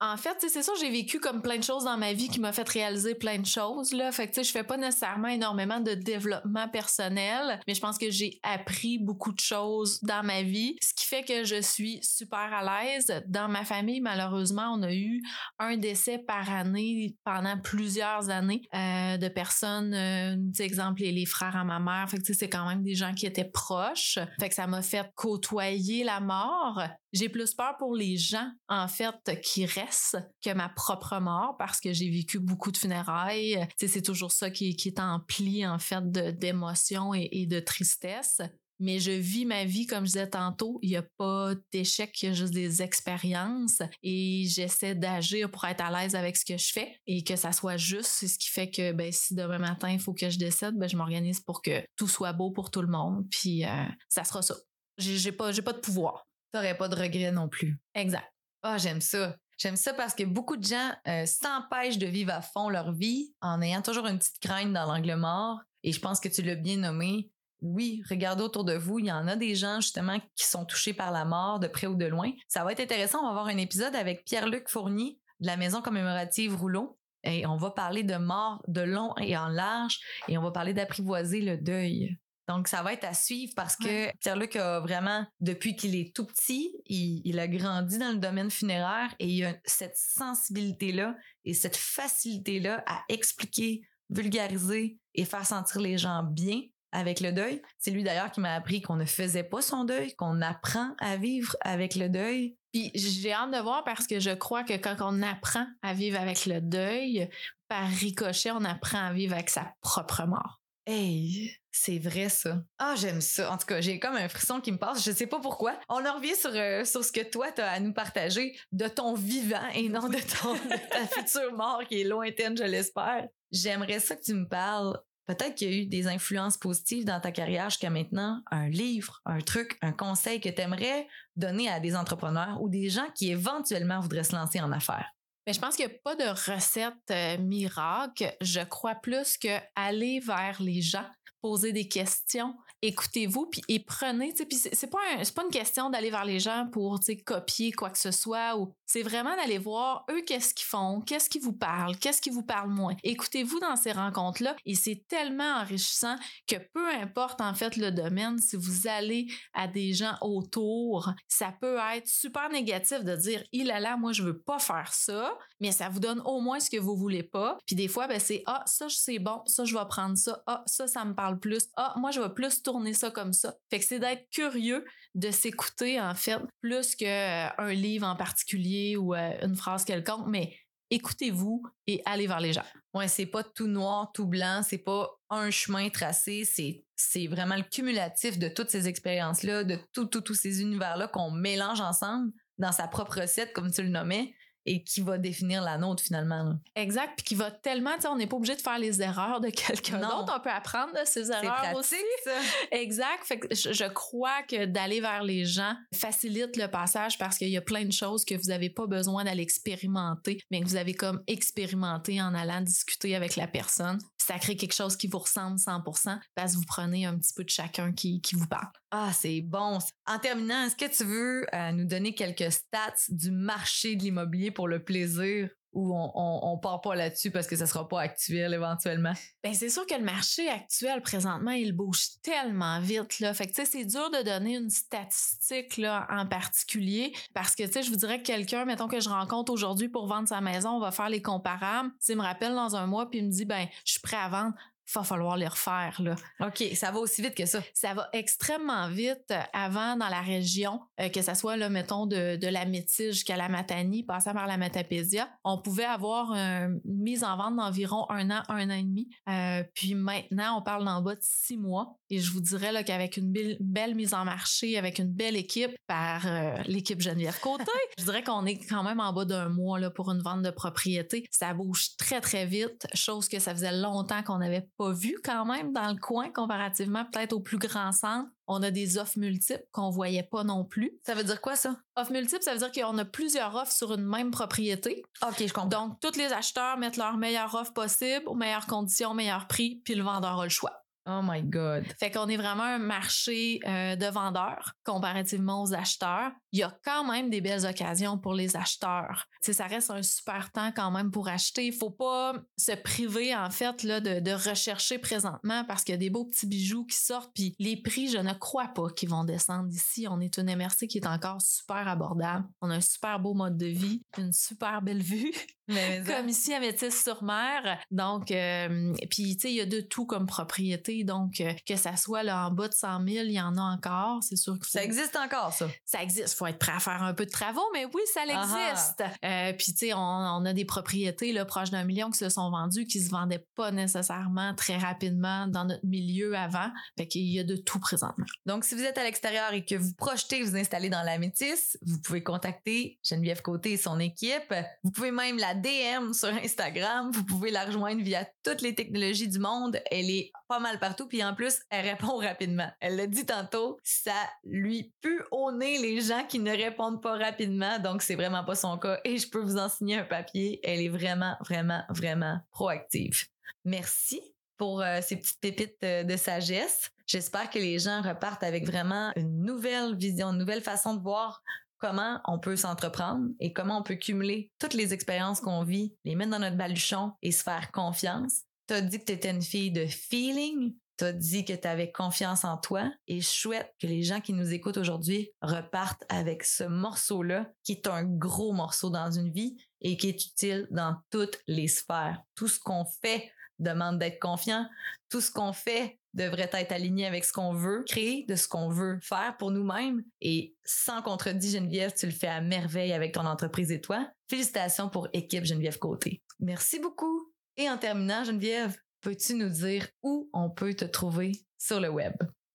En 0.00 0.16
fait, 0.16 0.36
c'est 0.38 0.62
ça, 0.62 0.72
j'ai 0.80 0.90
vécu 0.90 1.20
comme 1.20 1.40
plein 1.40 1.56
de 1.56 1.62
choses 1.62 1.84
dans 1.84 1.96
ma 1.96 2.12
vie 2.12 2.28
qui 2.28 2.40
m'a 2.40 2.52
fait 2.52 2.68
réaliser 2.68 3.14
plein 3.14 3.38
de 3.38 3.46
choses. 3.46 3.92
Là. 3.92 4.12
Fait 4.12 4.28
que 4.28 4.42
je 4.42 4.50
fais 4.50 4.64
pas 4.64 4.76
nécessairement 4.76 5.28
énormément 5.28 5.80
de 5.80 5.94
développement 5.94 6.68
personnel, 6.68 7.60
mais 7.66 7.74
je 7.74 7.80
pense 7.80 7.96
que 7.96 8.10
j'ai 8.10 8.38
appris 8.42 8.98
beaucoup 8.98 9.32
de 9.32 9.40
choses 9.40 10.00
dans 10.02 10.22
ma 10.22 10.42
vie, 10.42 10.76
ce 10.82 10.92
qui 10.94 11.06
fait 11.06 11.22
que 11.22 11.44
je 11.44 11.60
suis 11.62 12.00
super 12.02 12.52
à 12.52 12.84
l'aise. 12.84 13.22
Dans 13.28 13.48
ma 13.48 13.64
famille, 13.64 14.00
malheureusement, 14.00 14.74
on 14.74 14.82
a 14.82 14.92
eu 14.92 15.22
un 15.58 15.76
décès 15.76 16.18
par 16.18 16.50
année 16.50 17.16
pendant 17.24 17.58
plusieurs 17.58 18.28
années 18.30 18.62
euh, 18.74 19.16
de 19.16 19.28
personnes, 19.28 19.94
euh, 19.94 20.36
exemple 20.58 21.02
les, 21.02 21.12
les, 21.12 21.26
frères 21.26 21.56
à 21.56 21.64
ma 21.64 21.78
mère. 21.78 22.10
Fait 22.10 22.18
que 22.18 22.34
c'est 22.34 22.50
quand 22.50 22.66
même 22.68 22.82
des 22.82 22.94
gens 22.94 23.14
qui 23.14 23.26
étaient 23.26 23.50
proches. 23.50 24.18
Fait 24.40 24.48
que 24.48 24.54
ça 24.54 24.66
m'a 24.66 24.82
fait 24.82 25.10
côtoyer 25.14 26.04
la 26.04 26.20
mort. 26.20 26.82
J'ai 27.14 27.30
plus 27.30 27.54
peur 27.54 27.76
pour 27.78 27.94
les 27.94 28.18
gens, 28.18 28.50
en 28.68 28.88
fait, 28.88 29.40
qui 29.42 29.64
restent 29.64 30.18
que 30.44 30.52
ma 30.52 30.68
propre 30.68 31.18
mort 31.20 31.56
parce 31.58 31.80
que 31.80 31.92
j'ai 31.92 32.10
vécu 32.10 32.38
beaucoup 32.38 32.70
de 32.70 32.76
funérailles. 32.76 33.66
c'est 33.78 34.02
toujours 34.02 34.32
ça 34.32 34.50
qui, 34.50 34.76
est 34.84 35.00
empli, 35.00 35.66
en 35.66 35.78
fait, 35.78 36.10
d'émotions 36.10 37.14
et, 37.14 37.28
et 37.32 37.46
de 37.46 37.60
tristesse 37.60 38.42
mais 38.80 38.98
je 38.98 39.12
vis 39.12 39.44
ma 39.44 39.64
vie 39.64 39.86
comme 39.86 40.04
je 40.04 40.12
disais 40.12 40.28
tantôt. 40.28 40.78
Il 40.82 40.90
n'y 40.90 40.96
a 40.96 41.04
pas 41.16 41.54
d'échec, 41.72 42.22
il 42.22 42.26
y 42.26 42.28
a 42.28 42.32
juste 42.32 42.52
des 42.52 42.82
expériences 42.82 43.82
et 44.02 44.44
j'essaie 44.46 44.94
d'agir 44.94 45.50
pour 45.50 45.64
être 45.64 45.80
à 45.80 45.90
l'aise 45.90 46.14
avec 46.14 46.36
ce 46.36 46.44
que 46.44 46.58
je 46.58 46.72
fais 46.72 47.00
et 47.06 47.22
que 47.22 47.36
ça 47.36 47.52
soit 47.52 47.76
juste. 47.76 48.06
C'est 48.06 48.28
ce 48.28 48.38
qui 48.38 48.48
fait 48.48 48.70
que 48.70 48.92
ben, 48.92 49.12
si 49.12 49.34
demain 49.34 49.58
matin 49.58 49.90
il 49.90 50.00
faut 50.00 50.12
que 50.12 50.28
je 50.28 50.38
décède, 50.38 50.76
ben, 50.76 50.88
je 50.88 50.96
m'organise 50.96 51.40
pour 51.40 51.62
que 51.62 51.84
tout 51.96 52.08
soit 52.08 52.32
beau 52.32 52.50
pour 52.50 52.70
tout 52.70 52.82
le 52.82 52.88
monde. 52.88 53.24
Puis 53.30 53.64
euh, 53.64 53.86
ça 54.08 54.24
sera 54.24 54.42
ça. 54.42 54.56
J'ai 54.98 55.32
pas, 55.32 55.52
pas 55.52 55.72
de 55.72 55.80
pouvoir. 55.80 56.26
T'aurais 56.54 56.76
pas 56.76 56.86
de 56.86 56.94
regrets 56.94 57.32
non 57.32 57.48
plus. 57.48 57.76
Exact. 57.96 58.32
Ah, 58.62 58.78
j'aime 58.78 59.00
ça. 59.00 59.34
J'aime 59.58 59.74
ça 59.74 59.92
parce 59.92 60.14
que 60.14 60.22
beaucoup 60.22 60.56
de 60.56 60.62
gens 60.62 60.92
euh, 61.08 61.26
s'empêchent 61.26 61.98
de 61.98 62.06
vivre 62.06 62.32
à 62.32 62.42
fond 62.42 62.68
leur 62.68 62.92
vie 62.92 63.34
en 63.40 63.60
ayant 63.60 63.82
toujours 63.82 64.06
une 64.06 64.20
petite 64.20 64.38
crainte 64.38 64.72
dans 64.72 64.86
l'angle 64.86 65.16
mort. 65.16 65.58
Et 65.82 65.90
je 65.90 65.98
pense 65.98 66.20
que 66.20 66.28
tu 66.28 66.42
l'as 66.42 66.54
bien 66.54 66.76
nommé. 66.76 67.28
Oui, 67.60 68.04
regardez 68.08 68.44
autour 68.44 68.62
de 68.62 68.74
vous, 68.74 69.00
il 69.00 69.06
y 69.06 69.12
en 69.12 69.26
a 69.26 69.34
des 69.34 69.56
gens 69.56 69.80
justement 69.80 70.20
qui 70.36 70.46
sont 70.46 70.64
touchés 70.64 70.94
par 70.94 71.10
la 71.10 71.24
mort 71.24 71.58
de 71.58 71.66
près 71.66 71.88
ou 71.88 71.96
de 71.96 72.06
loin. 72.06 72.30
Ça 72.46 72.62
va 72.62 72.70
être 72.70 72.78
intéressant, 72.78 73.18
on 73.18 73.24
va 73.24 73.30
avoir 73.30 73.46
un 73.48 73.58
épisode 73.58 73.96
avec 73.96 74.24
Pierre-Luc 74.24 74.68
Fournier 74.68 75.18
de 75.40 75.48
la 75.48 75.56
maison 75.56 75.82
commémorative 75.82 76.54
Rouleau. 76.54 76.96
Et 77.24 77.46
on 77.48 77.56
va 77.56 77.72
parler 77.72 78.04
de 78.04 78.14
mort 78.14 78.62
de 78.68 78.82
long 78.82 79.12
et 79.16 79.36
en 79.36 79.48
large 79.48 79.98
et 80.28 80.38
on 80.38 80.42
va 80.42 80.52
parler 80.52 80.72
d'apprivoiser 80.72 81.40
le 81.40 81.56
deuil. 81.56 82.16
Donc, 82.48 82.68
ça 82.68 82.82
va 82.82 82.92
être 82.92 83.04
à 83.04 83.14
suivre 83.14 83.52
parce 83.56 83.76
que 83.76 84.14
Pierre-Luc 84.18 84.56
a 84.56 84.80
vraiment, 84.80 85.26
depuis 85.40 85.76
qu'il 85.76 85.94
est 85.94 86.14
tout 86.14 86.26
petit, 86.26 86.74
il, 86.86 87.38
a 87.38 87.48
grandi 87.48 87.98
dans 87.98 88.12
le 88.12 88.18
domaine 88.18 88.50
funéraire 88.50 89.14
et 89.18 89.28
il 89.28 89.44
a 89.44 89.54
cette 89.64 89.96
sensibilité-là 89.96 91.16
et 91.44 91.54
cette 91.54 91.76
facilité-là 91.76 92.82
à 92.86 93.02
expliquer, 93.08 93.82
vulgariser 94.10 94.98
et 95.14 95.24
faire 95.24 95.46
sentir 95.46 95.80
les 95.80 95.96
gens 95.96 96.22
bien 96.22 96.60
avec 96.92 97.20
le 97.20 97.32
deuil. 97.32 97.60
C'est 97.78 97.90
lui 97.90 98.04
d'ailleurs 98.04 98.30
qui 98.30 98.40
m'a 98.40 98.54
appris 98.54 98.82
qu'on 98.82 98.96
ne 98.96 99.04
faisait 99.04 99.42
pas 99.42 99.62
son 99.62 99.84
deuil, 99.84 100.14
qu'on 100.14 100.40
apprend 100.42 100.94
à 101.00 101.16
vivre 101.16 101.56
avec 101.62 101.96
le 101.96 102.08
deuil. 102.08 102.56
Puis 102.72 102.90
j'ai 102.94 103.32
hâte 103.32 103.52
de 103.52 103.58
voir 103.58 103.84
parce 103.84 104.06
que 104.06 104.20
je 104.20 104.30
crois 104.30 104.64
que 104.64 104.74
quand 104.74 104.96
on 105.00 105.22
apprend 105.22 105.66
à 105.82 105.94
vivre 105.94 106.18
avec 106.18 106.46
le 106.46 106.60
deuil, 106.60 107.28
par 107.68 107.88
ricochet, 107.88 108.50
on 108.52 108.64
apprend 108.64 108.98
à 108.98 109.12
vivre 109.12 109.34
avec 109.34 109.50
sa 109.50 109.74
propre 109.80 110.24
mort. 110.26 110.60
Hey, 110.86 111.56
c'est 111.76 111.98
vrai 111.98 112.28
ça. 112.28 112.62
Ah, 112.78 112.94
j'aime 112.96 113.20
ça. 113.20 113.50
En 113.52 113.58
tout 113.58 113.66
cas, 113.66 113.80
j'ai 113.80 113.98
comme 113.98 114.14
un 114.14 114.28
frisson 114.28 114.60
qui 114.60 114.70
me 114.70 114.78
passe. 114.78 115.04
Je 115.04 115.10
sais 115.10 115.26
pas 115.26 115.40
pourquoi. 115.40 115.76
On 115.88 116.06
en 116.06 116.14
revient 116.14 116.36
sur, 116.36 116.52
euh, 116.54 116.84
sur 116.84 117.04
ce 117.04 117.10
que 117.10 117.28
toi, 117.28 117.50
tu 117.50 117.60
as 117.60 117.72
à 117.72 117.80
nous 117.80 117.92
partager 117.92 118.56
de 118.70 118.86
ton 118.86 119.14
vivant 119.14 119.68
et 119.74 119.88
non 119.88 120.08
de, 120.08 120.18
ton, 120.18 120.54
ta 120.90 121.06
future 121.08 121.52
mort 121.52 121.82
qui 121.88 122.02
est 122.02 122.04
lointaine, 122.04 122.56
je 122.56 122.62
l'espère. 122.62 123.26
J'aimerais 123.50 123.98
ça 123.98 124.14
que 124.14 124.22
tu 124.22 124.34
me 124.34 124.48
parles. 124.48 124.96
Peut-être 125.26 125.56
qu'il 125.56 125.68
y 125.68 125.74
a 125.74 125.82
eu 125.82 125.86
des 125.86 126.06
influences 126.06 126.56
positives 126.56 127.04
dans 127.06 127.18
ta 127.18 127.32
carrière 127.32 127.70
jusqu'à 127.70 127.90
maintenant. 127.90 128.40
Un 128.52 128.68
livre, 128.68 129.20
un 129.24 129.40
truc, 129.40 129.76
un 129.82 129.92
conseil 129.92 130.40
que 130.40 130.50
tu 130.50 130.60
aimerais 130.60 131.08
donner 131.34 131.68
à 131.68 131.80
des 131.80 131.96
entrepreneurs 131.96 132.62
ou 132.62 132.68
des 132.68 132.88
gens 132.88 133.10
qui 133.16 133.32
éventuellement 133.32 133.98
voudraient 133.98 134.22
se 134.22 134.36
lancer 134.36 134.60
en 134.60 134.70
affaires. 134.70 135.10
Mais 135.46 135.52
je 135.52 135.60
pense 135.60 135.76
qu'il 135.76 135.86
n'y 135.86 135.92
a 135.92 135.98
pas 136.04 136.14
de 136.14 136.28
recette 136.28 136.94
euh, 137.10 137.36
miracle. 137.38 138.34
Je 138.40 138.60
crois 138.60 138.94
plus 138.94 139.36
que 139.36 139.58
aller 139.74 140.20
vers 140.20 140.62
les 140.62 140.80
gens, 140.80 141.06
poser 141.44 141.74
des 141.74 141.88
questions, 141.88 142.54
écoutez-vous 142.80 143.44
puis 143.44 143.60
et 143.68 143.78
prenez 143.78 144.32
puis 144.32 144.56
c'est 144.56 144.86
pas 144.86 144.98
c'est 145.22 145.34
pas 145.34 145.44
une 145.44 145.50
question 145.50 145.90
d'aller 145.90 146.08
vers 146.08 146.24
les 146.24 146.40
gens 146.40 146.66
pour 146.72 146.98
copier 147.26 147.70
quoi 147.70 147.90
que 147.90 147.98
ce 147.98 148.12
soit 148.12 148.56
ou 148.56 148.72
c'est 148.86 149.02
vraiment 149.02 149.34
d'aller 149.36 149.58
voir 149.58 150.04
eux 150.10 150.22
qu'est-ce 150.26 150.54
qu'ils 150.54 150.66
font 150.66 151.00
qu'est-ce 151.00 151.30
qui 151.30 151.38
vous 151.38 151.52
parle 151.52 151.96
qu'est-ce 151.98 152.20
qui 152.20 152.30
vous 152.30 152.42
parle 152.42 152.70
moins. 152.70 152.94
Écoutez-vous 153.02 153.60
dans 153.60 153.76
ces 153.76 153.92
rencontres 153.92 154.42
là 154.42 154.56
et 154.64 154.74
c'est 154.74 155.04
tellement 155.08 155.56
enrichissant 155.56 156.16
que 156.46 156.56
peu 156.72 156.88
importe 156.90 157.40
en 157.40 157.54
fait 157.54 157.76
le 157.76 157.90
domaine 157.90 158.38
si 158.38 158.56
vous 158.56 158.86
allez 158.86 159.26
à 159.54 159.68
des 159.68 159.92
gens 159.92 160.16
autour 160.20 161.12
ça 161.28 161.52
peut 161.60 161.78
être 161.94 162.08
super 162.08 162.48
négatif 162.50 163.04
de 163.04 163.16
dire 163.16 163.42
il 163.52 163.70
a 163.70 163.80
là 163.80 163.96
moi 163.96 164.12
je 164.12 164.22
veux 164.22 164.38
pas 164.38 164.58
faire 164.58 164.92
ça 164.92 165.36
mais 165.60 165.72
ça 165.72 165.88
vous 165.88 166.00
donne 166.00 166.20
au 166.24 166.40
moins 166.40 166.60
ce 166.60 166.70
que 166.70 166.78
vous 166.78 166.96
voulez 166.96 167.22
pas. 167.22 167.58
Puis 167.66 167.76
des 167.76 167.88
fois 167.88 168.06
ben 168.06 168.20
c'est 168.20 168.42
ah 168.46 168.62
ça 168.66 168.86
c'est 168.88 169.18
bon 169.18 169.42
ça 169.46 169.64
je 169.64 169.76
vais 169.76 169.84
prendre 169.88 170.16
ça. 170.16 170.42
Ah 170.46 170.62
ça 170.66 170.86
ça 170.86 171.04
me 171.04 171.14
parle 171.14 171.38
plus. 171.38 171.68
Ah 171.76 171.94
moi 171.96 172.10
je 172.10 172.20
vais 172.20 172.28
plus 172.28 172.62
tourner 172.62 172.92
ça 172.92 173.10
comme 173.10 173.32
ça. 173.32 173.54
Fait 173.70 173.78
que 173.78 173.84
c'est 173.84 173.98
d'être 173.98 174.28
curieux 174.30 174.84
de 175.14 175.30
s'écouter, 175.30 176.00
en 176.00 176.14
fait, 176.14 176.38
plus 176.60 176.94
qu'un 176.96 177.52
euh, 177.60 177.72
livre 177.72 178.06
en 178.06 178.16
particulier 178.16 178.96
ou 178.96 179.14
euh, 179.14 179.32
une 179.42 179.54
phrase 179.54 179.84
quelconque, 179.84 180.26
mais 180.26 180.56
écoutez-vous 180.90 181.62
et 181.86 182.02
allez 182.04 182.26
vers 182.26 182.40
les 182.40 182.52
gens. 182.52 182.64
Ouais, 182.92 183.08
c'est 183.08 183.26
pas 183.26 183.42
tout 183.42 183.66
noir, 183.66 184.10
tout 184.12 184.26
blanc, 184.26 184.62
c'est 184.64 184.78
pas 184.78 185.08
un 185.30 185.50
chemin 185.50 185.88
tracé, 185.88 186.44
c'est 186.44 186.84
c'est 186.96 187.26
vraiment 187.26 187.56
le 187.56 187.64
cumulatif 187.64 188.38
de 188.38 188.46
toutes 188.48 188.70
ces 188.70 188.86
expériences-là, 188.86 189.64
de 189.64 189.78
tous 189.92 190.06
tous 190.06 190.34
ces 190.34 190.62
univers-là 190.62 191.08
qu'on 191.08 191.32
mélange 191.32 191.80
ensemble 191.80 192.32
dans 192.58 192.70
sa 192.70 192.86
propre 192.86 193.20
recette, 193.20 193.52
comme 193.52 193.70
tu 193.70 193.82
le 193.82 193.88
nommais 193.88 194.34
et 194.66 194.82
qui 194.82 195.00
va 195.00 195.18
définir 195.18 195.62
la 195.62 195.78
nôtre 195.78 196.02
finalement. 196.02 196.54
Exact, 196.74 197.12
puis 197.16 197.24
qui 197.24 197.34
va 197.34 197.50
tellement, 197.50 197.94
tu 197.96 198.02
sais, 198.02 198.08
on 198.08 198.16
n'est 198.16 198.26
pas 198.26 198.36
obligé 198.36 198.56
de 198.56 198.60
faire 198.60 198.78
les 198.78 199.02
erreurs 199.02 199.40
de 199.40 199.50
quelqu'un 199.50 199.98
d'autre, 199.98 200.32
on 200.36 200.40
peut 200.40 200.50
apprendre 200.50 200.92
de 200.92 201.04
ses 201.04 201.30
erreurs 201.30 201.54
pratique, 201.54 201.76
aussi. 201.76 201.96
Ça. 202.24 202.30
Exact, 202.72 203.24
fait 203.24 203.38
que 203.38 203.54
je, 203.54 203.88
crois 203.88 204.42
que 204.48 204.64
d'aller 204.64 205.00
vers 205.00 205.22
les 205.22 205.44
gens 205.44 205.74
facilite 205.94 206.56
le 206.56 206.68
passage 206.68 207.18
parce 207.18 207.38
qu'il 207.38 207.48
y 207.48 207.56
a 207.56 207.62
plein 207.62 207.84
de 207.84 207.92
choses 207.92 208.24
que 208.24 208.34
vous 208.34 208.48
n'avez 208.48 208.70
pas 208.70 208.86
besoin 208.86 209.24
d'aller 209.24 209.42
expérimenter, 209.42 210.38
mais 210.50 210.60
que 210.60 210.66
vous 210.66 210.76
avez 210.76 210.94
comme 210.94 211.22
expérimenté 211.26 212.20
en 212.20 212.34
allant 212.34 212.60
discuter 212.60 213.14
avec 213.14 213.36
la 213.36 213.46
personne. 213.46 213.98
Ça 214.26 214.38
crée 214.38 214.56
quelque 214.56 214.74
chose 214.74 214.96
qui 214.96 215.06
vous 215.06 215.18
ressemble 215.18 215.58
100% 215.58 216.18
parce 216.34 216.52
que 216.52 216.56
vous 216.58 216.64
prenez 216.66 217.04
un 217.04 217.18
petit 217.18 217.32
peu 217.34 217.44
de 217.44 217.50
chacun 217.50 217.92
qui, 217.92 218.20
qui 218.20 218.34
vous 218.34 218.46
parle. 218.46 218.68
Ah, 218.90 219.10
c'est 219.12 219.40
bon. 219.42 219.78
En 220.06 220.18
terminant, 220.18 220.64
est-ce 220.64 220.76
que 220.76 220.94
tu 220.96 221.04
veux 221.04 221.46
euh, 221.54 221.72
nous 221.72 221.84
donner 221.84 222.14
quelques 222.14 222.52
stats 222.52 222.94
du 223.08 223.30
marché 223.30 223.96
de 223.96 224.02
l'immobilier 224.02 224.50
pour 224.50 224.68
le 224.68 224.82
plaisir? 224.82 225.50
Ou 225.74 225.94
on, 225.94 226.12
on, 226.14 226.58
part 226.58 226.80
pas 226.80 226.94
là-dessus 226.94 227.30
parce 227.30 227.46
que 227.46 227.56
ça 227.56 227.66
sera 227.66 227.86
pas 227.88 228.00
actuel 228.00 228.54
éventuellement? 228.54 229.12
Ben 229.42 229.52
c'est 229.54 229.68
sûr 229.68 229.86
que 229.86 229.94
le 229.94 230.04
marché 230.04 230.48
actuel 230.48 231.02
présentement 231.02 231.50
il 231.50 231.72
bouge 231.72 232.20
tellement 232.22 232.80
vite 232.80 233.20
là, 233.20 233.34
fait 233.34 233.46
que 233.46 233.52
tu 233.52 233.56
sais 233.56 233.66
c'est 233.66 233.84
dur 233.84 234.10
de 234.10 234.22
donner 234.22 234.56
une 234.56 234.70
statistique 234.70 235.76
là 235.76 236.06
en 236.10 236.26
particulier 236.26 237.12
parce 237.34 237.54
que 237.54 237.64
tu 237.64 237.72
sais 237.72 237.82
je 237.82 237.90
vous 237.90 237.96
dirais 237.96 238.18
que 238.22 238.26
quelqu'un 238.26 238.64
mettons 238.64 238.88
que 238.88 239.00
je 239.00 239.08
rencontre 239.08 239.52
aujourd'hui 239.52 239.88
pour 239.88 240.06
vendre 240.06 240.28
sa 240.28 240.40
maison, 240.40 240.70
on 240.70 240.80
va 240.80 240.90
faire 240.90 241.08
les 241.08 241.22
comparables, 241.22 241.90
tu 242.04 242.14
me 242.14 242.22
rappelle 242.22 242.54
dans 242.54 242.76
un 242.76 242.86
mois 242.86 243.10
puis 243.10 243.18
il 243.18 243.26
me 243.26 243.30
dit 243.30 243.44
ben 243.44 243.66
je 243.84 243.92
suis 243.92 244.00
prêt 244.00 244.16
à 244.16 244.28
vendre, 244.28 244.54
va 244.94 245.02
falloir 245.02 245.36
les 245.36 245.48
refaire. 245.48 246.00
Là. 246.00 246.16
OK, 246.40 246.62
ça 246.74 246.90
va 246.90 246.98
aussi 246.98 247.22
vite 247.22 247.34
que 247.34 247.46
ça. 247.46 247.60
Ça 247.72 247.94
va 247.94 248.08
extrêmement 248.12 248.88
vite 248.88 249.30
euh, 249.30 249.40
avant 249.52 249.96
dans 249.96 250.08
la 250.08 250.20
région, 250.20 250.80
euh, 251.00 251.08
que 251.08 251.22
ça 251.22 251.34
soit, 251.34 251.56
là, 251.56 251.68
mettons, 251.68 252.06
de, 252.06 252.36
de 252.36 252.48
la 252.48 252.64
Métis 252.64 253.12
jusqu'à 253.12 253.36
la 253.36 253.48
Matanie, 253.48 254.02
passant 254.02 254.32
par 254.32 254.46
la 254.46 254.56
Matapédia. 254.56 255.28
On 255.44 255.58
pouvait 255.58 255.84
avoir 255.84 256.32
une 256.32 256.80
mise 256.84 257.24
en 257.24 257.36
vente 257.36 257.56
d'environ 257.56 258.06
un 258.10 258.30
an, 258.30 258.42
un 258.48 258.70
an 258.70 258.74
et 258.74 258.82
demi. 258.82 259.08
Euh, 259.28 259.62
puis 259.74 259.94
maintenant, 259.94 260.58
on 260.58 260.62
parle 260.62 260.84
d'en 260.84 261.02
bas 261.02 261.14
de 261.14 261.22
six 261.22 261.56
mois. 261.56 261.98
Et 262.10 262.18
je 262.18 262.30
vous 262.32 262.40
dirais 262.40 262.72
là, 262.72 262.84
qu'avec 262.84 263.16
une 263.16 263.32
belle, 263.60 263.94
mise 263.94 264.14
en 264.14 264.24
marché, 264.24 264.78
avec 264.78 264.98
une 264.98 265.12
belle 265.12 265.36
équipe 265.36 265.76
par 265.86 266.26
l'équipe 266.66 267.00
Geneviève 267.00 267.38
Côté, 267.40 267.64
je 267.98 268.04
dirais 268.04 268.22
qu'on 268.22 268.46
est 268.46 268.58
quand 268.58 268.82
même 268.82 269.00
en 269.00 269.12
bas 269.12 269.24
d'un 269.24 269.48
mois 269.48 269.78
là, 269.78 269.90
pour 269.90 270.10
une 270.10 270.22
vente 270.22 270.42
de 270.42 270.50
propriété. 270.50 271.26
Ça 271.30 271.54
bouge 271.54 271.96
très, 271.96 272.20
très 272.20 272.46
vite, 272.46 272.86
chose 272.94 273.28
que 273.28 273.38
ça 273.38 273.52
faisait 273.52 273.72
longtemps 273.72 274.22
qu'on 274.22 274.38
n'avait 274.38 274.68
pas 274.76 274.92
vu 274.92 275.18
quand 275.22 275.44
même 275.44 275.72
dans 275.72 275.90
le 275.92 275.98
coin 275.98 276.30
comparativement 276.30 277.04
peut-être 277.04 277.32
au 277.32 277.40
plus 277.40 277.58
grand 277.58 277.92
centre. 277.92 278.28
On 278.46 278.62
a 278.62 278.70
des 278.70 278.98
offres 278.98 279.18
multiples 279.18 279.64
qu'on 279.72 279.90
voyait 279.90 280.22
pas 280.22 280.44
non 280.44 280.64
plus. 280.64 280.92
Ça 281.06 281.14
veut 281.14 281.24
dire 281.24 281.40
quoi 281.40 281.56
ça? 281.56 281.76
Offres 281.96 282.12
multiples, 282.12 282.42
ça 282.42 282.54
veut 282.54 282.58
dire 282.58 282.72
qu'on 282.72 282.98
a 282.98 283.04
plusieurs 283.04 283.54
offres 283.54 283.72
sur 283.72 283.94
une 283.94 284.04
même 284.04 284.30
propriété. 284.30 285.02
OK, 285.26 285.36
je 285.46 285.52
comprends. 285.52 285.86
Donc, 285.88 286.00
tous 286.00 286.18
les 286.18 286.32
acheteurs 286.32 286.76
mettent 286.76 286.96
leur 286.96 287.16
meilleure 287.16 287.54
offre 287.54 287.72
possible, 287.72 288.26
aux 288.26 288.34
meilleures 288.34 288.66
conditions, 288.66 289.14
meilleur 289.14 289.46
prix, 289.46 289.80
puis 289.84 289.94
le 289.94 290.02
vendeur 290.02 290.40
a 290.40 290.44
le 290.44 290.50
choix. 290.50 290.83
Oh 291.06 291.20
my 291.22 291.42
God. 291.42 291.84
Fait 291.98 292.10
qu'on 292.10 292.28
est 292.28 292.36
vraiment 292.36 292.62
un 292.62 292.78
marché 292.78 293.60
euh, 293.66 293.94
de 293.94 294.06
vendeurs 294.06 294.72
comparativement 294.84 295.62
aux 295.62 295.74
acheteurs. 295.74 296.32
Il 296.50 296.60
y 296.60 296.62
a 296.62 296.74
quand 296.82 297.04
même 297.04 297.28
des 297.28 297.42
belles 297.42 297.66
occasions 297.66 298.16
pour 298.16 298.32
les 298.32 298.56
acheteurs. 298.56 299.26
sais, 299.42 299.52
ça 299.52 299.66
reste 299.66 299.90
un 299.90 300.02
super 300.02 300.50
temps 300.50 300.72
quand 300.74 300.90
même 300.90 301.10
pour 301.10 301.28
acheter. 301.28 301.66
Il 301.66 301.74
faut 301.74 301.90
pas 301.90 302.34
se 302.56 302.72
priver 302.72 303.34
en 303.34 303.50
fait 303.50 303.84
de, 303.84 304.20
de 304.20 304.30
rechercher 304.30 304.98
présentement 304.98 305.64
parce 305.64 305.84
qu'il 305.84 305.92
y 305.92 305.96
a 305.96 305.98
des 305.98 306.10
beaux 306.10 306.24
petits 306.24 306.46
bijoux 306.46 306.86
qui 306.86 306.96
sortent. 306.96 307.32
Puis 307.34 307.54
les 307.58 307.76
prix, 307.76 308.08
je 308.08 308.18
ne 308.18 308.32
crois 308.32 308.68
pas 308.68 308.88
qu'ils 308.88 309.10
vont 309.10 309.24
descendre 309.24 309.68
ici. 309.70 310.06
On 310.08 310.20
est 310.20 310.38
une 310.38 310.54
MRC 310.56 310.86
qui 310.88 310.98
est 310.98 311.06
encore 311.06 311.42
super 311.42 311.86
abordable. 311.86 312.46
On 312.62 312.70
a 312.70 312.76
un 312.76 312.80
super 312.80 313.20
beau 313.20 313.34
mode 313.34 313.58
de 313.58 313.66
vie, 313.66 314.02
une 314.16 314.32
super 314.32 314.80
belle 314.80 315.02
vue. 315.02 315.32
Comme 315.68 316.28
ici 316.28 316.52
à 316.52 316.60
Métis-sur-Mer. 316.60 317.78
Donc, 317.90 318.30
euh, 318.30 318.92
puis 319.10 319.36
tu 319.36 319.40
sais, 319.40 319.50
il 319.50 319.56
y 319.56 319.60
a 319.60 319.66
de 319.66 319.80
tout 319.80 320.06
comme 320.06 320.26
propriété. 320.26 321.04
Donc, 321.04 321.40
euh, 321.40 321.52
que 321.66 321.76
ça 321.76 321.96
soit 321.96 322.22
là 322.22 322.46
en 322.46 322.50
bas 322.50 322.68
de 322.68 322.74
100 322.74 323.06
000, 323.06 323.24
il 323.26 323.32
y 323.32 323.40
en 323.40 323.56
a 323.56 323.62
encore. 323.62 324.22
C'est 324.22 324.36
sûr 324.36 324.58
que 324.58 324.66
ça 324.66 324.82
existe 324.82 325.16
encore 325.16 325.52
ça. 325.52 325.68
Ça 325.84 326.02
existe. 326.02 326.34
Faut 326.34 326.46
être 326.46 326.58
prêt 326.58 326.72
à 326.72 326.80
faire 326.80 327.02
un 327.02 327.14
peu 327.14 327.24
de 327.24 327.30
travaux, 327.30 327.64
mais 327.72 327.86
oui, 327.86 328.02
ça 328.12 328.24
existe. 328.24 329.02
Euh, 329.24 329.52
puis 329.52 329.72
tu 329.72 329.86
sais, 329.86 329.94
on, 329.94 329.98
on, 329.98 330.44
a 330.44 330.52
des 330.52 330.64
propriétés 330.64 331.32
là 331.32 331.44
proches 331.44 331.70
d'un 331.70 331.84
million 331.84 332.10
qui 332.10 332.18
se 332.18 332.28
sont 332.28 332.50
vendues, 332.50 332.86
qui 332.86 333.00
se 333.00 333.10
vendaient 333.10 333.46
pas 333.54 333.70
nécessairement 333.70 334.54
très 334.54 334.76
rapidement 334.76 335.46
dans 335.46 335.64
notre 335.64 335.86
milieu 335.86 336.36
avant. 336.36 336.70
Fait 336.98 337.06
qu'il 337.06 337.22
y 337.22 337.38
a 337.40 337.44
de 337.44 337.56
tout 337.56 337.78
présentement. 337.78 338.26
Donc, 338.46 338.64
si 338.64 338.74
vous 338.74 338.82
êtes 338.82 338.98
à 338.98 339.04
l'extérieur 339.04 339.52
et 339.52 339.64
que 339.64 339.74
vous 339.74 339.94
projetez 339.94 340.42
vous 340.42 340.56
installer 340.56 340.90
dans 340.90 341.02
la 341.02 341.18
Métis, 341.18 341.78
vous 341.82 342.00
pouvez 342.00 342.22
contacter 342.22 342.98
Geneviève 343.02 343.42
Côté 343.42 343.72
et 343.72 343.76
son 343.76 343.98
équipe. 343.98 344.54
Vous 344.82 344.90
pouvez 344.90 345.10
même 345.10 345.38
la 345.38 345.53
DM 345.54 346.12
sur 346.12 346.28
Instagram. 346.28 347.10
Vous 347.12 347.24
pouvez 347.24 347.50
la 347.50 347.64
rejoindre 347.64 348.02
via 348.02 348.26
toutes 348.42 348.60
les 348.60 348.74
technologies 348.74 349.28
du 349.28 349.38
monde. 349.38 349.80
Elle 349.90 350.10
est 350.10 350.30
pas 350.48 350.58
mal 350.58 350.78
partout. 350.78 351.06
Puis 351.08 351.24
en 351.24 351.34
plus, 351.34 351.60
elle 351.70 351.88
répond 351.88 352.16
rapidement. 352.16 352.70
Elle 352.80 352.96
l'a 352.96 353.06
dit 353.06 353.26
tantôt, 353.26 353.78
ça 353.82 354.12
lui 354.44 354.92
pue 355.00 355.22
au 355.30 355.52
nez 355.52 355.78
les 355.78 356.00
gens 356.00 356.24
qui 356.26 356.38
ne 356.38 356.50
répondent 356.50 357.02
pas 357.02 357.16
rapidement. 357.16 357.78
Donc, 357.78 358.02
c'est 358.02 358.16
vraiment 358.16 358.44
pas 358.44 358.54
son 358.54 358.78
cas. 358.78 359.00
Et 359.04 359.18
je 359.18 359.28
peux 359.28 359.40
vous 359.40 359.56
en 359.56 359.68
signer 359.68 359.98
un 359.98 360.04
papier. 360.04 360.60
Elle 360.62 360.80
est 360.80 360.88
vraiment, 360.88 361.36
vraiment, 361.40 361.82
vraiment 361.88 362.38
proactive. 362.50 363.24
Merci 363.64 364.20
pour 364.56 364.82
euh, 364.82 365.00
ces 365.02 365.16
petites 365.16 365.40
pépites 365.40 365.82
euh, 365.84 366.04
de 366.04 366.16
sagesse. 366.16 366.90
J'espère 367.06 367.50
que 367.50 367.58
les 367.58 367.78
gens 367.78 368.02
repartent 368.02 368.44
avec 368.44 368.66
vraiment 368.66 369.12
une 369.16 369.42
nouvelle 369.44 369.94
vision, 369.94 370.28
une 370.28 370.38
nouvelle 370.38 370.62
façon 370.62 370.94
de 370.94 371.02
voir 371.02 371.42
comment 371.84 372.18
on 372.24 372.38
peut 372.38 372.56
s'entreprendre 372.56 373.28
et 373.40 373.52
comment 373.52 373.80
on 373.80 373.82
peut 373.82 373.96
cumuler 373.96 374.50
toutes 374.58 374.72
les 374.72 374.94
expériences 374.94 375.42
qu'on 375.42 375.64
vit, 375.64 375.94
les 376.06 376.14
mettre 376.14 376.30
dans 376.30 376.38
notre 376.38 376.56
baluchon 376.56 377.12
et 377.20 377.30
se 377.30 377.42
faire 377.42 377.70
confiance. 377.72 378.40
T'as 378.66 378.80
dit 378.80 378.98
que 378.98 379.04
tu 379.04 379.12
étais 379.12 379.30
une 379.30 379.42
fille 379.42 379.70
de 379.70 379.84
feeling, 379.84 380.74
t'as 380.96 381.12
dit 381.12 381.44
que 381.44 381.52
tu 381.52 381.68
avais 381.68 381.92
confiance 381.92 382.46
en 382.46 382.56
toi 382.56 382.90
et 383.06 383.20
je 383.20 383.26
souhaite 383.26 383.70
que 383.78 383.86
les 383.86 384.02
gens 384.02 384.22
qui 384.22 384.32
nous 384.32 384.54
écoutent 384.54 384.78
aujourd'hui 384.78 385.30
repartent 385.42 386.04
avec 386.08 386.44
ce 386.44 386.64
morceau-là 386.64 387.50
qui 387.64 387.72
est 387.72 387.86
un 387.86 388.04
gros 388.04 388.54
morceau 388.54 388.88
dans 388.88 389.10
une 389.10 389.30
vie 389.30 389.54
et 389.82 389.98
qui 389.98 390.08
est 390.08 390.24
utile 390.24 390.66
dans 390.70 390.96
toutes 391.10 391.38
les 391.46 391.68
sphères. 391.68 392.22
Tout 392.34 392.48
ce 392.48 392.58
qu'on 392.58 392.86
fait 393.02 393.30
demande 393.58 393.98
d'être 393.98 394.20
confiant. 394.20 394.66
Tout 395.10 395.20
ce 395.20 395.30
qu'on 395.30 395.52
fait 395.52 395.98
devrait 396.14 396.50
être 396.52 396.72
aligné 396.72 397.06
avec 397.06 397.24
ce 397.24 397.32
qu'on 397.32 397.52
veut 397.52 397.84
créer, 397.86 398.24
de 398.28 398.36
ce 398.36 398.48
qu'on 398.48 398.68
veut 398.68 398.98
faire 399.00 399.36
pour 399.36 399.50
nous-mêmes. 399.50 400.02
Et 400.20 400.54
sans 400.64 401.02
contredit, 401.02 401.50
Geneviève, 401.50 401.92
tu 401.92 402.06
le 402.06 402.12
fais 402.12 402.28
à 402.28 402.40
merveille 402.40 402.92
avec 402.92 403.12
ton 403.12 403.26
entreprise 403.26 403.70
et 403.72 403.80
toi. 403.80 404.08
Félicitations 404.28 404.88
pour 404.88 405.08
équipe 405.12 405.44
Geneviève 405.44 405.78
Côté. 405.78 406.22
Merci 406.40 406.78
beaucoup. 406.78 407.32
Et 407.56 407.68
en 407.68 407.78
terminant, 407.78 408.24
Geneviève, 408.24 408.76
peux-tu 409.00 409.34
nous 409.34 409.48
dire 409.48 409.86
où 410.02 410.28
on 410.32 410.50
peut 410.50 410.74
te 410.74 410.84
trouver 410.84 411.32
sur 411.58 411.80
le 411.80 411.88
web? 411.88 412.14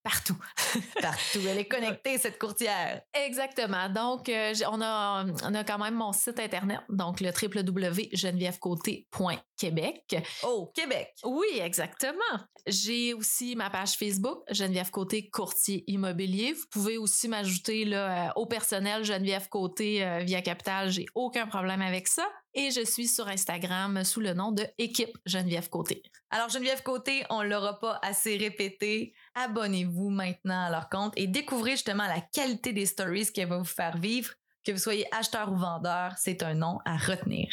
Partout. 0.09 0.37
Partout. 1.01 1.39
Elle 1.47 1.59
est 1.59 1.67
connectée, 1.67 2.17
cette 2.17 2.39
courtière. 2.39 3.03
Exactement. 3.13 3.87
Donc, 3.89 4.27
euh, 4.27 4.55
on, 4.71 4.81
a, 4.81 5.23
on 5.23 5.53
a 5.53 5.63
quand 5.63 5.77
même 5.77 5.93
mon 5.93 6.13
site 6.13 6.39
Internet, 6.39 6.79
donc 6.89 7.21
le 7.21 7.29
www.genevièvecoté.québec. 7.29 10.15
Oh, 10.43 10.71
Québec. 10.73 11.13
Oui, 11.23 11.59
exactement. 11.61 12.17
J'ai 12.65 13.13
aussi 13.13 13.55
ma 13.55 13.69
page 13.69 13.91
Facebook, 13.91 14.41
Geneviève 14.49 14.89
Côté 14.89 15.29
Courtier 15.29 15.83
Immobilier. 15.85 16.53
Vous 16.53 16.65
pouvez 16.71 16.97
aussi 16.97 17.27
m'ajouter 17.27 17.87
euh, 17.93 18.29
au 18.35 18.47
personnel 18.47 19.03
Geneviève 19.03 19.47
Côté 19.47 20.03
euh, 20.03 20.23
via 20.23 20.41
Capital. 20.41 20.89
J'ai 20.89 21.05
aucun 21.13 21.45
problème 21.45 21.83
avec 21.83 22.07
ça 22.07 22.27
et 22.59 22.71
je 22.71 22.83
suis 22.83 23.07
sur 23.07 23.25
Instagram 23.29 24.03
sous 24.03 24.19
le 24.19 24.33
nom 24.33 24.51
de 24.51 24.65
Équipe 24.77 25.17
Geneviève 25.25 25.69
Côté. 25.69 26.03
Alors 26.29 26.49
Geneviève 26.49 26.83
Côté, 26.83 27.23
on 27.29 27.41
l'aura 27.41 27.79
pas 27.79 27.99
assez 28.03 28.35
répété. 28.35 29.13
Abonnez-vous 29.33 30.09
maintenant 30.09 30.65
à 30.65 30.69
leur 30.69 30.89
compte 30.89 31.13
et 31.15 31.27
découvrez 31.27 31.71
justement 31.71 32.05
la 32.05 32.19
qualité 32.19 32.73
des 32.73 32.85
stories 32.85 33.31
qu'elle 33.31 33.47
va 33.47 33.59
vous 33.59 33.63
faire 33.63 33.97
vivre. 33.97 34.33
Que 34.65 34.73
vous 34.73 34.77
soyez 34.77 35.07
acheteur 35.15 35.53
ou 35.53 35.55
vendeur, 35.55 36.15
c'est 36.17 36.43
un 36.43 36.53
nom 36.53 36.79
à 36.83 36.97
retenir. 36.97 37.47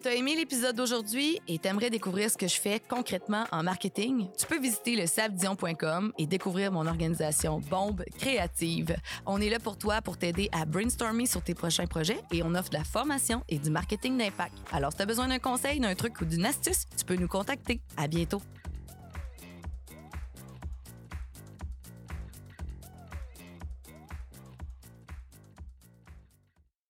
T'as 0.00 0.14
aimé 0.14 0.36
l'épisode 0.36 0.76
d'aujourd'hui 0.76 1.40
et 1.48 1.58
t'aimerais 1.58 1.90
découvrir 1.90 2.30
ce 2.30 2.36
que 2.36 2.46
je 2.46 2.60
fais 2.60 2.78
concrètement 2.78 3.46
en 3.50 3.64
marketing? 3.64 4.28
Tu 4.38 4.46
peux 4.46 4.60
visiter 4.60 4.94
le 4.94 5.08
sabdion.com 5.08 6.12
et 6.16 6.26
découvrir 6.26 6.70
mon 6.70 6.86
organisation 6.86 7.58
Bombe 7.58 8.04
Créative. 8.16 8.94
On 9.26 9.40
est 9.40 9.50
là 9.50 9.58
pour 9.58 9.76
toi 9.76 10.00
pour 10.00 10.16
t'aider 10.16 10.50
à 10.52 10.66
brainstormer 10.66 11.26
sur 11.26 11.42
tes 11.42 11.54
prochains 11.54 11.86
projets 11.86 12.20
et 12.30 12.44
on 12.44 12.54
offre 12.54 12.70
de 12.70 12.76
la 12.76 12.84
formation 12.84 13.42
et 13.48 13.58
du 13.58 13.70
marketing 13.70 14.16
d'impact. 14.16 14.54
Alors, 14.70 14.92
si 14.92 14.98
t'as 14.98 15.06
besoin 15.06 15.26
d'un 15.26 15.40
conseil, 15.40 15.80
d'un 15.80 15.96
truc 15.96 16.20
ou 16.20 16.26
d'une 16.26 16.46
astuce, 16.46 16.84
tu 16.96 17.04
peux 17.04 17.16
nous 17.16 17.26
contacter. 17.26 17.80
À 17.96 18.06
bientôt. 18.06 18.40